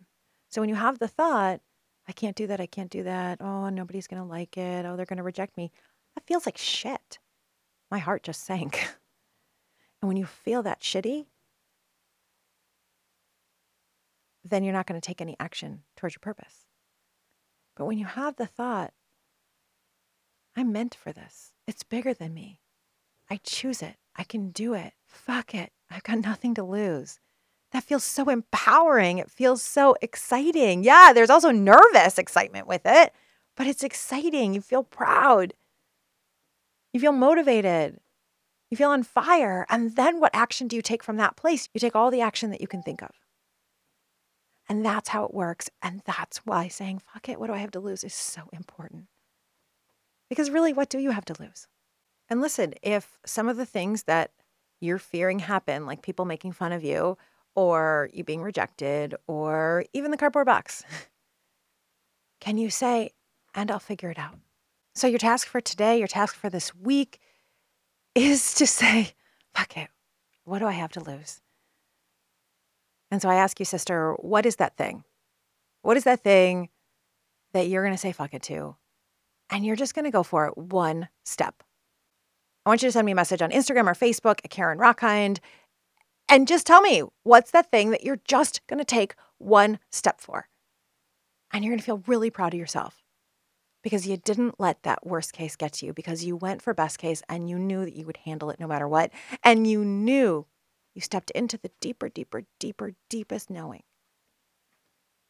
So 0.49 0.61
when 0.61 0.69
you 0.69 0.75
have 0.75 0.99
the 0.99 1.07
thought, 1.07 1.61
I 2.07 2.13
can't 2.13 2.35
do 2.35 2.47
that, 2.47 2.61
I 2.61 2.65
can't 2.65 2.89
do 2.89 3.03
that, 3.03 3.41
oh, 3.41 3.69
nobody's 3.69 4.07
going 4.07 4.21
to 4.21 4.27
like 4.27 4.57
it, 4.57 4.85
oh, 4.85 4.95
they're 4.95 5.05
going 5.05 5.17
to 5.17 5.23
reject 5.23 5.57
me, 5.57 5.71
that 6.15 6.25
feels 6.25 6.45
like 6.45 6.57
shit. 6.57 7.19
My 7.91 7.99
heart 7.99 8.23
just 8.23 8.45
sank. 8.45 8.87
and 10.01 10.07
when 10.07 10.17
you 10.17 10.25
feel 10.25 10.63
that 10.63 10.81
shitty, 10.81 11.27
then 14.49 14.63
you're 14.63 14.73
not 14.73 14.87
going 14.87 14.99
to 14.99 15.05
take 15.05 15.21
any 15.21 15.35
action 15.39 15.83
towards 15.95 16.15
your 16.15 16.21
purpose. 16.21 16.65
But 17.75 17.85
when 17.85 17.97
you 17.97 18.05
have 18.05 18.35
the 18.35 18.47
thought, 18.47 18.93
I'm 20.55 20.71
meant 20.71 20.95
for 20.95 21.11
this, 21.11 21.53
it's 21.67 21.83
bigger 21.83 22.13
than 22.13 22.33
me. 22.33 22.61
I 23.29 23.39
choose 23.43 23.81
it. 23.81 23.95
I 24.15 24.23
can 24.23 24.49
do 24.49 24.73
it. 24.73 24.93
Fuck 25.05 25.53
it. 25.53 25.71
I've 25.91 26.03
got 26.03 26.19
nothing 26.19 26.53
to 26.55 26.63
lose 26.63 27.19
that 27.71 27.83
feels 27.83 28.03
so 28.03 28.29
empowering. 28.29 29.17
It 29.17 29.29
feels 29.29 29.61
so 29.61 29.95
exciting. 30.01 30.83
Yeah, 30.83 31.11
there's 31.13 31.29
also 31.29 31.51
nervous 31.51 32.17
excitement 32.17 32.67
with 32.67 32.81
it, 32.85 33.13
but 33.55 33.67
it's 33.67 33.83
exciting. 33.83 34.53
You 34.53 34.61
feel 34.61 34.83
proud. 34.83 35.53
You 36.93 36.99
feel 36.99 37.11
motivated. 37.11 37.99
You 38.71 38.77
feel 38.77 38.89
on 38.89 39.03
fire. 39.03 39.65
And 39.69 39.95
then 39.95 40.19
what 40.19 40.33
action 40.33 40.67
do 40.67 40.75
you 40.75 40.81
take 40.81 41.03
from 41.03 41.17
that 41.17 41.35
place? 41.35 41.69
You 41.73 41.79
take 41.79 41.95
all 41.95 42.11
the 42.11 42.21
action 42.21 42.51
that 42.51 42.61
you 42.61 42.67
can 42.67 42.81
think 42.81 43.01
of. 43.01 43.11
And 44.69 44.85
that's 44.85 45.09
how 45.09 45.23
it 45.23 45.33
works. 45.33 45.69
And 45.81 46.01
that's 46.05 46.39
why 46.39 46.67
saying, 46.67 47.01
fuck 47.13 47.29
it, 47.29 47.39
what 47.39 47.47
do 47.47 47.53
I 47.53 47.59
have 47.59 47.71
to 47.71 47.79
lose 47.79 48.03
is 48.03 48.13
so 48.13 48.49
important. 48.51 49.05
Because 50.29 50.49
really, 50.49 50.73
what 50.73 50.89
do 50.89 50.99
you 50.99 51.11
have 51.11 51.25
to 51.25 51.41
lose? 51.41 51.67
And 52.29 52.41
listen, 52.41 52.73
if 52.81 53.17
some 53.25 53.47
of 53.47 53.55
the 53.55 53.65
things 53.65 54.03
that 54.03 54.31
you're 54.79 54.99
fearing 54.99 55.39
happen, 55.39 55.85
like 55.85 56.01
people 56.01 56.25
making 56.25 56.51
fun 56.51 56.71
of 56.71 56.83
you 56.83 57.17
or 57.55 58.07
you 58.13 58.23
being 58.23 58.43
rejected, 58.43 59.15
or 59.25 59.83
even 59.91 60.11
the 60.11 60.17
cardboard 60.17 60.45
box. 60.45 60.83
Can 62.39 62.59
you 62.59 62.69
say, 62.69 63.09
and 63.55 63.71
I'll 63.71 63.79
figure 63.79 64.11
it 64.11 64.19
out? 64.19 64.35
So, 64.93 65.07
your 65.07 65.17
task 65.17 65.47
for 65.47 65.59
today, 65.59 65.97
your 65.97 66.07
task 66.07 66.35
for 66.35 66.51
this 66.51 66.75
week 66.75 67.19
is 68.13 68.53
to 68.55 68.67
say, 68.79 69.13
fuck 69.55 69.75
it, 69.75 69.89
what 70.43 70.59
do 70.59 70.67
I 70.67 70.73
have 70.73 70.91
to 70.91 71.03
lose? 71.03 71.41
And 73.11 73.21
so 73.21 73.29
I 73.29 73.35
ask 73.35 73.59
you, 73.59 73.65
sister, 73.65 74.13
what 74.19 74.45
is 74.45 74.57
that 74.57 74.77
thing? 74.77 75.03
What 75.81 75.97
is 75.97 76.03
that 76.03 76.23
thing 76.23 76.69
that 77.53 77.67
you're 77.67 77.83
going 77.83 77.93
to 77.93 77.97
say 77.97 78.11
fuck 78.11 78.33
it 78.33 78.43
to? 78.43 78.75
And 79.49 79.65
you're 79.65 79.75
just 79.77 79.95
going 79.95 80.05
to 80.05 80.11
go 80.11 80.23
for 80.23 80.47
it 80.47 80.57
one 80.57 81.07
step. 81.23 81.63
I 82.65 82.69
want 82.69 82.81
you 82.81 82.89
to 82.89 82.91
send 82.91 83.05
me 83.05 83.13
a 83.13 83.15
message 83.15 83.41
on 83.41 83.51
Instagram 83.51 83.87
or 83.87 83.93
Facebook 83.93 84.39
at 84.43 84.49
Carin 84.49 84.77
Rockind 84.77 85.39
and 86.27 86.47
just 86.47 86.67
tell 86.67 86.81
me 86.81 87.03
what's 87.23 87.51
that 87.51 87.71
thing 87.71 87.91
that 87.91 88.03
you're 88.03 88.19
just 88.27 88.65
going 88.67 88.79
to 88.79 88.85
take 88.85 89.15
one 89.37 89.79
step 89.89 90.19
for. 90.19 90.49
And 91.53 91.63
you're 91.63 91.71
going 91.71 91.79
to 91.79 91.85
feel 91.85 92.03
really 92.07 92.29
proud 92.29 92.53
of 92.53 92.59
yourself 92.59 93.03
because 93.83 94.05
you 94.05 94.17
didn't 94.17 94.59
let 94.59 94.83
that 94.83 95.07
worst 95.07 95.31
case 95.31 95.55
get 95.55 95.71
to 95.73 95.85
you 95.85 95.93
because 95.93 96.25
you 96.25 96.35
went 96.35 96.61
for 96.61 96.73
best 96.73 96.99
case 96.99 97.23
and 97.29 97.49
you 97.49 97.57
knew 97.57 97.85
that 97.85 97.95
you 97.95 98.05
would 98.05 98.17
handle 98.17 98.49
it 98.49 98.59
no 98.59 98.67
matter 98.67 98.87
what. 98.87 99.11
And 99.43 99.65
you 99.65 99.85
knew 99.85 100.45
you 100.97 101.01
stepped 101.01 101.29
into 101.29 101.59
the 101.59 101.69
deeper, 101.79 102.09
deeper, 102.09 102.41
deeper, 102.59 102.93
deepest 103.07 103.51
knowing. 103.51 103.83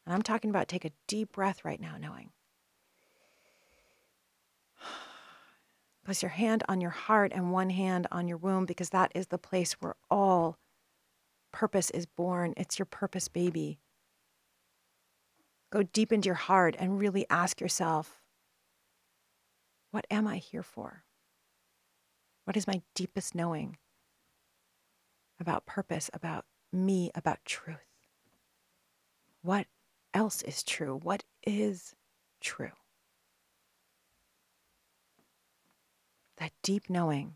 And 0.05 0.15
I'm 0.15 0.21
talking 0.21 0.49
about 0.49 0.69
take 0.69 0.85
a 0.85 0.93
deep 1.09 1.33
breath 1.33 1.65
right 1.65 1.81
now, 1.81 1.97
knowing. 1.99 2.29
Place 6.05 6.21
your 6.21 6.29
hand 6.29 6.63
on 6.69 6.79
your 6.79 6.91
heart 6.91 7.33
and 7.35 7.51
one 7.51 7.69
hand 7.69 8.07
on 8.13 8.29
your 8.29 8.37
womb 8.37 8.65
because 8.65 8.91
that 8.91 9.11
is 9.13 9.27
the 9.27 9.37
place 9.37 9.73
where 9.81 9.95
all 10.09 10.57
purpose 11.51 11.89
is 11.89 12.05
born. 12.05 12.53
It's 12.55 12.79
your 12.79 12.85
purpose 12.85 13.27
baby. 13.27 13.81
Go 15.69 15.83
deep 15.83 16.13
into 16.13 16.27
your 16.27 16.35
heart 16.35 16.77
and 16.79 16.97
really 16.97 17.25
ask 17.29 17.59
yourself 17.59 18.21
what 19.91 20.07
am 20.09 20.27
I 20.27 20.37
here 20.37 20.63
for? 20.63 21.03
What 22.45 22.55
is 22.55 22.67
my 22.67 22.81
deepest 22.95 23.35
knowing 23.35 23.75
about 25.39 25.65
purpose, 25.65 26.09
about 26.13 26.45
me, 26.71 27.11
about 27.15 27.43
truth? 27.45 27.77
What 29.41 29.67
else 30.13 30.41
is 30.41 30.63
true? 30.63 30.99
What 31.01 31.23
is 31.45 31.95
true? 32.41 32.71
That 36.37 36.51
deep 36.61 36.89
knowing 36.89 37.35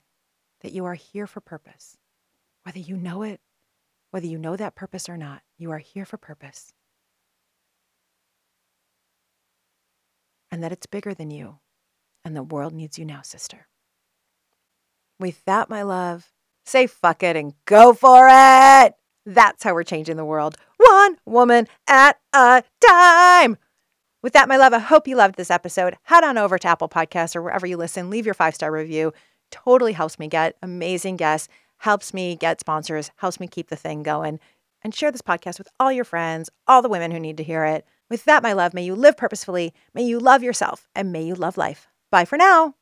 that 0.61 0.73
you 0.73 0.85
are 0.85 0.95
here 0.95 1.27
for 1.27 1.41
purpose, 1.41 1.97
whether 2.63 2.79
you 2.79 2.97
know 2.97 3.23
it 3.23 3.41
whether 4.11 4.27
you 4.27 4.37
know 4.37 4.57
that 4.57 4.75
purpose 4.75 5.09
or 5.09 5.17
not, 5.17 5.41
you 5.57 5.71
are 5.71 5.79
here 5.79 6.05
for 6.05 6.17
purpose. 6.17 6.73
And 10.51 10.61
that 10.61 10.73
it's 10.73 10.85
bigger 10.85 11.13
than 11.13 11.31
you, 11.31 11.59
and 12.23 12.35
the 12.35 12.43
world 12.43 12.73
needs 12.73 12.99
you 12.99 13.05
now, 13.05 13.21
sister. 13.21 13.67
With 15.17 15.43
that, 15.45 15.69
my 15.69 15.81
love, 15.81 16.33
Say 16.65 16.87
fuck 16.87 17.23
it 17.23 17.35
and 17.35 17.53
go 17.65 17.93
for 17.93 18.27
it. 18.29 18.93
That's 19.25 19.63
how 19.63 19.73
we're 19.73 19.83
changing 19.83 20.17
the 20.17 20.25
world, 20.25 20.57
one 20.77 21.17
woman 21.25 21.67
at 21.87 22.19
a 22.33 22.63
time. 22.87 23.57
With 24.23 24.33
that, 24.33 24.47
my 24.47 24.57
love, 24.57 24.73
I 24.73 24.79
hope 24.79 25.07
you 25.07 25.15
loved 25.15 25.35
this 25.35 25.51
episode. 25.51 25.97
Head 26.03 26.23
on 26.23 26.37
over 26.37 26.57
to 26.57 26.67
Apple 26.67 26.89
Podcasts 26.89 27.35
or 27.35 27.41
wherever 27.41 27.65
you 27.65 27.77
listen, 27.77 28.09
leave 28.09 28.25
your 28.25 28.35
five 28.35 28.55
star 28.55 28.71
review. 28.71 29.13
Totally 29.49 29.93
helps 29.93 30.19
me 30.19 30.27
get 30.27 30.57
amazing 30.61 31.17
guests, 31.17 31.49
helps 31.77 32.13
me 32.13 32.35
get 32.35 32.59
sponsors, 32.59 33.11
helps 33.17 33.39
me 33.39 33.47
keep 33.47 33.69
the 33.69 33.75
thing 33.75 34.03
going. 34.03 34.39
And 34.83 34.95
share 34.95 35.11
this 35.11 35.21
podcast 35.21 35.59
with 35.59 35.67
all 35.79 35.91
your 35.91 36.05
friends, 36.05 36.49
all 36.67 36.81
the 36.81 36.89
women 36.89 37.11
who 37.11 37.19
need 37.19 37.37
to 37.37 37.43
hear 37.43 37.65
it. 37.65 37.85
With 38.09 38.25
that, 38.25 38.43
my 38.43 38.53
love, 38.53 38.73
may 38.73 38.83
you 38.83 38.95
live 38.95 39.17
purposefully, 39.17 39.73
may 39.93 40.03
you 40.03 40.19
love 40.19 40.41
yourself, 40.41 40.87
and 40.95 41.11
may 41.11 41.23
you 41.23 41.35
love 41.35 41.57
life. 41.57 41.87
Bye 42.09 42.25
for 42.25 42.37
now. 42.37 42.75